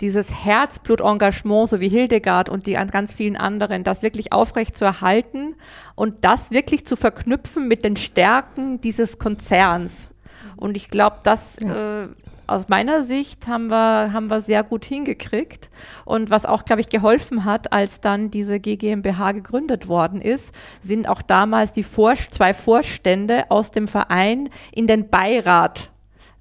dieses 0.00 0.44
Herzblut-Engagement, 0.44 1.68
so 1.68 1.80
wie 1.80 1.88
Hildegard 1.88 2.48
und 2.48 2.66
die 2.66 2.72
ganz 2.72 3.12
vielen 3.12 3.36
anderen, 3.36 3.84
das 3.84 4.02
wirklich 4.02 4.32
aufrecht 4.32 4.76
zu 4.76 4.84
erhalten 4.84 5.54
und 5.94 6.24
das 6.24 6.50
wirklich 6.50 6.86
zu 6.86 6.96
verknüpfen 6.96 7.66
mit 7.66 7.84
den 7.84 7.96
Stärken 7.96 8.80
dieses 8.80 9.18
Konzerns. 9.18 10.08
Und 10.56 10.76
ich 10.76 10.90
glaube, 10.90 11.18
das 11.22 11.56
ja. 11.60 12.04
äh, 12.04 12.08
aus 12.46 12.68
meiner 12.68 13.02
Sicht 13.04 13.46
haben 13.46 13.68
wir, 13.68 14.12
haben 14.12 14.28
wir 14.28 14.40
sehr 14.40 14.62
gut 14.62 14.84
hingekriegt. 14.84 15.70
Und 16.04 16.30
was 16.30 16.46
auch, 16.46 16.64
glaube 16.64 16.80
ich, 16.80 16.88
geholfen 16.88 17.44
hat, 17.44 17.72
als 17.72 18.00
dann 18.00 18.30
diese 18.30 18.60
GmbH 18.60 19.32
gegründet 19.32 19.88
worden 19.88 20.20
ist, 20.20 20.54
sind 20.82 21.08
auch 21.08 21.22
damals 21.22 21.72
die 21.72 21.82
Vor 21.82 22.14
zwei 22.30 22.54
Vorstände 22.54 23.50
aus 23.50 23.70
dem 23.70 23.88
Verein 23.88 24.48
in 24.72 24.86
den 24.86 25.08
Beirat 25.08 25.90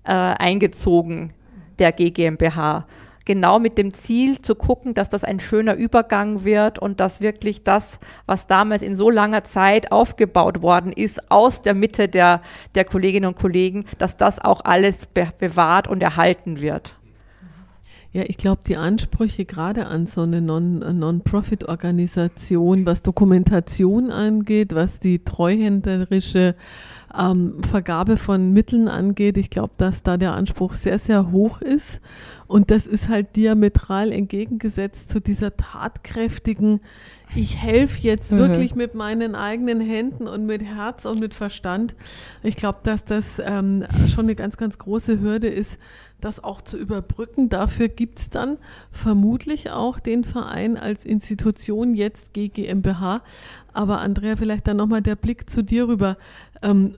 äh, 0.04 0.12
eingezogen 0.12 1.34
der 1.80 1.92
GmbH 1.92 2.86
genau 3.26 3.60
mit 3.60 3.78
dem 3.78 3.94
Ziel 3.94 4.42
zu 4.42 4.56
gucken, 4.56 4.94
dass 4.94 5.10
das 5.10 5.24
ein 5.24 5.40
schöner 5.40 5.76
Übergang 5.76 6.46
wird 6.46 6.80
und 6.80 7.00
dass 7.00 7.22
wirklich 7.22 7.64
das, 7.64 8.00
was 8.26 8.48
damals 8.48 8.82
in 8.82 8.96
so 8.96 9.10
langer 9.10 9.44
Zeit 9.44 9.92
aufgebaut 9.92 10.62
worden 10.62 10.94
ist, 10.94 11.32
aus 11.32 11.62
der 11.62 11.74
Mitte 11.74 12.08
der, 12.08 12.42
der 12.76 12.86
Kolleginnen 12.86 13.28
und 13.28 13.38
Kollegen, 13.38 13.86
dass 13.98 14.16
das 14.16 14.40
auch 14.40 14.62
alles 14.64 15.08
be 15.08 15.28
bewahrt 15.40 15.88
und 15.88 16.04
erhalten 16.04 16.62
wird. 16.62 16.96
Ja, 18.16 18.24
ich 18.26 18.38
glaube, 18.38 18.62
die 18.66 18.78
Ansprüche 18.78 19.44
gerade 19.44 19.88
an 19.88 20.08
so 20.08 20.22
eine 20.22 20.40
Non-Profit-Organisation, 20.40 22.86
was 22.86 23.04
Dokumentation 23.04 24.10
angeht, 24.10 24.74
was 24.74 25.02
die 25.02 25.26
treuhänderische 25.26 26.56
ähm, 27.18 27.62
Vergabe 27.64 28.18
von 28.18 28.52
Mitteln 28.54 28.88
angeht, 28.88 29.38
ich 29.38 29.50
glaube, 29.50 29.74
dass 29.78 30.04
da 30.04 30.18
der 30.18 30.34
Anspruch 30.34 30.74
sehr, 30.74 31.00
sehr 31.00 31.32
hoch 31.32 31.62
ist. 31.62 32.02
Und 32.48 32.72
das 32.72 32.86
ist 32.86 33.10
halt 33.10 33.36
diametral 33.36 34.12
entgegengesetzt 34.12 35.10
zu 35.10 35.20
dieser 35.20 35.56
tatkräftigen, 35.58 36.82
ich 37.34 37.58
helfe 37.58 38.02
jetzt 38.02 38.32
mhm. 38.32 38.38
wirklich 38.38 38.76
mit 38.76 38.94
meinen 38.94 39.36
eigenen 39.36 39.82
Händen 39.82 40.28
und 40.28 40.46
mit 40.46 40.64
Herz 40.64 41.06
und 41.06 41.20
mit 41.20 41.34
Verstand. 41.34 41.96
Ich 42.44 42.56
glaube, 42.56 42.80
dass 42.84 43.04
das 43.06 43.42
ähm, 43.44 43.86
schon 44.08 44.26
eine 44.26 44.36
ganz, 44.36 44.58
ganz 44.58 44.78
große 44.78 45.20
Hürde 45.20 45.48
ist, 45.48 45.80
das 46.22 46.44
auch 46.44 46.62
zu 46.62 46.78
überbrücken. 46.78 47.50
Dafür 47.50 47.90
gibt 47.90 48.20
es 48.20 48.30
dann 48.30 48.58
vermutlich 48.92 49.72
auch 49.72 50.00
den 50.00 50.24
Verein 50.24 50.78
als 50.78 51.06
Institution, 51.06 51.94
jetzt 51.94 52.34
GGMBH. 52.34 53.22
Aber 53.74 54.00
Andrea, 54.00 54.36
vielleicht 54.38 54.68
dann 54.68 54.78
nochmal 54.78 55.02
der 55.02 55.16
Blick 55.16 55.50
zu 55.50 55.62
dir 55.64 55.88
rüber. 55.88 56.18
Ähm, 56.62 56.96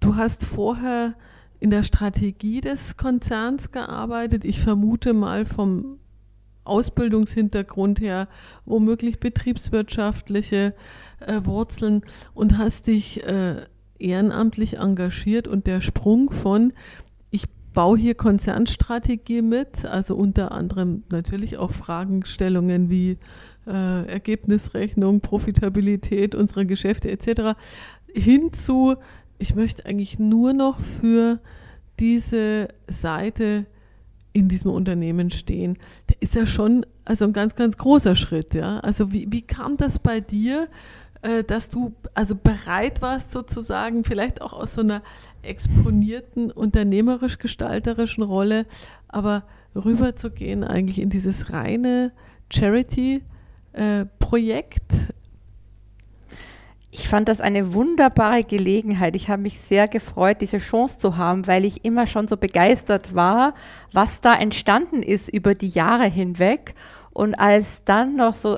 du 0.00 0.16
hast 0.16 0.44
vorher 0.44 1.14
in 1.58 1.70
der 1.70 1.82
Strategie 1.82 2.60
des 2.60 2.96
Konzerns 2.96 3.72
gearbeitet. 3.72 4.44
Ich 4.44 4.60
vermute 4.60 5.12
mal 5.14 5.44
vom 5.44 5.98
Ausbildungshintergrund 6.64 8.00
her, 8.00 8.28
womöglich 8.64 9.20
betriebswirtschaftliche 9.20 10.74
äh, 11.20 11.40
Wurzeln 11.44 12.02
und 12.34 12.58
hast 12.58 12.88
dich 12.88 13.24
äh, 13.24 13.62
ehrenamtlich 13.98 14.78
engagiert 14.78 15.48
und 15.48 15.66
der 15.66 15.80
Sprung 15.80 16.30
von 16.30 16.72
ich 17.30 17.44
baue 17.72 17.98
hier 17.98 18.14
Konzernstrategie 18.14 19.42
mit, 19.42 19.84
also 19.84 20.16
unter 20.16 20.52
anderem 20.52 21.04
natürlich 21.10 21.56
auch 21.56 21.70
Fragestellungen 21.70 22.90
wie 22.90 23.18
äh, 23.66 24.06
Ergebnisrechnung, 24.06 25.20
Profitabilität 25.20 26.34
unserer 26.34 26.64
Geschäfte 26.64 27.10
etc. 27.10 27.58
hinzu, 28.12 28.96
ich 29.38 29.54
möchte 29.54 29.86
eigentlich 29.86 30.18
nur 30.18 30.52
noch 30.52 30.80
für 30.80 31.40
diese 31.98 32.68
Seite 32.88 33.66
in 34.32 34.48
diesem 34.48 34.70
Unternehmen 34.70 35.30
stehen. 35.30 35.78
Der 36.10 36.16
ist 36.20 36.34
ja 36.34 36.46
schon 36.46 36.84
also 37.06 37.24
ein 37.24 37.32
ganz, 37.32 37.56
ganz 37.56 37.78
großer 37.78 38.14
Schritt. 38.14 38.52
Ja? 38.54 38.80
Also 38.80 39.12
wie, 39.12 39.26
wie 39.30 39.40
kam 39.42 39.78
das 39.78 39.98
bei 39.98 40.20
dir, 40.20 40.68
äh, 41.22 41.42
dass 41.42 41.70
du 41.70 41.94
also 42.12 42.34
bereit 42.34 43.00
warst, 43.00 43.30
sozusagen, 43.30 44.04
vielleicht 44.04 44.42
auch 44.42 44.52
aus 44.52 44.74
so 44.74 44.82
einer 44.82 45.00
exponierten, 45.42 46.50
unternehmerisch-gestalterischen 46.50 48.22
Rolle, 48.24 48.66
aber 49.08 49.44
rüberzugehen 49.74 50.62
eigentlich 50.64 51.00
in 51.00 51.08
dieses 51.08 51.50
reine 51.52 52.12
Charity-Projekt? 52.52 54.92
Ich 56.98 57.08
fand 57.08 57.28
das 57.28 57.42
eine 57.42 57.74
wunderbare 57.74 58.42
Gelegenheit. 58.42 59.16
Ich 59.16 59.28
habe 59.28 59.42
mich 59.42 59.60
sehr 59.60 59.86
gefreut, 59.86 60.38
diese 60.40 60.56
Chance 60.56 60.96
zu 60.96 61.18
haben, 61.18 61.46
weil 61.46 61.66
ich 61.66 61.84
immer 61.84 62.06
schon 62.06 62.26
so 62.26 62.38
begeistert 62.38 63.14
war, 63.14 63.52
was 63.92 64.22
da 64.22 64.34
entstanden 64.34 65.02
ist 65.02 65.28
über 65.28 65.54
die 65.54 65.68
Jahre 65.68 66.06
hinweg. 66.06 66.74
Und 67.12 67.34
als 67.34 67.84
dann 67.84 68.16
noch 68.16 68.34
so 68.34 68.56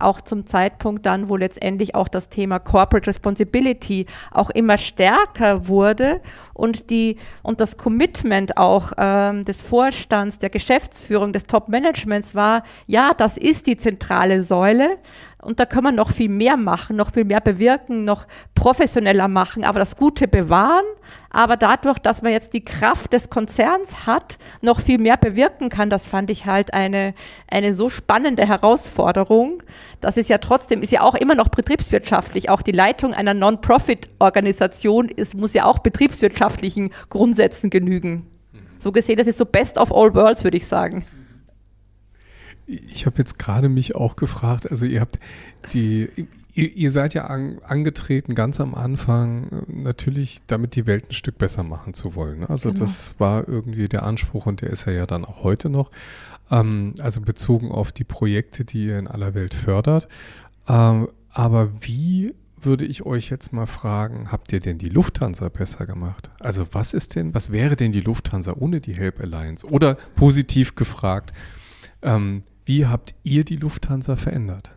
auch 0.00 0.20
zum 0.20 0.46
Zeitpunkt 0.46 1.06
dann, 1.06 1.28
wo 1.28 1.36
letztendlich 1.36 1.94
auch 1.94 2.08
das 2.08 2.28
Thema 2.28 2.58
Corporate 2.58 3.06
Responsibility 3.06 4.06
auch 4.32 4.50
immer 4.50 4.78
stärker 4.78 5.68
wurde 5.68 6.20
und 6.54 6.90
die 6.90 7.16
und 7.42 7.60
das 7.60 7.76
Commitment 7.76 8.56
auch 8.56 8.92
ähm, 8.98 9.44
des 9.44 9.62
Vorstands, 9.62 10.38
der 10.38 10.50
Geschäftsführung, 10.50 11.32
des 11.32 11.44
Top-Managements 11.44 12.34
war, 12.34 12.64
ja, 12.86 13.12
das 13.16 13.38
ist 13.38 13.68
die 13.68 13.76
zentrale 13.76 14.42
Säule. 14.42 14.98
Und 15.46 15.60
da 15.60 15.64
kann 15.64 15.84
man 15.84 15.94
noch 15.94 16.10
viel 16.10 16.28
mehr 16.28 16.56
machen, 16.56 16.96
noch 16.96 17.12
viel 17.12 17.24
mehr 17.24 17.40
bewirken, 17.40 18.04
noch 18.04 18.26
professioneller 18.56 19.28
machen, 19.28 19.62
aber 19.62 19.78
das 19.78 19.94
Gute 19.94 20.26
bewahren. 20.26 20.84
Aber 21.30 21.56
dadurch, 21.56 22.00
dass 22.00 22.20
man 22.20 22.32
jetzt 22.32 22.52
die 22.52 22.64
Kraft 22.64 23.12
des 23.12 23.30
Konzerns 23.30 24.06
hat, 24.06 24.38
noch 24.60 24.80
viel 24.80 24.98
mehr 24.98 25.16
bewirken 25.16 25.68
kann, 25.68 25.88
das 25.88 26.04
fand 26.04 26.30
ich 26.30 26.46
halt 26.46 26.74
eine, 26.74 27.14
eine 27.48 27.74
so 27.74 27.88
spannende 27.88 28.44
Herausforderung. 28.44 29.62
Das 30.00 30.16
ist 30.16 30.28
ja 30.28 30.38
trotzdem, 30.38 30.82
ist 30.82 30.90
ja 30.90 31.02
auch 31.02 31.14
immer 31.14 31.36
noch 31.36 31.48
betriebswirtschaftlich. 31.48 32.50
Auch 32.50 32.62
die 32.62 32.72
Leitung 32.72 33.14
einer 33.14 33.32
Non-Profit-Organisation 33.32 35.10
muss 35.36 35.54
ja 35.54 35.64
auch 35.64 35.78
betriebswirtschaftlichen 35.78 36.90
Grundsätzen 37.08 37.70
genügen. 37.70 38.26
So 38.78 38.90
gesehen, 38.90 39.16
das 39.16 39.28
ist 39.28 39.38
so 39.38 39.44
best 39.44 39.78
of 39.78 39.92
all 39.92 40.12
worlds, 40.12 40.42
würde 40.42 40.56
ich 40.56 40.66
sagen. 40.66 41.04
Ich 42.66 43.06
habe 43.06 43.18
jetzt 43.18 43.38
gerade 43.38 43.68
mich 43.68 43.94
auch 43.94 44.16
gefragt, 44.16 44.70
also 44.70 44.86
ihr 44.86 45.00
habt 45.00 45.18
die, 45.72 46.08
ihr, 46.52 46.76
ihr 46.76 46.90
seid 46.90 47.14
ja 47.14 47.26
an, 47.26 47.58
angetreten 47.62 48.34
ganz 48.34 48.60
am 48.60 48.74
Anfang, 48.74 49.64
natürlich 49.68 50.40
damit 50.46 50.74
die 50.74 50.86
Welt 50.86 51.10
ein 51.10 51.14
Stück 51.14 51.38
besser 51.38 51.62
machen 51.62 51.94
zu 51.94 52.14
wollen. 52.14 52.40
Ne? 52.40 52.50
Also 52.50 52.70
genau. 52.70 52.84
das 52.84 53.14
war 53.18 53.46
irgendwie 53.46 53.88
der 53.88 54.02
Anspruch 54.02 54.46
und 54.46 54.62
der 54.62 54.70
ist 54.70 54.86
ja, 54.86 54.92
ja 54.92 55.06
dann 55.06 55.24
auch 55.24 55.44
heute 55.44 55.68
noch. 55.68 55.90
Ähm, 56.50 56.94
also 57.00 57.20
bezogen 57.20 57.70
auf 57.70 57.92
die 57.92 58.04
Projekte, 58.04 58.64
die 58.64 58.86
ihr 58.86 58.98
in 58.98 59.06
aller 59.06 59.34
Welt 59.34 59.54
fördert. 59.54 60.08
Ähm, 60.68 61.08
aber 61.30 61.70
wie 61.80 62.34
würde 62.58 62.84
ich 62.84 63.04
euch 63.04 63.30
jetzt 63.30 63.52
mal 63.52 63.66
fragen, 63.66 64.32
habt 64.32 64.52
ihr 64.52 64.60
denn 64.60 64.78
die 64.78 64.88
Lufthansa 64.88 65.48
besser 65.48 65.86
gemacht? 65.86 66.30
Also 66.40 66.66
was 66.72 66.94
ist 66.94 67.14
denn, 67.14 67.34
was 67.34 67.52
wäre 67.52 67.76
denn 67.76 67.92
die 67.92 68.00
Lufthansa 68.00 68.54
ohne 68.58 68.80
die 68.80 68.94
Help 68.94 69.20
Alliance? 69.20 69.66
Oder 69.66 69.96
positiv 70.16 70.74
gefragt, 70.74 71.32
ähm, 72.02 72.42
wie 72.66 72.86
habt 72.86 73.14
ihr 73.22 73.44
die 73.44 73.56
Lufthansa 73.56 74.16
verändert? 74.16 74.72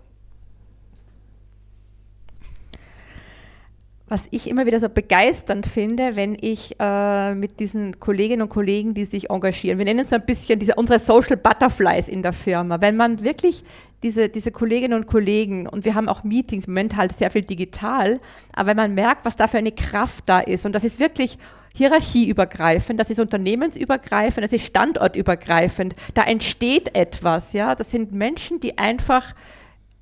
was 4.10 4.24
ich 4.32 4.50
immer 4.50 4.66
wieder 4.66 4.80
so 4.80 4.90
begeisternd 4.90 5.68
finde, 5.68 6.16
wenn 6.16 6.36
ich 6.40 6.76
äh, 6.80 7.36
mit 7.36 7.60
diesen 7.60 8.00
Kolleginnen 8.00 8.42
und 8.42 8.50
Kollegen, 8.50 8.96
die 8.96 9.06
sich 9.06 9.30
engagieren, 9.30 9.78
wir 9.78 9.86
nennen 9.86 10.00
es 10.00 10.12
ein 10.12 10.26
bisschen 10.26 10.60
diese, 10.60 10.76
unsere 10.76 11.00
Social 11.00 11.38
Butterflies 11.38 12.08
in 12.08 12.24
der 12.24 12.34
Firma, 12.34 12.82
wenn 12.82 12.98
man 12.98 13.24
wirklich 13.24 13.64
diese, 14.02 14.30
diese 14.30 14.52
Kolleginnen 14.52 14.98
und 14.98 15.08
Kollegen, 15.08 15.68
und 15.68 15.86
wir 15.86 15.94
haben 15.94 16.10
auch 16.10 16.24
Meetings, 16.24 16.66
im 16.66 16.74
Moment 16.74 16.98
halt 16.98 17.14
sehr 17.14 17.30
viel 17.30 17.44
digital, 17.44 18.20
aber 18.54 18.70
wenn 18.70 18.78
man 18.78 18.96
merkt, 18.96 19.26
was 19.26 19.36
da 19.36 19.48
für 19.48 19.60
eine 19.60 19.72
Kraft 19.72 20.24
da 20.26 20.40
ist, 20.40 20.66
und 20.66 20.74
das 20.74 20.84
ist 20.84 21.00
wirklich 21.00 21.38
hierarchieübergreifend, 21.76 23.00
das 23.00 23.10
ist 23.10 23.20
unternehmensübergreifend, 23.20 24.44
das 24.44 24.54
ist 24.54 24.66
standortübergreifend. 24.66 25.96
Da 26.14 26.24
entsteht 26.24 26.96
etwas, 26.96 27.54
ja. 27.54 27.76
Das 27.76 27.92
sind 27.92 28.12
Menschen, 28.12 28.60
die 28.60 28.78
einfach 28.78 29.34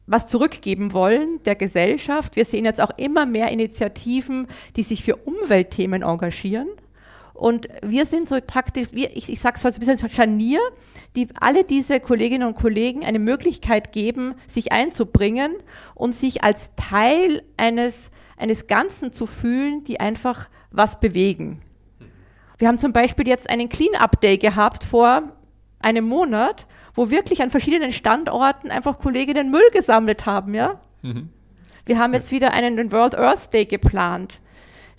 was 0.07 0.25
zurückgeben 0.25 0.93
wollen 0.93 1.41
der 1.43 1.55
Gesellschaft. 1.55 2.35
Wir 2.35 2.45
sehen 2.45 2.65
jetzt 2.65 2.81
auch 2.81 2.91
immer 2.97 3.25
mehr 3.25 3.49
Initiativen, 3.49 4.47
die 4.77 4.83
sich 4.83 5.03
für 5.03 5.17
Umweltthemen 5.17 6.01
engagieren. 6.01 6.69
Und 7.33 7.67
wir 7.83 8.07
sind 8.07 8.27
so 8.27 8.37
praktisch, 8.45 8.87
wir, 8.93 9.15
ich, 9.15 9.29
ich 9.29 9.39
sage 9.39 9.57
es 9.57 9.63
mal 9.63 9.71
so 9.71 9.79
ein 9.79 9.85
bisschen 9.85 10.09
Scharnier, 10.09 10.59
die 11.15 11.27
alle 11.39 11.63
diese 11.63 11.99
Kolleginnen 11.99 12.47
und 12.47 12.55
Kollegen 12.55 13.05
eine 13.05 13.19
Möglichkeit 13.19 13.91
geben, 13.91 14.33
sich 14.47 14.71
einzubringen 14.71 15.55
und 15.93 16.15
sich 16.15 16.43
als 16.43 16.71
Teil 16.77 17.43
eines, 17.55 18.09
eines 18.37 18.65
Ganzen 18.65 19.13
zu 19.13 19.27
fühlen, 19.27 19.83
die 19.83 19.99
einfach 19.99 20.49
was 20.71 20.99
bewegen. 20.99 21.61
Wir 22.57 22.67
haben 22.67 22.79
zum 22.79 22.93
Beispiel 22.93 23.27
jetzt 23.27 23.49
einen 23.49 23.69
Clean-Up 23.69 24.19
Day 24.21 24.37
gehabt 24.37 24.83
vor 24.83 25.23
einem 25.79 26.05
Monat, 26.05 26.65
wo 26.95 27.11
wirklich 27.11 27.43
an 27.43 27.51
verschiedenen 27.51 27.91
Standorten 27.91 28.71
einfach 28.71 28.97
Kolleginnen 28.97 29.51
Müll 29.51 29.69
gesammelt 29.71 30.25
haben, 30.25 30.53
ja. 30.55 30.79
Mhm. 31.03 31.29
Wir 31.85 31.99
haben 31.99 32.13
jetzt 32.13 32.31
wieder 32.31 32.53
einen 32.53 32.91
World 32.91 33.15
Earth 33.15 33.53
Day 33.53 33.65
geplant. 33.65 34.41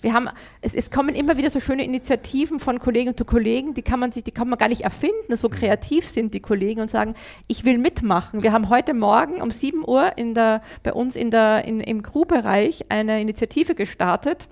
Wir 0.01 0.13
haben, 0.13 0.29
es, 0.61 0.73
es, 0.73 0.89
kommen 0.89 1.13
immer 1.13 1.37
wieder 1.37 1.49
so 1.49 1.59
schöne 1.59 1.83
Initiativen 1.83 2.59
von 2.59 2.79
Kollegen 2.79 3.17
zu 3.17 3.25
Kollegen, 3.25 3.73
die 3.73 3.81
kann 3.81 3.99
man 3.99 4.13
sich, 4.13 4.23
die 4.23 4.31
kann 4.31 4.47
man 4.47 4.57
gar 4.57 4.69
nicht 4.69 4.81
erfinden, 4.81 5.35
so 5.35 5.49
kreativ 5.49 6.07
sind 6.07 6.33
die 6.33 6.39
Kollegen 6.39 6.79
und 6.79 6.89
sagen, 6.89 7.15
ich 7.47 7.65
will 7.65 7.77
mitmachen. 7.77 8.41
Wir 8.41 8.53
haben 8.53 8.69
heute 8.69 8.93
Morgen 8.93 9.41
um 9.41 9.51
7 9.51 9.83
Uhr 9.85 10.17
in 10.17 10.33
der, 10.33 10.61
bei 10.83 10.93
uns 10.93 11.17
in 11.17 11.31
der, 11.31 11.65
in, 11.65 11.81
im 11.81 12.01
Crew-Bereich 12.01 12.85
eine 12.87 13.19
Initiative 13.19 13.75
gestartet 13.75 14.47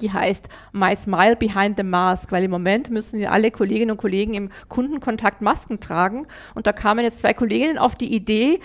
die 0.00 0.12
heißt 0.12 0.48
My 0.72 0.94
Smile 0.94 1.36
Behind 1.36 1.76
the 1.76 1.82
Mask, 1.82 2.32
weil 2.32 2.44
im 2.44 2.50
Moment 2.50 2.90
müssen 2.90 3.20
ja 3.20 3.30
alle 3.30 3.50
Kolleginnen 3.50 3.92
und 3.92 3.96
Kollegen 3.96 4.34
im 4.34 4.50
Kundenkontakt 4.68 5.42
Masken 5.42 5.80
tragen. 5.80 6.26
Und 6.54 6.66
da 6.66 6.72
kamen 6.72 7.04
jetzt 7.04 7.20
zwei 7.20 7.34
Kolleginnen 7.34 7.78
auf 7.78 7.94
die 7.94 8.14
Idee, 8.14 8.60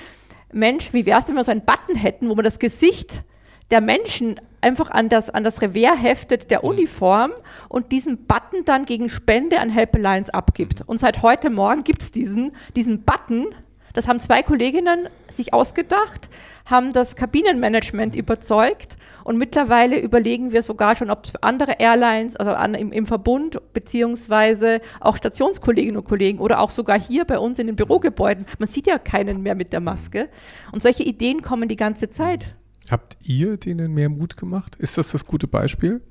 Mensch, 0.54 0.92
wie 0.92 1.06
wäre 1.06 1.20
es, 1.20 1.28
wenn 1.28 1.36
wir 1.36 1.44
so 1.44 1.52
einen 1.52 1.66
Button 1.66 1.96
hätten, 1.96 2.30
wo 2.30 2.36
man 2.36 2.44
das 2.44 2.60
Gesicht 2.60 3.24
der 3.72 3.82
Menschen 3.82 4.40
einfach 4.60 4.92
an 4.92 5.10
das, 5.10 5.30
an 5.30 5.44
das 5.44 5.62
Revers 5.62 6.02
heftet 6.02 6.52
der 6.52 6.60
mhm. 6.60 6.70
Uniform 6.70 7.32
und 7.70 7.92
diesen 7.92 8.26
Button 8.26 8.64
dann 8.66 8.86
gegen 8.86 9.10
Spende 9.10 9.60
an 9.60 9.70
Help 9.70 9.96
Alliance 9.96 10.34
abgibt. 10.34 10.82
Mhm. 10.82 10.86
Und 10.88 11.00
seit 11.00 11.22
heute 11.22 11.50
Morgen 11.50 11.84
gibt 11.84 12.02
es 12.02 12.12
diesen, 12.12 12.52
diesen 12.76 13.04
Button. 13.04 13.48
Das 13.94 14.08
haben 14.08 14.20
zwei 14.20 14.44
Kolleginnen 14.44 15.10
sich 15.30 15.54
ausgedacht, 15.54 16.30
haben 16.66 16.94
das 16.94 17.16
Kabinenmanagement 17.16 18.16
überzeugt 18.16 18.98
und 19.24 19.38
mittlerweile 19.38 20.00
überlegen 20.00 20.52
wir 20.52 20.64
sogar 20.64 20.96
schon, 20.96 21.10
ob 21.10 21.28
andere 21.42 21.74
Airlines, 21.80 22.36
also 22.36 22.52
an, 22.52 22.74
im, 22.74 22.92
im, 22.92 23.06
Verbund, 23.06 23.60
beziehungsweise 23.74 24.82
auch 25.00 25.18
Stationskolleginnen 25.18 25.98
und 25.98 26.06
Kollegen 26.08 26.40
oder 26.40 26.60
auch 26.60 26.72
sogar 26.72 27.00
hier 27.00 27.26
bei 27.26 27.40
uns 27.40 27.60
in 27.60 27.68
den 27.68 27.76
Bürogebäuden, 27.76 28.46
man 28.60 28.68
sieht 28.68 28.88
ja 28.88 28.98
keinen 28.98 29.42
mehr 29.42 29.56
mit 29.56 29.74
der 29.74 29.80
Maske. 29.80 30.30
Und 30.72 30.82
solche 30.82 31.04
Ideen 31.04 31.42
kommen 31.42 31.70
die 31.70 31.76
ganze 31.76 32.10
Zeit. 32.10 32.56
Habt 32.90 33.18
ihr 33.24 33.58
denen 33.58 33.94
mehr 33.94 34.10
Mut 34.10 34.38
gemacht? 34.38 34.76
Ist 34.78 34.98
das 34.98 35.12
das 35.12 35.26
gute 35.26 35.48
Beispiel? 35.48 36.02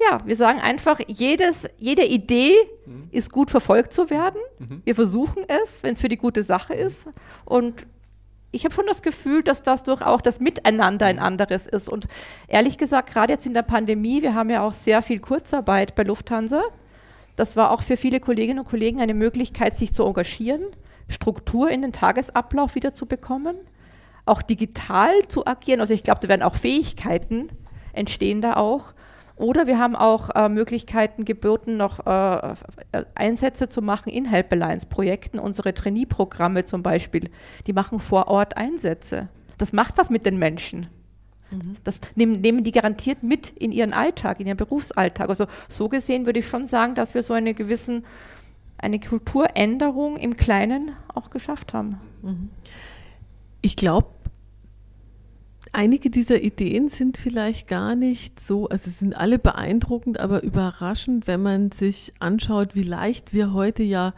Ja, 0.00 0.18
wir 0.24 0.36
sagen 0.36 0.60
einfach, 0.60 0.98
jedes, 1.06 1.68
jede 1.78 2.04
Idee 2.04 2.52
mhm. 2.84 3.08
ist 3.10 3.30
gut 3.30 3.50
verfolgt 3.50 3.92
zu 3.92 4.10
werden. 4.10 4.40
Mhm. 4.58 4.82
Wir 4.84 4.94
versuchen 4.94 5.44
es, 5.46 5.82
wenn 5.82 5.92
es 5.92 6.00
für 6.00 6.08
die 6.08 6.16
gute 6.16 6.42
Sache 6.42 6.74
ist. 6.74 7.08
Und 7.44 7.86
ich 8.54 8.64
habe 8.64 8.74
schon 8.74 8.86
das 8.86 9.02
Gefühl, 9.02 9.42
dass 9.42 9.62
das 9.62 9.82
durch 9.82 10.02
auch 10.02 10.20
das 10.20 10.40
Miteinander 10.40 11.06
ein 11.06 11.18
anderes 11.18 11.66
ist. 11.66 11.88
Und 11.88 12.06
ehrlich 12.48 12.78
gesagt, 12.78 13.12
gerade 13.12 13.32
jetzt 13.32 13.46
in 13.46 13.54
der 13.54 13.62
Pandemie, 13.62 14.22
wir 14.22 14.34
haben 14.34 14.50
ja 14.50 14.62
auch 14.62 14.72
sehr 14.72 15.02
viel 15.02 15.18
Kurzarbeit 15.18 15.94
bei 15.94 16.04
Lufthansa. 16.04 16.62
Das 17.36 17.56
war 17.56 17.72
auch 17.72 17.82
für 17.82 17.96
viele 17.96 18.20
Kolleginnen 18.20 18.60
und 18.60 18.68
Kollegen 18.68 19.00
eine 19.00 19.14
Möglichkeit, 19.14 19.76
sich 19.76 19.92
zu 19.92 20.04
engagieren, 20.04 20.62
Struktur 21.08 21.68
in 21.70 21.82
den 21.82 21.92
Tagesablauf 21.92 22.76
wieder 22.76 22.94
zu 22.94 23.06
bekommen, 23.06 23.56
auch 24.24 24.40
digital 24.40 25.12
zu 25.28 25.46
agieren. 25.46 25.80
Also 25.80 25.92
ich 25.92 26.04
glaube, 26.04 26.20
da 26.22 26.28
werden 26.28 26.42
auch 26.42 26.54
Fähigkeiten 26.54 27.48
entstehen 27.92 28.40
da 28.40 28.54
auch. 28.54 28.94
Oder 29.36 29.66
wir 29.66 29.78
haben 29.78 29.96
auch 29.96 30.30
äh, 30.34 30.48
Möglichkeiten 30.48 31.24
geboten, 31.24 31.76
noch 31.76 32.06
äh, 32.06 32.54
Einsätze 33.14 33.68
zu 33.68 33.82
machen 33.82 34.10
in 34.10 34.26
Help 34.26 34.52
Alliance 34.52 34.86
Projekten. 34.86 35.38
Unsere 35.40 35.74
Trainee-Programme 35.74 36.64
zum 36.64 36.82
Beispiel, 36.82 37.30
die 37.66 37.72
machen 37.72 37.98
vor 37.98 38.28
Ort 38.28 38.56
Einsätze. 38.56 39.28
Das 39.58 39.72
macht 39.72 39.98
was 39.98 40.08
mit 40.08 40.24
den 40.24 40.38
Menschen. 40.38 40.88
Mhm. 41.50 41.76
Das 41.82 42.00
nehmen, 42.14 42.40
nehmen 42.40 42.62
die 42.62 42.70
garantiert 42.70 43.22
mit 43.22 43.50
in 43.50 43.72
ihren 43.72 43.92
Alltag, 43.92 44.38
in 44.38 44.46
ihren 44.46 44.56
Berufsalltag. 44.56 45.28
Also 45.28 45.46
so 45.68 45.88
gesehen 45.88 46.26
würde 46.26 46.38
ich 46.38 46.48
schon 46.48 46.66
sagen, 46.66 46.94
dass 46.94 47.14
wir 47.14 47.24
so 47.24 47.34
eine 47.34 47.54
gewissen, 47.54 48.04
eine 48.78 49.00
Kulturänderung 49.00 50.16
im 50.16 50.36
Kleinen 50.36 50.92
auch 51.12 51.30
geschafft 51.30 51.74
haben. 51.74 52.00
Mhm. 52.22 52.50
Ich 53.62 53.74
glaube, 53.74 54.08
einige 55.74 56.08
dieser 56.08 56.40
Ideen 56.40 56.88
sind 56.88 57.18
vielleicht 57.18 57.68
gar 57.68 57.96
nicht 57.96 58.40
so, 58.40 58.68
also 58.68 58.90
sind 58.90 59.16
alle 59.16 59.38
beeindruckend, 59.38 60.20
aber 60.20 60.42
überraschend, 60.42 61.26
wenn 61.26 61.42
man 61.42 61.72
sich 61.72 62.12
anschaut, 62.20 62.74
wie 62.74 62.82
leicht 62.82 63.34
wir 63.34 63.52
heute 63.52 63.82
ja 63.82 64.14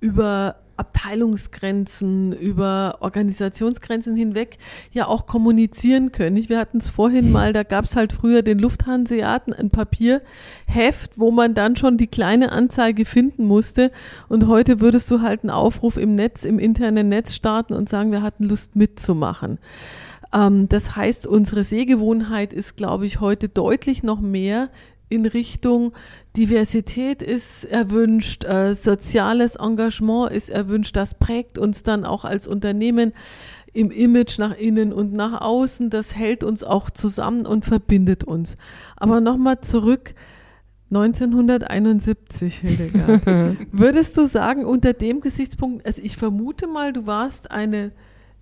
über 0.00 0.56
Abteilungsgrenzen, 0.76 2.32
über 2.32 2.98
Organisationsgrenzen 3.00 4.14
hinweg 4.14 4.58
ja 4.92 5.08
auch 5.08 5.26
kommunizieren 5.26 6.12
können. 6.12 6.48
Wir 6.48 6.58
hatten 6.58 6.78
es 6.78 6.88
vorhin 6.88 7.32
mal, 7.32 7.52
da 7.52 7.64
gab 7.64 7.84
es 7.84 7.96
halt 7.96 8.12
früher 8.12 8.42
den 8.42 8.60
Lufthanseaten, 8.60 9.52
ein 9.52 9.70
Papierheft, 9.70 11.18
wo 11.18 11.32
man 11.32 11.54
dann 11.54 11.74
schon 11.74 11.96
die 11.96 12.06
kleine 12.06 12.52
Anzeige 12.52 13.06
finden 13.06 13.44
musste. 13.44 13.90
Und 14.28 14.46
heute 14.46 14.80
würdest 14.80 15.10
du 15.10 15.20
halt 15.20 15.42
einen 15.42 15.50
Aufruf 15.50 15.96
im 15.96 16.14
Netz, 16.14 16.44
im 16.44 16.60
internen 16.60 17.08
Netz 17.08 17.34
starten 17.34 17.74
und 17.74 17.88
sagen, 17.88 18.12
wir 18.12 18.22
hatten 18.22 18.44
Lust 18.44 18.76
mitzumachen. 18.76 19.58
Ähm, 20.32 20.68
das 20.68 20.96
heißt, 20.96 21.26
unsere 21.26 21.64
Sehgewohnheit 21.64 22.52
ist, 22.52 22.76
glaube 22.76 23.06
ich, 23.06 23.20
heute 23.20 23.48
deutlich 23.48 24.02
noch 24.02 24.20
mehr 24.20 24.70
in 25.08 25.24
Richtung 25.26 25.92
Diversität 26.36 27.22
ist 27.22 27.64
erwünscht, 27.64 28.44
äh, 28.44 28.74
soziales 28.74 29.56
Engagement 29.56 30.30
ist 30.30 30.50
erwünscht. 30.50 30.96
Das 30.96 31.14
prägt 31.14 31.58
uns 31.58 31.82
dann 31.82 32.04
auch 32.04 32.24
als 32.24 32.46
Unternehmen 32.46 33.12
im 33.72 33.90
Image 33.90 34.38
nach 34.38 34.56
innen 34.56 34.92
und 34.92 35.12
nach 35.12 35.40
außen. 35.40 35.90
Das 35.90 36.14
hält 36.14 36.44
uns 36.44 36.62
auch 36.62 36.90
zusammen 36.90 37.46
und 37.46 37.64
verbindet 37.64 38.24
uns. 38.24 38.56
Aber 38.96 39.20
nochmal 39.20 39.60
zurück. 39.60 40.14
1971, 40.90 42.54
Hildegard. 42.60 43.26
Würdest 43.72 44.16
du 44.16 44.26
sagen, 44.26 44.64
unter 44.64 44.94
dem 44.94 45.20
Gesichtspunkt, 45.20 45.84
also 45.84 46.00
ich 46.02 46.16
vermute 46.16 46.66
mal, 46.66 46.94
du 46.94 47.06
warst 47.06 47.50
eine 47.50 47.92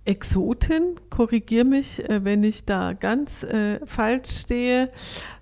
Exotin, 0.07 0.95
korrigier 1.09 1.65
mich, 1.65 2.07
äh, 2.09 2.23
wenn 2.23 2.41
ich 2.41 2.63
da 2.63 2.93
ganz 2.93 3.43
äh, 3.43 3.85
falsch 3.85 4.29
stehe, 4.29 4.89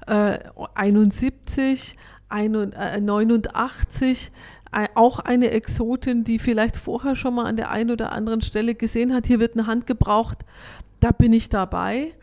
äh, 0.07 0.39
71, 0.73 1.95
ein, 2.29 2.55
äh, 2.73 2.99
89, 2.99 4.31
äh, 4.71 4.87
auch 4.95 5.19
eine 5.19 5.51
Exotin, 5.51 6.23
die 6.23 6.39
vielleicht 6.39 6.77
vorher 6.77 7.15
schon 7.15 7.35
mal 7.35 7.45
an 7.45 7.57
der 7.57 7.69
einen 7.69 7.91
oder 7.91 8.11
anderen 8.11 8.41
Stelle 8.41 8.73
gesehen 8.73 9.13
hat, 9.13 9.27
hier 9.27 9.39
wird 9.39 9.53
eine 9.53 9.67
Hand 9.67 9.85
gebraucht, 9.85 10.39
da 10.99 11.11
bin 11.11 11.31
ich 11.31 11.49
dabei. 11.49 12.13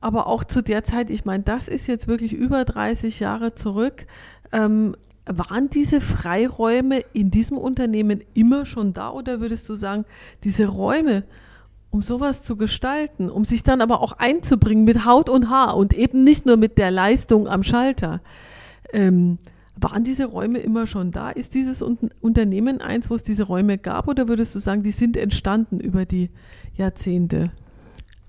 Aber 0.00 0.26
auch 0.26 0.42
zu 0.44 0.62
der 0.62 0.82
Zeit, 0.82 1.08
ich 1.08 1.24
meine, 1.24 1.44
das 1.44 1.68
ist 1.68 1.86
jetzt 1.86 2.08
wirklich 2.08 2.32
über 2.32 2.64
30 2.64 3.20
Jahre 3.20 3.54
zurück, 3.54 4.06
ähm, 4.52 4.96
waren 5.24 5.70
diese 5.70 6.00
Freiräume 6.00 7.00
in 7.12 7.30
diesem 7.30 7.58
Unternehmen 7.58 8.22
immer 8.34 8.66
schon 8.66 8.92
da? 8.92 9.10
Oder 9.10 9.40
würdest 9.40 9.68
du 9.68 9.74
sagen, 9.74 10.04
diese 10.44 10.66
Räume, 10.66 11.24
um 11.90 12.02
sowas 12.02 12.42
zu 12.42 12.56
gestalten, 12.56 13.30
um 13.30 13.44
sich 13.44 13.62
dann 13.62 13.80
aber 13.80 14.02
auch 14.02 14.12
einzubringen 14.12 14.84
mit 14.84 15.04
Haut 15.04 15.28
und 15.28 15.50
Haar 15.50 15.76
und 15.76 15.94
eben 15.94 16.24
nicht 16.24 16.46
nur 16.46 16.56
mit 16.56 16.78
der 16.78 16.90
Leistung 16.90 17.48
am 17.48 17.62
Schalter. 17.62 18.20
Ähm, 18.92 19.38
waren 19.78 20.04
diese 20.04 20.26
Räume 20.26 20.58
immer 20.58 20.86
schon 20.86 21.10
da? 21.10 21.30
Ist 21.30 21.54
dieses 21.54 21.82
Unternehmen 21.82 22.80
eins, 22.80 23.10
wo 23.10 23.14
es 23.14 23.22
diese 23.22 23.44
Räume 23.44 23.76
gab 23.76 24.08
oder 24.08 24.26
würdest 24.26 24.54
du 24.54 24.58
sagen, 24.58 24.82
die 24.82 24.90
sind 24.90 25.16
entstanden 25.16 25.80
über 25.80 26.06
die 26.06 26.30
Jahrzehnte? 26.74 27.50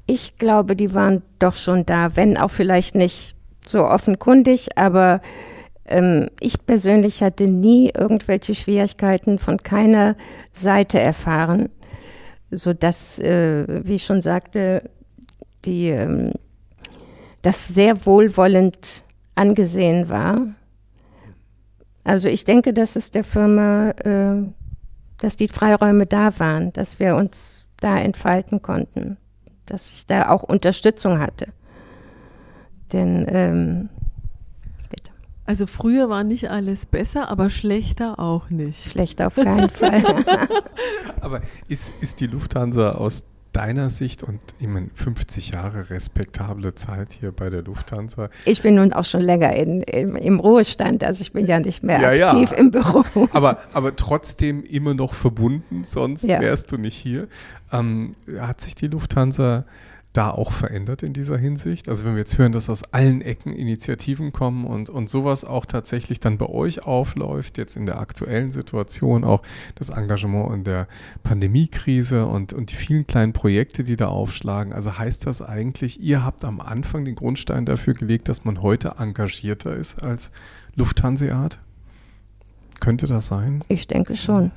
Ich 0.05 0.37
glaube, 0.37 0.75
die 0.75 0.93
waren 0.93 1.21
doch 1.39 1.55
schon 1.55 1.85
da, 1.85 2.15
wenn 2.15 2.37
auch 2.37 2.51
vielleicht 2.51 2.95
nicht 2.95 3.35
so 3.65 3.85
offenkundig, 3.85 4.77
aber 4.77 5.21
ähm, 5.85 6.29
ich 6.39 6.65
persönlich 6.65 7.23
hatte 7.23 7.47
nie 7.47 7.91
irgendwelche 7.97 8.55
Schwierigkeiten 8.55 9.39
von 9.39 9.57
keiner 9.57 10.15
Seite 10.51 10.99
erfahren 10.99 11.69
so 12.51 12.73
dass, 12.73 13.19
äh, 13.19 13.85
wie 13.85 13.95
ich 13.95 14.05
schon 14.05 14.21
sagte, 14.21 14.89
die, 15.65 15.89
ähm, 15.89 16.33
das 17.41 17.67
sehr 17.67 18.05
wohlwollend 18.05 19.03
angesehen 19.35 20.09
war. 20.09 20.47
Also 22.03 22.29
ich 22.29 22.45
denke, 22.45 22.73
dass 22.73 22.95
es 22.95 23.11
der 23.11 23.23
Firma, 23.23 23.89
äh, 23.89 24.43
dass 25.17 25.35
die 25.35 25.47
Freiräume 25.47 26.05
da 26.05 26.39
waren, 26.39 26.71
dass 26.73 26.99
wir 26.99 27.15
uns 27.15 27.65
da 27.79 27.97
entfalten 27.97 28.61
konnten, 28.61 29.17
dass 29.65 29.91
ich 29.91 30.05
da 30.05 30.29
auch 30.29 30.43
Unterstützung 30.43 31.19
hatte. 31.19 31.47
Denn 32.93 33.25
ähm, 33.29 33.89
also 35.47 35.65
früher 35.65 36.09
war 36.09 36.25
nicht 36.25 36.51
alles 36.51 36.85
besser, 36.85 37.29
aber 37.29 37.49
schlechter 37.49 38.19
auch 38.19 38.49
nicht. 38.49 38.91
Schlechter 38.91 39.27
auf 39.27 39.35
keinen 39.35 39.69
Fall. 39.69 40.03
aber 41.21 41.41
ist, 41.69 41.89
ist 42.01 42.19
die 42.19 42.27
Lufthansa 42.27 42.91
aus 42.91 43.25
deiner 43.53 43.89
Sicht 43.89 44.23
und 44.23 44.41
ich 44.59 44.67
meine 44.67 44.89
50 44.93 45.51
Jahre 45.51 45.89
respektable 45.89 46.75
Zeit 46.75 47.13
hier 47.13 47.31
bei 47.31 47.49
der 47.49 47.63
Lufthansa. 47.63 48.29
Ich 48.43 48.61
bin 48.61 48.75
nun 48.75 48.91
auch 48.91 49.05
schon 49.05 49.21
länger 49.21 49.53
in, 49.55 49.81
in, 49.83 50.15
im 50.17 50.39
Ruhestand, 50.41 51.05
also 51.05 51.21
ich 51.21 51.31
bin 51.31 51.45
ja 51.45 51.59
nicht 51.59 51.81
mehr 51.81 52.13
ja, 52.13 52.27
aktiv 52.27 52.51
ja. 52.51 52.57
im 52.57 52.71
Büro. 52.71 53.05
Aber, 53.31 53.59
aber 53.71 53.95
trotzdem 53.95 54.63
immer 54.63 54.93
noch 54.93 55.13
verbunden, 55.13 55.85
sonst 55.85 56.25
ja. 56.25 56.41
wärst 56.41 56.71
du 56.73 56.77
nicht 56.77 56.97
hier. 56.97 57.29
Ähm, 57.71 58.15
hat 58.37 58.61
sich 58.61 58.75
die 58.75 58.87
Lufthansa 58.87 59.63
da 60.17 60.31
auch 60.31 60.51
verändert 60.51 61.03
in 61.03 61.13
dieser 61.13 61.37
Hinsicht? 61.37 61.87
Also 61.87 62.03
wenn 62.03 62.13
wir 62.13 62.19
jetzt 62.19 62.37
hören, 62.39 62.51
dass 62.51 62.69
aus 62.69 62.91
allen 62.91 63.21
Ecken 63.21 63.53
Initiativen 63.53 64.31
kommen 64.31 64.65
und, 64.65 64.89
und 64.89 65.09
sowas 65.09 65.45
auch 65.45 65.65
tatsächlich 65.65 66.19
dann 66.19 66.39
bei 66.39 66.47
euch 66.47 66.85
aufläuft, 66.85 67.57
jetzt 67.59 67.77
in 67.77 67.85
der 67.85 67.99
aktuellen 67.99 68.51
Situation 68.51 69.23
auch 69.23 69.43
das 69.75 69.89
Engagement 69.89 70.53
in 70.53 70.63
der 70.63 70.87
Pandemiekrise 71.21 72.25
und, 72.25 72.51
und 72.51 72.71
die 72.71 72.75
vielen 72.75 73.05
kleinen 73.05 73.33
Projekte, 73.33 73.83
die 73.83 73.95
da 73.95 74.07
aufschlagen. 74.07 74.73
Also 74.73 74.97
heißt 74.97 75.27
das 75.27 75.43
eigentlich, 75.43 76.01
ihr 76.01 76.25
habt 76.25 76.43
am 76.43 76.61
Anfang 76.61 77.05
den 77.05 77.15
Grundstein 77.15 77.65
dafür 77.65 77.93
gelegt, 77.93 78.27
dass 78.27 78.43
man 78.43 78.63
heute 78.63 78.95
engagierter 78.97 79.75
ist 79.75 80.01
als 80.01 80.31
Lufthanseat? 80.75 81.59
Könnte 82.79 83.05
das 83.05 83.27
sein? 83.27 83.63
Ich 83.67 83.87
denke 83.87 84.17
schon. 84.17 84.51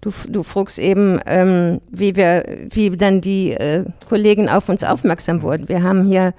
Du, 0.00 0.10
du 0.28 0.42
fragst 0.42 0.78
eben, 0.78 1.20
ähm, 1.26 1.80
wie 1.90 2.16
wir, 2.16 2.44
wie 2.70 2.90
dann 2.96 3.20
die 3.20 3.52
äh, 3.52 3.84
Kollegen 4.08 4.48
auf 4.48 4.68
uns 4.68 4.82
aufmerksam 4.82 5.42
wurden. 5.42 5.68
Wir 5.68 5.82
haben 5.82 6.04
hier 6.04 6.34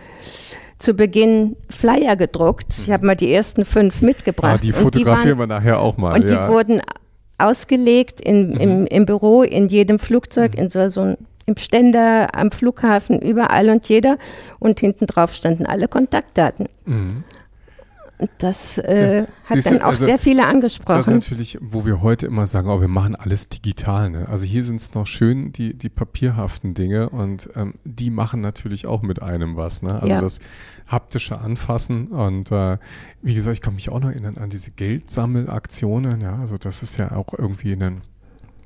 zu 0.79 0.93
Beginn 0.93 1.55
Flyer 1.69 2.15
gedruckt. 2.15 2.79
Ich 2.83 2.91
habe 2.91 3.05
mal 3.05 3.15
die 3.15 3.31
ersten 3.31 3.65
fünf 3.65 4.01
mitgebracht. 4.01 4.59
Ah, 4.59 4.61
die 4.61 4.73
fotografieren 4.73 5.37
wir 5.37 5.47
nachher 5.47 5.79
auch 5.79 5.97
mal. 5.97 6.19
Und 6.19 6.29
ja. 6.29 6.47
die 6.47 6.51
wurden 6.51 6.81
ausgelegt 7.37 8.19
in, 8.21 8.51
im, 8.53 8.79
mhm. 8.81 8.87
im 8.87 9.05
Büro, 9.05 9.43
in 9.43 9.67
jedem 9.67 9.99
Flugzeug, 9.99 10.55
in 10.55 10.69
so, 10.69 10.89
so 10.89 11.01
ein 11.01 11.17
im 11.45 11.57
Ständer, 11.57 12.35
am 12.35 12.51
Flughafen, 12.51 13.19
überall 13.19 13.69
und 13.69 13.89
jeder. 13.89 14.17
Und 14.59 14.79
hinten 14.79 15.05
drauf 15.05 15.33
standen 15.33 15.65
alle 15.65 15.87
Kontaktdaten. 15.87 16.67
Mhm. 16.85 17.15
Das 18.37 18.77
äh, 18.77 19.17
ja. 19.17 19.27
hat 19.45 19.55
Siehst 19.55 19.71
dann 19.71 19.81
auch 19.81 19.87
also, 19.87 20.05
sehr 20.05 20.19
viele 20.19 20.45
angesprochen. 20.45 20.97
Das 20.97 21.07
ist 21.07 21.13
natürlich, 21.13 21.57
wo 21.61 21.85
wir 21.85 22.01
heute 22.01 22.27
immer 22.27 22.45
sagen, 22.45 22.69
oh, 22.69 22.79
wir 22.79 22.87
machen 22.87 23.15
alles 23.15 23.49
digital. 23.49 24.09
Ne? 24.09 24.27
Also 24.29 24.45
hier 24.45 24.63
sind 24.63 24.79
es 24.79 24.93
noch 24.93 25.07
schön 25.07 25.51
die, 25.51 25.75
die 25.75 25.89
papierhaften 25.89 26.73
Dinge 26.73 27.09
und 27.09 27.49
ähm, 27.55 27.75
die 27.83 28.11
machen 28.11 28.41
natürlich 28.41 28.85
auch 28.85 29.01
mit 29.01 29.21
einem 29.21 29.55
was. 29.57 29.81
Ne? 29.81 29.93
Also 29.93 30.07
ja. 30.07 30.21
das 30.21 30.39
haptische 30.87 31.39
Anfassen 31.39 32.07
und 32.07 32.51
äh, 32.51 32.77
wie 33.21 33.33
gesagt, 33.33 33.55
ich 33.55 33.61
kann 33.61 33.75
mich 33.75 33.89
auch 33.89 33.99
noch 33.99 34.09
erinnern 34.09 34.37
an 34.37 34.49
diese 34.49 34.71
Geldsammelaktionen. 34.71 36.21
Ja, 36.21 36.37
also 36.39 36.57
das 36.57 36.83
ist 36.83 36.97
ja 36.97 37.11
auch 37.13 37.33
irgendwie 37.37 37.73
ein 37.73 38.01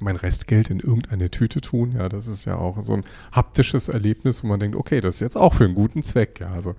mein 0.05 0.15
Restgeld 0.15 0.69
in 0.69 0.79
irgendeine 0.79 1.29
Tüte 1.29 1.59
tun. 1.59 1.95
Ja, 1.97 2.07
das 2.07 2.27
ist 2.27 2.45
ja 2.45 2.55
auch 2.55 2.81
so 2.83 2.93
ein 2.93 3.03
haptisches 3.33 3.89
Erlebnis, 3.89 4.43
wo 4.43 4.47
man 4.47 4.59
denkt, 4.59 4.77
okay, 4.77 5.01
das 5.01 5.15
ist 5.15 5.21
jetzt 5.21 5.35
auch 5.35 5.55
für 5.55 5.65
einen 5.65 5.75
guten 5.75 6.03
Zweck. 6.03 6.39
Ja, 6.39 6.51
also 6.51 6.75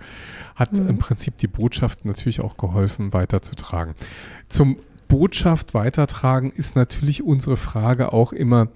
hat 0.54 0.78
mhm. 0.78 0.88
im 0.88 0.98
Prinzip 0.98 1.36
die 1.36 1.48
Botschaft 1.48 2.06
natürlich 2.06 2.40
auch 2.40 2.56
geholfen, 2.56 3.12
weiterzutragen. 3.12 3.94
Zum 4.48 4.76
Botschaft 5.08 5.74
weitertragen 5.74 6.50
ist 6.50 6.74
natürlich 6.76 7.22
unsere 7.22 7.56
Frage 7.56 8.12
auch 8.12 8.32
immer, 8.32 8.68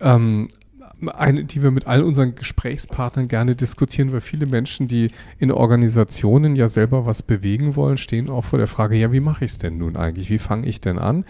ähm, 0.00 0.48
eine, 1.08 1.44
die 1.44 1.62
wir 1.62 1.70
mit 1.70 1.86
all 1.86 2.02
unseren 2.02 2.34
Gesprächspartnern 2.34 3.28
gerne 3.28 3.56
diskutieren, 3.56 4.12
weil 4.12 4.20
viele 4.20 4.46
Menschen, 4.46 4.88
die 4.88 5.10
in 5.38 5.50
Organisationen 5.50 6.56
ja 6.56 6.68
selber 6.68 7.06
was 7.06 7.22
bewegen 7.22 7.76
wollen, 7.76 7.96
stehen 7.96 8.30
auch 8.30 8.44
vor 8.44 8.58
der 8.58 8.68
Frage, 8.68 8.96
ja, 8.96 9.12
wie 9.12 9.20
mache 9.20 9.44
ich 9.44 9.52
es 9.52 9.58
denn 9.58 9.78
nun 9.78 9.96
eigentlich? 9.96 10.30
Wie 10.30 10.38
fange 10.38 10.66
ich 10.66 10.80
denn 10.80 10.98
an? 10.98 11.24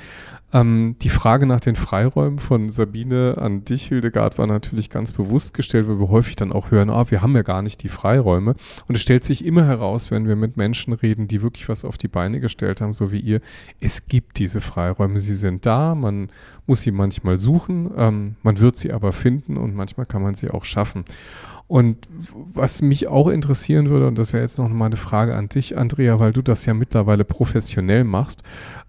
Ähm, 0.54 0.94
die 1.02 1.08
Frage 1.08 1.46
nach 1.46 1.58
den 1.58 1.74
Freiräumen 1.74 2.38
von 2.38 2.68
Sabine 2.68 3.34
an 3.38 3.64
dich, 3.64 3.88
Hildegard, 3.88 4.38
war 4.38 4.46
natürlich 4.46 4.88
ganz 4.88 5.10
bewusst 5.10 5.52
gestellt, 5.52 5.88
weil 5.88 5.98
wir 5.98 6.08
häufig 6.08 6.36
dann 6.36 6.52
auch 6.52 6.70
hören, 6.70 6.90
ah, 6.90 7.10
wir 7.10 7.22
haben 7.22 7.34
ja 7.34 7.42
gar 7.42 7.60
nicht 7.60 7.82
die 7.82 7.88
Freiräume. 7.88 8.54
Und 8.86 8.94
es 8.94 9.02
stellt 9.02 9.24
sich 9.24 9.44
immer 9.44 9.66
heraus, 9.66 10.12
wenn 10.12 10.28
wir 10.28 10.36
mit 10.36 10.56
Menschen 10.56 10.92
reden, 10.92 11.26
die 11.26 11.42
wirklich 11.42 11.68
was 11.68 11.84
auf 11.84 11.98
die 11.98 12.06
Beine 12.06 12.38
gestellt 12.38 12.80
haben, 12.80 12.92
so 12.92 13.10
wie 13.10 13.18
ihr, 13.18 13.40
es 13.80 14.06
gibt 14.06 14.38
diese 14.38 14.60
Freiräume. 14.60 15.18
Sie 15.18 15.34
sind 15.34 15.66
da, 15.66 15.96
man 15.96 16.28
muss 16.68 16.82
sie 16.82 16.92
manchmal 16.92 17.38
suchen, 17.38 17.90
ähm, 17.96 18.36
man 18.44 18.60
wird 18.60 18.76
sie 18.76 18.92
aber 18.92 19.12
finden 19.12 19.56
und 19.56 19.74
manchmal 19.74 20.06
kann 20.06 20.22
man 20.22 20.36
sie 20.36 20.50
auch 20.50 20.64
schaffen. 20.64 21.04
Und 21.66 22.08
was 22.54 22.80
mich 22.80 23.08
auch 23.08 23.26
interessieren 23.26 23.88
würde, 23.88 24.06
und 24.06 24.18
das 24.18 24.32
wäre 24.32 24.44
jetzt 24.44 24.58
noch 24.58 24.68
mal 24.68 24.86
eine 24.86 24.96
Frage 24.96 25.34
an 25.34 25.48
dich, 25.48 25.76
Andrea, 25.76 26.20
weil 26.20 26.32
du 26.32 26.42
das 26.42 26.64
ja 26.64 26.74
mittlerweile 26.74 27.24
professionell 27.24 28.04
machst, 28.04 28.44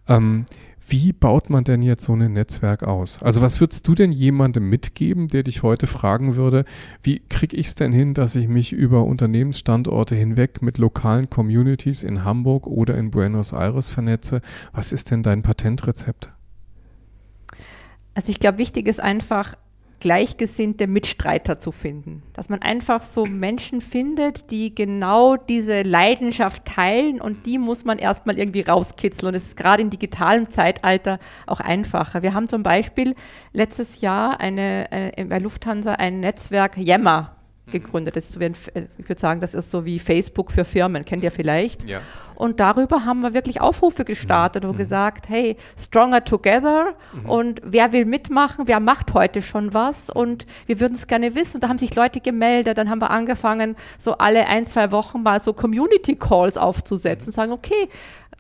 ähm, 0.08 0.46
wie 0.88 1.14
baut 1.14 1.50
man 1.50 1.64
denn 1.64 1.82
jetzt 1.82 2.06
so 2.06 2.14
ein 2.14 2.34
Netzwerk 2.34 2.84
aus? 2.84 3.22
Also 3.24 3.42
was 3.42 3.60
würdest 3.60 3.88
du 3.88 3.96
denn 3.96 4.12
jemandem 4.12 4.70
mitgeben, 4.70 5.28
der 5.28 5.44
dich 5.44 5.64
heute 5.64 5.88
fragen 5.88 6.36
würde, 6.36 6.66
wie 7.02 7.20
kriege 7.28 7.58
ich 7.58 7.68
es 7.68 7.76
denn 7.76 7.92
hin, 7.92 8.14
dass 8.14 8.36
ich 8.36 8.48
mich 8.48 8.72
über 8.72 9.04
Unternehmensstandorte 9.04 10.16
hinweg 10.16 10.62
mit 10.62 10.78
lokalen 10.78 11.30
Communities 11.30 12.04
in 12.04 12.24
Hamburg 12.24 12.68
oder 12.68 12.96
in 12.98 13.12
Buenos 13.12 13.52
Aires 13.52 13.90
vernetze? 13.90 14.42
Was 14.74 14.92
ist 14.92 15.12
denn 15.12 15.24
dein 15.24 15.42
Patentrezept? 15.42 16.30
Also 18.14 18.32
ich 18.32 18.40
glaube, 18.40 18.60
wichtig 18.60 18.88
ist 18.88 19.02
einfach, 19.02 19.58
gleichgesinnte 20.00 20.88
Mitstreiter 20.88 21.60
zu 21.60 21.72
finden. 21.72 22.24
Dass 22.34 22.50
man 22.50 22.62
einfach 22.62 23.04
so 23.04 23.26
Menschen 23.26 23.82
findet, 23.82 24.52
die 24.52 24.74
genau 24.74 25.36
diese 25.38 25.82
Leidenschaft 25.82 26.66
teilen 26.66 27.22
und 27.22 27.46
die 27.46 27.58
muss 27.58 27.86
man 27.86 27.98
erstmal 27.98 28.38
irgendwie 28.38 28.62
rauskitzeln. 28.62 29.30
Und 29.30 29.36
es 29.36 29.48
ist 29.48 29.58
gerade 29.58 29.82
im 29.82 29.90
digitalen 29.90 30.50
Zeitalter 30.50 31.20
auch 31.48 31.60
einfacher. 31.60 32.24
Wir 32.24 32.34
haben 32.34 32.50
zum 32.50 32.64
Beispiel 32.64 33.16
letztes 33.54 34.02
Jahr 34.02 34.40
eine, 34.40 34.92
äh, 34.92 35.26
bei 35.26 35.40
Lufthansa 35.40 35.94
ein 35.94 36.20
Netzwerk 36.20 36.78
Yammer 36.78 37.35
gegründet. 37.72 38.16
Das 38.16 38.26
ist 38.26 38.34
so 38.34 38.40
wie 38.40 38.46
ein, 38.46 38.56
ich 38.98 39.10
würde 39.10 39.20
sagen, 39.20 39.42
das 39.42 39.54
ist 39.54 39.72
so 39.72 39.86
wie 39.86 40.00
Facebook 40.00 40.52
für 40.52 40.66
Firmen, 40.66 41.04
kennt 41.06 41.24
ihr 41.24 41.32
vielleicht. 41.32 41.88
Ja. 41.88 42.02
Und 42.36 42.60
darüber 42.60 43.06
haben 43.06 43.22
wir 43.22 43.34
wirklich 43.34 43.62
Aufrufe 43.62 44.04
gestartet 44.04 44.64
mhm. 44.64 44.72
und 44.72 44.78
gesagt, 44.78 45.30
hey, 45.30 45.56
stronger 45.80 46.24
together 46.24 46.94
mhm. 47.14 47.30
und 47.30 47.62
wer 47.64 47.92
will 47.94 48.06
mitmachen, 48.06 48.68
wer 48.68 48.80
macht 48.80 49.14
heute 49.14 49.42
schon 49.42 49.74
was 49.74 50.10
und 50.10 50.46
wir 50.66 50.80
würden 50.80 50.96
es 50.96 51.08
gerne 51.08 51.34
wissen. 51.34 51.56
Und 51.56 51.64
da 51.64 51.70
haben 51.70 51.78
sich 51.78 51.96
Leute 51.96 52.20
gemeldet, 52.20 52.78
dann 52.78 52.90
haben 52.90 53.00
wir 53.00 53.10
angefangen, 53.10 53.76
so 53.98 54.18
alle 54.18 54.48
ein, 54.48 54.66
zwei 54.66 54.92
Wochen 54.92 55.24
mal 55.24 55.40
so 55.40 55.54
Community 55.54 56.16
Calls 56.16 56.58
aufzusetzen, 56.58 57.32
sagen, 57.32 57.52
okay, 57.52 57.90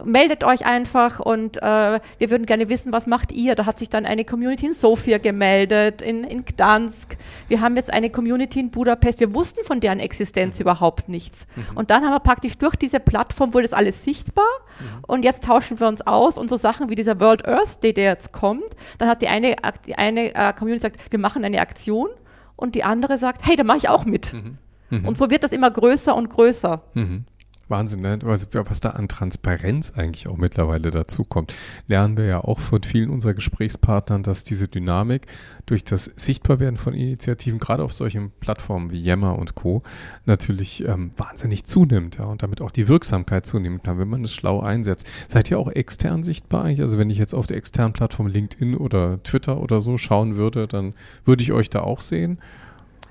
meldet 0.03 0.43
euch 0.43 0.65
einfach 0.65 1.19
und 1.19 1.57
äh, 1.57 1.99
wir 2.17 2.29
würden 2.29 2.45
gerne 2.45 2.67
wissen, 2.69 2.91
was 2.91 3.07
macht 3.07 3.31
ihr? 3.31 3.55
Da 3.55 3.65
hat 3.65 3.79
sich 3.79 3.89
dann 3.89 4.05
eine 4.05 4.25
Community 4.25 4.65
in 4.67 4.73
Sofia 4.73 5.17
gemeldet, 5.17 6.01
in, 6.01 6.23
in 6.23 6.43
Gdansk. 6.43 7.17
Wir 7.47 7.61
haben 7.61 7.75
jetzt 7.77 7.93
eine 7.93 8.09
Community 8.09 8.59
in 8.59 8.71
Budapest. 8.71 9.19
Wir 9.19 9.33
wussten 9.33 9.63
von 9.63 9.79
deren 9.79 9.99
Existenz 9.99 10.55
mhm. 10.55 10.63
überhaupt 10.63 11.07
nichts. 11.07 11.47
Mhm. 11.55 11.77
Und 11.77 11.91
dann 11.91 12.03
haben 12.03 12.11
wir 12.11 12.19
praktisch 12.19 12.57
durch 12.57 12.75
diese 12.75 12.99
Plattform 12.99 13.53
wurde 13.53 13.67
das 13.67 13.73
alles 13.73 14.03
sichtbar 14.03 14.45
mhm. 14.79 14.85
und 15.07 15.23
jetzt 15.23 15.43
tauschen 15.43 15.79
wir 15.79 15.87
uns 15.87 16.05
aus 16.05 16.37
und 16.37 16.49
so 16.49 16.57
Sachen 16.57 16.89
wie 16.89 16.95
dieser 16.95 17.19
World 17.19 17.47
Earth 17.47 17.81
Day, 17.81 17.93
der 17.93 18.05
jetzt 18.05 18.31
kommt, 18.31 18.75
dann 18.97 19.07
hat 19.07 19.21
die 19.21 19.27
eine, 19.27 19.55
die 19.85 19.97
eine 19.97 20.35
äh, 20.35 20.53
Community 20.53 20.87
gesagt, 20.87 21.11
wir 21.11 21.19
machen 21.19 21.45
eine 21.45 21.61
Aktion 21.61 22.09
und 22.55 22.75
die 22.75 22.83
andere 22.83 23.17
sagt, 23.17 23.45
hey, 23.45 23.55
da 23.55 23.63
mache 23.63 23.77
ich 23.77 23.89
auch 23.89 24.05
mit. 24.05 24.33
Mhm. 24.33 24.57
Mhm. 24.89 25.07
Und 25.07 25.17
so 25.17 25.29
wird 25.29 25.43
das 25.43 25.51
immer 25.51 25.71
größer 25.71 26.15
und 26.15 26.29
größer. 26.29 26.81
Mhm. 26.93 27.25
Wahnsinn, 27.67 28.01
ne? 28.01 28.19
was, 28.21 28.79
da 28.79 28.91
an 28.91 29.07
Transparenz 29.07 29.93
eigentlich 29.95 30.27
auch 30.27 30.37
mittlerweile 30.37 30.91
dazu 30.91 31.23
kommt. 31.23 31.55
Lernen 31.87 32.17
wir 32.17 32.25
ja 32.25 32.39
auch 32.43 32.59
von 32.59 32.83
vielen 32.83 33.09
unserer 33.09 33.33
Gesprächspartnern, 33.33 34.23
dass 34.23 34.43
diese 34.43 34.67
Dynamik 34.67 35.27
durch 35.65 35.83
das 35.83 36.05
Sichtbarwerden 36.15 36.77
von 36.77 36.93
Initiativen, 36.93 37.59
gerade 37.59 37.83
auf 37.83 37.93
solchen 37.93 38.31
Plattformen 38.39 38.91
wie 38.91 39.01
Yammer 39.01 39.39
und 39.39 39.55
Co., 39.55 39.83
natürlich 40.25 40.85
ähm, 40.87 41.11
wahnsinnig 41.17 41.65
zunimmt 41.65 42.17
ja, 42.17 42.25
und 42.25 42.43
damit 42.43 42.61
auch 42.61 42.71
die 42.71 42.87
Wirksamkeit 42.87 43.45
kann, 43.83 43.99
wenn 43.99 44.09
man 44.09 44.23
es 44.23 44.33
schlau 44.33 44.59
einsetzt. 44.59 45.07
Seid 45.27 45.49
ihr 45.49 45.59
auch 45.59 45.69
extern 45.69 46.23
sichtbar 46.23 46.65
eigentlich? 46.65 46.81
Also 46.81 46.97
wenn 46.97 47.09
ich 47.09 47.17
jetzt 47.17 47.33
auf 47.33 47.47
der 47.47 47.57
externen 47.57 47.93
Plattform 47.93 48.27
LinkedIn 48.27 48.75
oder 48.75 49.21
Twitter 49.23 49.59
oder 49.61 49.81
so 49.81 49.97
schauen 49.97 50.35
würde, 50.35 50.67
dann 50.67 50.93
würde 51.25 51.43
ich 51.43 51.51
euch 51.51 51.69
da 51.69 51.81
auch 51.81 52.01
sehen. 52.01 52.39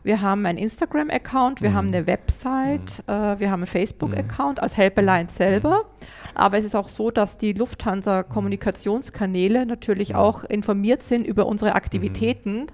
Wir 0.05 0.21
haben 0.21 0.45
einen 0.45 0.59
Instagram-Account, 0.59 1.63
wir 1.63 1.71
mhm. 1.71 1.75
haben 1.75 1.89
eine 1.89 2.07
Website, 2.07 3.03
mhm. 3.09 3.13
äh, 3.13 3.41
wir 3.41 3.51
haben 3.51 3.61
einen 3.61 3.67
Facebook-Account 3.67 4.63
als 4.63 4.77
Helpline 4.77 5.29
selber. 5.31 5.79
Mhm. 5.79 6.07
Aber 6.35 6.59
es 6.59 6.67
ist 6.67 6.77
auch 6.77 6.89
so, 6.89 7.11
dass 7.11 7.39
die 7.39 7.55
Lufthansa-Kommunikationskanäle 7.55 9.65
natürlich 9.65 10.15
auch 10.15 10.45
informiert 10.45 11.03
sind 11.03 11.27
über 11.27 11.47
unsere 11.47 11.75
Aktivitäten 11.75 12.67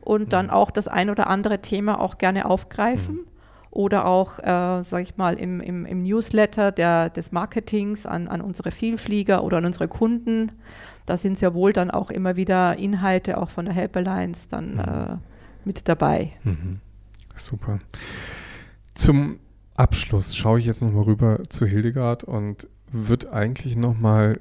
und 0.00 0.32
dann 0.32 0.48
auch 0.48 0.70
das 0.70 0.88
ein 0.88 1.10
oder 1.10 1.26
andere 1.26 1.60
Thema 1.60 2.00
auch 2.00 2.16
gerne 2.16 2.46
aufgreifen 2.46 3.26
oder 3.70 4.06
auch, 4.06 4.38
äh, 4.38 4.82
sage 4.82 5.02
ich 5.02 5.18
mal, 5.18 5.34
im, 5.34 5.60
im, 5.60 5.84
im 5.84 6.02
Newsletter 6.02 6.72
der, 6.72 7.10
des 7.10 7.32
Marketings 7.32 8.06
an, 8.06 8.28
an 8.28 8.40
unsere 8.40 8.70
Vielflieger 8.70 9.44
oder 9.44 9.58
an 9.58 9.66
unsere 9.66 9.88
Kunden. 9.88 10.52
Da 11.04 11.18
sind 11.18 11.36
sehr 11.36 11.52
wohl 11.52 11.74
dann 11.74 11.90
auch 11.90 12.10
immer 12.10 12.36
wieder 12.36 12.78
Inhalte 12.78 13.36
auch 13.36 13.50
von 13.50 13.66
der 13.66 13.74
Helperlines 13.74 14.48
dann 14.48 14.78
äh, 14.78 15.18
mit 15.68 15.86
dabei. 15.86 16.32
Mhm. 16.42 16.80
Super. 17.34 17.78
Zum 18.94 19.38
Abschluss 19.76 20.34
schaue 20.34 20.58
ich 20.58 20.66
jetzt 20.66 20.82
nochmal 20.82 21.04
rüber 21.04 21.42
zu 21.48 21.66
Hildegard 21.66 22.24
und 22.24 22.66
würde 22.90 23.32
eigentlich 23.32 23.76
nochmal 23.76 24.40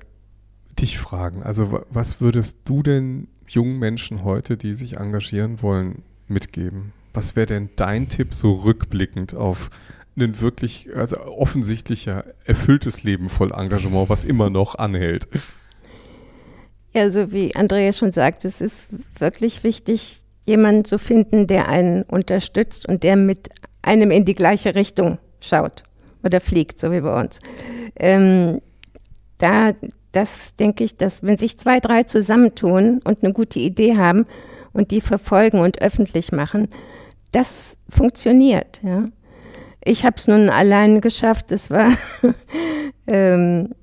dich 0.80 0.98
fragen. 0.98 1.44
Also 1.44 1.84
was 1.90 2.22
würdest 2.22 2.62
du 2.66 2.82
denn 2.82 3.28
jungen 3.48 3.78
Menschen 3.78 4.24
heute, 4.24 4.58
die 4.58 4.74
sich 4.74 4.98
engagieren 4.98 5.62
wollen, 5.62 6.02
mitgeben? 6.28 6.94
Was 7.14 7.36
wäre 7.36 7.46
denn 7.46 7.70
dein 7.76 8.10
Tipp 8.10 8.34
so 8.34 8.54
rückblickend 8.54 9.36
auf 9.36 9.70
ein 10.16 10.40
wirklich, 10.40 10.96
also 10.96 11.18
offensichtlicher, 11.20 12.26
erfülltes 12.46 13.04
Leben 13.04 13.30
voll 13.30 13.52
Engagement, 13.52 14.10
was 14.10 14.24
immer 14.24 14.50
noch 14.50 14.76
anhält? 14.76 15.28
Ja, 16.94 17.12
so 17.12 17.32
wie 17.32 17.56
Andreas 17.56 17.98
schon 17.98 18.12
sagt, 18.12 18.46
es 18.46 18.62
ist 18.62 18.88
wirklich 19.20 19.64
wichtig, 19.64 20.24
jemanden 20.48 20.86
zu 20.86 20.98
finden, 20.98 21.46
der 21.46 21.68
einen 21.68 22.04
unterstützt 22.04 22.88
und 22.88 23.04
der 23.04 23.18
mit 23.18 23.50
einem 23.82 24.12
in 24.12 24.26
die 24.26 24.34
gleiche 24.34 24.76
Richtung 24.76 25.20
schaut 25.40 25.84
oder 26.24 26.40
fliegt, 26.40 26.80
so 26.80 26.92
wie 26.92 27.02
bei 27.02 27.20
uns. 27.20 27.40
Ähm, 27.96 28.62
da, 29.38 29.74
das 30.14 30.56
denke 30.56 30.84
ich, 30.84 30.96
dass 30.98 31.22
wenn 31.22 31.38
sich 31.38 31.60
zwei, 31.60 31.80
drei 31.80 32.04
zusammentun 32.04 33.02
und 33.04 33.24
eine 33.24 33.34
gute 33.34 33.60
Idee 33.60 33.98
haben 33.98 34.26
und 34.74 34.92
die 34.92 35.02
verfolgen 35.02 35.60
und 35.60 35.82
öffentlich 35.82 36.32
machen, 36.32 36.70
das 37.32 37.78
funktioniert. 37.90 38.82
Ja. 38.84 39.06
Ich 39.84 40.06
habe 40.06 40.16
es 40.18 40.28
nun 40.28 40.50
allein 40.50 41.02
geschafft. 41.02 41.52
Es 41.52 41.70
war 41.70 41.92
ähm, 43.08 43.74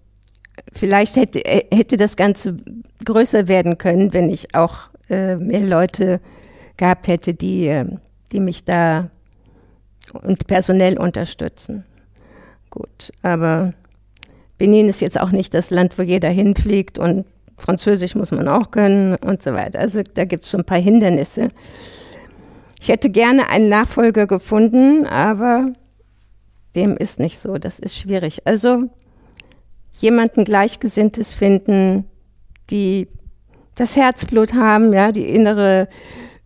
vielleicht 0.73 1.17
hätte, 1.17 1.45
äh, 1.45 1.67
hätte 1.75 1.99
das 1.99 2.17
Ganze 2.17 2.57
größer 3.05 3.49
werden 3.49 3.77
können, 3.77 4.13
wenn 4.15 4.31
ich 4.31 4.55
auch 4.55 4.89
äh, 5.11 5.37
mehr 5.37 5.61
Leute 5.61 6.21
gehabt 6.77 7.09
hätte, 7.09 7.35
die, 7.35 7.67
ähm, 7.67 8.01
die 8.33 8.41
mich 8.41 8.65
da 8.65 9.11
und 10.13 10.47
personell 10.47 10.99
unterstützen. 10.99 11.85
Gut, 12.71 13.13
aber 13.23 13.73
Benin 14.59 14.89
ist 14.89 15.01
jetzt 15.01 15.21
auch 15.21 15.31
nicht 15.31 15.55
das 15.55 15.71
Land, 15.71 15.99
wo 15.99 16.03
jeder 16.03 16.31
hinfliegt 16.31 16.99
und 16.99 17.25
Französisch 17.57 18.15
muss 18.15 18.33
man 18.33 18.49
auch 18.49 18.71
können 18.71 19.15
und 19.17 19.43
so 19.43 19.53
weiter. 19.53 19.79
Also 19.79 20.03
da 20.15 20.25
gibt 20.25 20.43
es 20.43 20.51
schon 20.51 20.61
ein 20.61 20.67
paar 20.67 20.81
Hindernisse. 20.81 21.49
Ich 22.81 22.89
hätte 22.89 23.11
gerne 23.11 23.49
einen 23.49 23.69
Nachfolger 23.69 24.27
gefunden, 24.27 25.07
aber 25.07 25.73
dem 26.75 26.97
ist 26.97 27.21
nicht 27.21 27.39
so. 27.39 27.59
Das 27.59 27.79
ist 27.79 27.97
schwierig. 27.97 28.47
Also 28.47 28.91
jemanden 30.01 30.45
Gleichgesinntes 30.45 31.33
finden, 31.33 32.05
die 32.71 33.09
das 33.75 33.97
Herzblut 33.97 34.55
haben, 34.55 34.93
ja, 34.93 35.13
die 35.13 35.29
innere 35.29 35.89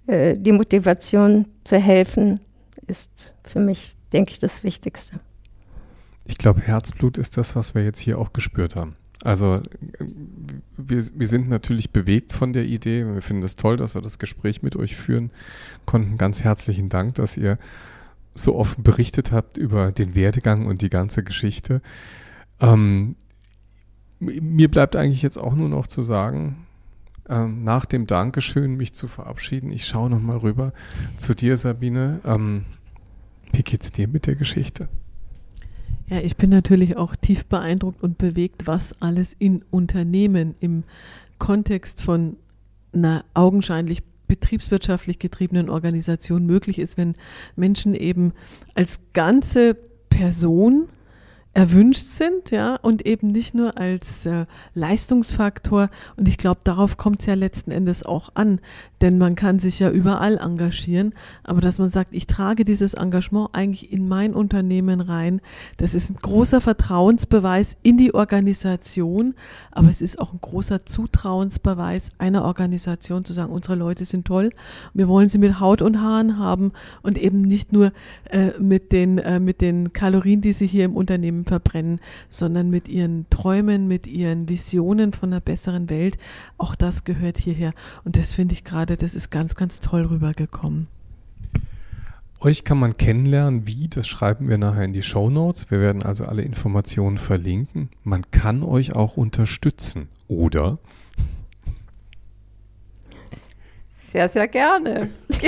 äh, 0.09 0.37
die 0.37 0.53
Motivation 0.53 1.47
zu 1.65 1.77
helfen 1.79 2.41
ist 2.87 3.35
für 3.45 3.61
mich, 3.61 3.95
denke 4.13 4.33
ich, 4.33 4.39
das 4.39 4.65
Wichtigste. 4.65 5.21
Ich 6.25 6.39
glaube, 6.39 6.61
Herzblut 6.61 7.19
ist 7.19 7.37
das, 7.37 7.55
was 7.55 7.75
wir 7.75 7.85
jetzt 7.85 8.01
hier 8.01 8.19
auch 8.19 8.33
gespürt 8.33 8.75
haben. 8.75 8.97
Also 9.23 9.61
wir, 10.77 11.05
wir 11.15 11.27
sind 11.27 11.49
natürlich 11.49 11.91
bewegt 11.91 12.33
von 12.33 12.53
der 12.53 12.65
Idee. 12.65 13.05
Wir 13.05 13.21
finden 13.21 13.43
es 13.43 13.57
das 13.57 13.63
toll, 13.63 13.77
dass 13.77 13.95
wir 13.95 14.03
das 14.03 14.19
Gespräch 14.19 14.63
mit 14.63 14.77
euch 14.77 14.97
führen 14.97 15.31
konnten. 15.85 16.17
Ganz 16.17 16.43
herzlichen 16.43 16.89
Dank, 16.89 17.17
dass 17.17 17.37
ihr 17.37 17.59
so 18.35 18.55
offen 18.57 18.83
berichtet 18.85 19.33
habt 19.33 19.59
über 19.59 19.93
den 19.93 20.15
Werdegang 20.15 20.67
und 20.67 20.81
die 20.81 20.91
ganze 20.91 21.23
Geschichte. 21.23 21.83
Ähm, 22.61 23.17
mir 24.21 24.71
bleibt 24.71 24.97
eigentlich 24.97 25.23
jetzt 25.23 25.39
auch 25.39 25.55
nur 25.55 25.69
noch 25.69 25.87
zu 25.87 26.03
sagen, 26.03 26.67
ähm, 27.29 27.65
nach 27.65 27.85
dem 27.85 28.07
Dankeschön 28.07 28.77
mich 28.77 28.95
zu 28.95 29.09
verabschieden. 29.09 29.71
Ich 29.71 29.87
schaue 29.87 30.11
nochmal 30.11 30.39
rüber 30.39 30.73
zu 31.17 31.35
dir, 31.35 31.57
Sabine. 31.57 32.21
Ähm, 32.25 32.65
wie 33.53 33.63
geht's 33.63 33.93
dir 33.93 34.09
mit 34.09 34.27
der 34.27 34.35
Geschichte? 34.35 34.89
Ja, 36.09 36.21
ich 36.21 36.37
bin 36.37 36.51
natürlich 36.51 36.97
auch 36.97 37.17
tief 37.17 37.45
beeindruckt 37.47 38.03
und 38.03 38.17
bewegt, 38.17 38.67
was 38.67 39.01
alles 39.03 39.35
in 39.39 39.65
Unternehmen 39.71 40.55
im 40.61 40.85
Kontext 41.39 42.01
von 42.01 42.37
einer 42.93 43.25
augenscheinlich 43.35 44.03
betriebswirtschaftlich 44.27 45.19
getriebenen 45.19 45.69
Organisation 45.69 46.47
möglich 46.47 46.79
ist, 46.79 46.97
wenn 46.97 47.15
Menschen 47.57 47.95
eben 47.95 48.33
als 48.75 49.01
ganze 49.13 49.77
Person 50.09 50.89
erwünscht 51.55 52.07
sind, 52.07 52.51
ja, 52.51 52.77
und 52.77 53.07
eben 53.07 53.29
nicht 53.29 53.55
nur 53.55 53.79
als 53.79 54.27
äh, 54.27 54.47
Leistungsfaktor. 54.75 55.91
Und 56.17 56.29
ich 56.29 56.39
glaube, 56.39 56.61
darauf 56.63 56.97
kommt 56.97 57.21
es 57.21 57.27
ja 57.27 57.35
letzten 57.35 57.71
Endes 57.71 58.05
auch 58.05 58.31
an, 58.35 58.61
denn 59.01 59.19
man 59.19 59.35
kann 59.35 59.59
sich 59.59 59.79
ja 59.79 59.91
überall 59.91 60.39
engagieren, 60.39 61.15
aber 61.45 61.61
dass 61.61 61.79
man 61.79 61.89
sagt, 61.89 62.15
ich 62.15 62.27
trage 62.27 62.65
dieses 62.65 62.95
Engagement 62.95 63.51
eigentlich 63.53 63.93
in 63.93 64.09
mein 64.09 64.35
Unternehmen 64.35 65.01
rein, 65.01 65.41
das 65.77 65.95
ist 65.95 66.11
ein 66.11 66.17
großer 66.17 66.61
Vertrauensbeweis 66.61 67.77
in 67.83 67.97
die 67.97 68.15
Organisation, 68.15 69.35
aber 69.71 69.89
es 69.89 70.01
ist 70.01 70.21
auch 70.21 70.33
ein 70.33 70.41
großer 70.41 70.85
Zutrauensbeweis 70.87 72.11
einer 72.19 72.45
Organisation 72.45 73.25
zu 73.25 73.33
sagen, 73.33 73.53
unsere 73.53 73.77
Leute 73.77 74.05
sind 74.05 74.27
toll, 74.27 74.51
wir 74.95 75.09
wollen 75.09 75.29
sie 75.29 75.39
mit 75.39 75.61
Haut 75.61 75.83
und 75.83 76.01
Haaren 76.01 76.39
haben 76.39 76.73
und 77.03 77.19
eben 77.19 77.41
nicht 77.41 77.73
nur 77.73 77.93
äh, 78.31 78.51
mit, 78.61 78.93
den, 78.93 79.19
äh, 79.19 79.41
mit 79.41 79.61
den 79.61 79.93
Kalorien, 79.93 80.41
die 80.41 80.53
sie 80.53 80.67
hier 80.67 80.85
im 80.85 80.97
Unternehmen 80.97 81.38
verbrennen, 81.45 82.01
sondern 82.29 82.71
mit 82.71 82.89
ihren 82.89 83.29
Träumen, 83.31 83.87
mit 83.87 84.07
ihren 84.07 84.49
Visionen 84.49 85.13
von 85.13 85.31
einer 85.31 85.41
besseren 85.41 85.91
Welt. 85.91 86.17
Auch 86.57 86.75
das 86.75 87.05
gehört 87.05 87.39
hierher 87.39 87.75
und 88.05 88.17
das 88.17 88.33
finde 88.33 88.55
ich 88.55 88.65
gerade 88.65 88.79
gerade, 88.79 88.97
das 88.97 89.15
ist 89.15 89.31
ganz, 89.31 89.55
ganz 89.55 89.81
toll 89.81 90.03
rübergekommen. 90.07 90.87
Euch 92.41 92.63
kann 92.63 92.79
man 92.79 92.97
kennenlernen, 92.97 93.67
wie, 93.67 93.89
das 93.89 94.07
schreiben 94.07 94.49
wir 94.49 94.59
nachher 94.59 94.85
in 94.85 94.93
die 94.93 95.03
Show 95.03 95.29
Notes. 95.29 95.71
Wir 95.71 95.81
werden 95.81 96.05
also 96.05 96.25
alle 96.25 96.43
Informationen 96.43 97.19
verlinken. 97.19 97.89
Man 98.05 98.31
kann 98.31 98.63
euch 98.63 98.95
auch 98.95 99.17
unterstützen, 99.17 100.07
oder? 100.29 100.79
Sehr, 104.19 104.29
sehr 104.29 104.49
gerne. 104.49 105.11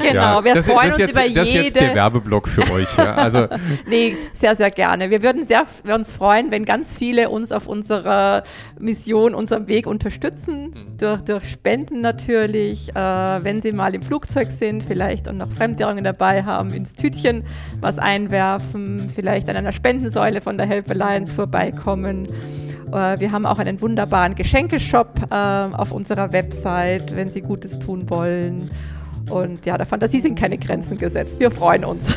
genau, 0.00 0.44
wir 0.44 0.54
das, 0.54 0.66
freuen 0.66 0.90
das 0.90 0.92
uns 0.92 0.98
jetzt, 0.98 1.10
über 1.10 1.24
jede... 1.24 1.40
Das 1.40 1.48
ist 1.48 1.54
jetzt 1.54 1.80
der 1.80 1.92
Werbeblock 1.96 2.46
für 2.46 2.70
euch. 2.70 2.96
Ja. 2.96 3.16
Also 3.16 3.48
nee, 3.88 4.16
sehr, 4.32 4.54
sehr 4.54 4.70
gerne. 4.70 5.10
Wir 5.10 5.20
würden 5.20 5.42
sehr, 5.42 5.66
wir 5.82 5.96
uns 5.96 6.12
freuen, 6.12 6.52
wenn 6.52 6.64
ganz 6.64 6.94
viele 6.94 7.30
uns 7.30 7.50
auf 7.50 7.66
unserer 7.66 8.44
Mission, 8.78 9.34
unserem 9.34 9.66
Weg 9.66 9.88
unterstützen, 9.88 10.66
mhm. 10.66 10.98
durch, 10.98 11.22
durch 11.22 11.50
Spenden 11.50 12.00
natürlich, 12.00 12.90
äh, 12.90 12.94
wenn 12.94 13.60
sie 13.60 13.72
mal 13.72 13.92
im 13.96 14.02
Flugzeug 14.04 14.46
sind, 14.56 14.84
vielleicht 14.84 15.26
und 15.26 15.36
noch 15.36 15.50
Fremdwährungen 15.50 16.04
dabei 16.04 16.44
haben, 16.44 16.72
ins 16.72 16.94
Tütchen 16.94 17.42
was 17.80 17.98
einwerfen, 17.98 19.10
vielleicht 19.12 19.48
an 19.48 19.56
einer 19.56 19.72
Spendensäule 19.72 20.40
von 20.42 20.56
der 20.56 20.68
Help 20.68 20.88
Alliance 20.92 21.34
vorbeikommen. 21.34 22.28
Äh, 22.92 23.20
wir 23.20 23.32
haben 23.32 23.46
auch 23.46 23.58
einen 23.58 23.80
wunderbaren 23.80 24.34
Geschenkeshop 24.34 25.30
äh, 25.30 25.34
auf 25.34 25.92
unserer 25.92 26.32
Website, 26.32 27.14
wenn 27.14 27.28
Sie 27.28 27.40
Gutes 27.40 27.78
tun 27.78 28.08
wollen. 28.10 28.70
Und 29.30 29.66
ja, 29.66 29.76
der 29.76 29.86
Fantasie 29.86 30.20
sind 30.20 30.38
keine 30.38 30.58
Grenzen 30.58 30.96
gesetzt. 30.96 31.38
Wir 31.38 31.50
freuen 31.50 31.84
uns. 31.84 32.14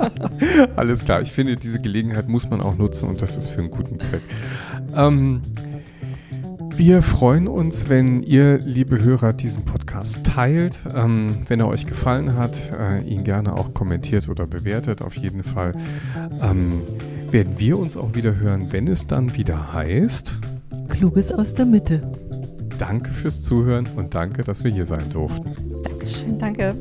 Alles 0.76 1.04
klar. 1.04 1.22
Ich 1.22 1.32
finde, 1.32 1.56
diese 1.56 1.80
Gelegenheit 1.80 2.28
muss 2.28 2.48
man 2.50 2.60
auch 2.60 2.76
nutzen 2.76 3.08
und 3.08 3.22
das 3.22 3.36
ist 3.36 3.48
für 3.48 3.60
einen 3.60 3.70
guten 3.70 3.98
Zweck. 3.98 4.22
Ähm, 4.94 5.40
wir 6.76 7.02
freuen 7.02 7.46
uns, 7.46 7.88
wenn 7.88 8.22
ihr, 8.22 8.58
liebe 8.58 9.02
Hörer, 9.02 9.32
diesen 9.32 9.64
Podcast 9.64 10.24
teilt. 10.24 10.80
Ähm, 10.94 11.38
wenn 11.48 11.60
er 11.60 11.68
euch 11.68 11.86
gefallen 11.86 12.36
hat, 12.36 12.72
äh, 12.78 13.00
ihn 13.04 13.24
gerne 13.24 13.54
auch 13.54 13.74
kommentiert 13.74 14.28
oder 14.28 14.46
bewertet. 14.46 15.00
Auf 15.00 15.14
jeden 15.14 15.44
Fall. 15.44 15.74
Ähm, 16.42 16.82
werden 17.34 17.58
wir 17.58 17.76
uns 17.80 17.96
auch 17.96 18.14
wieder 18.14 18.36
hören, 18.36 18.68
wenn 18.70 18.86
es 18.86 19.08
dann 19.08 19.34
wieder 19.34 19.72
heißt. 19.72 20.38
Kluges 20.88 21.32
aus 21.32 21.52
der 21.52 21.66
Mitte. 21.66 22.08
Danke 22.78 23.10
fürs 23.10 23.42
Zuhören 23.42 23.88
und 23.96 24.14
danke, 24.14 24.44
dass 24.44 24.62
wir 24.62 24.70
hier 24.70 24.86
sein 24.86 25.10
durften. 25.10 25.50
Dankeschön, 25.82 26.38
danke. 26.38 26.74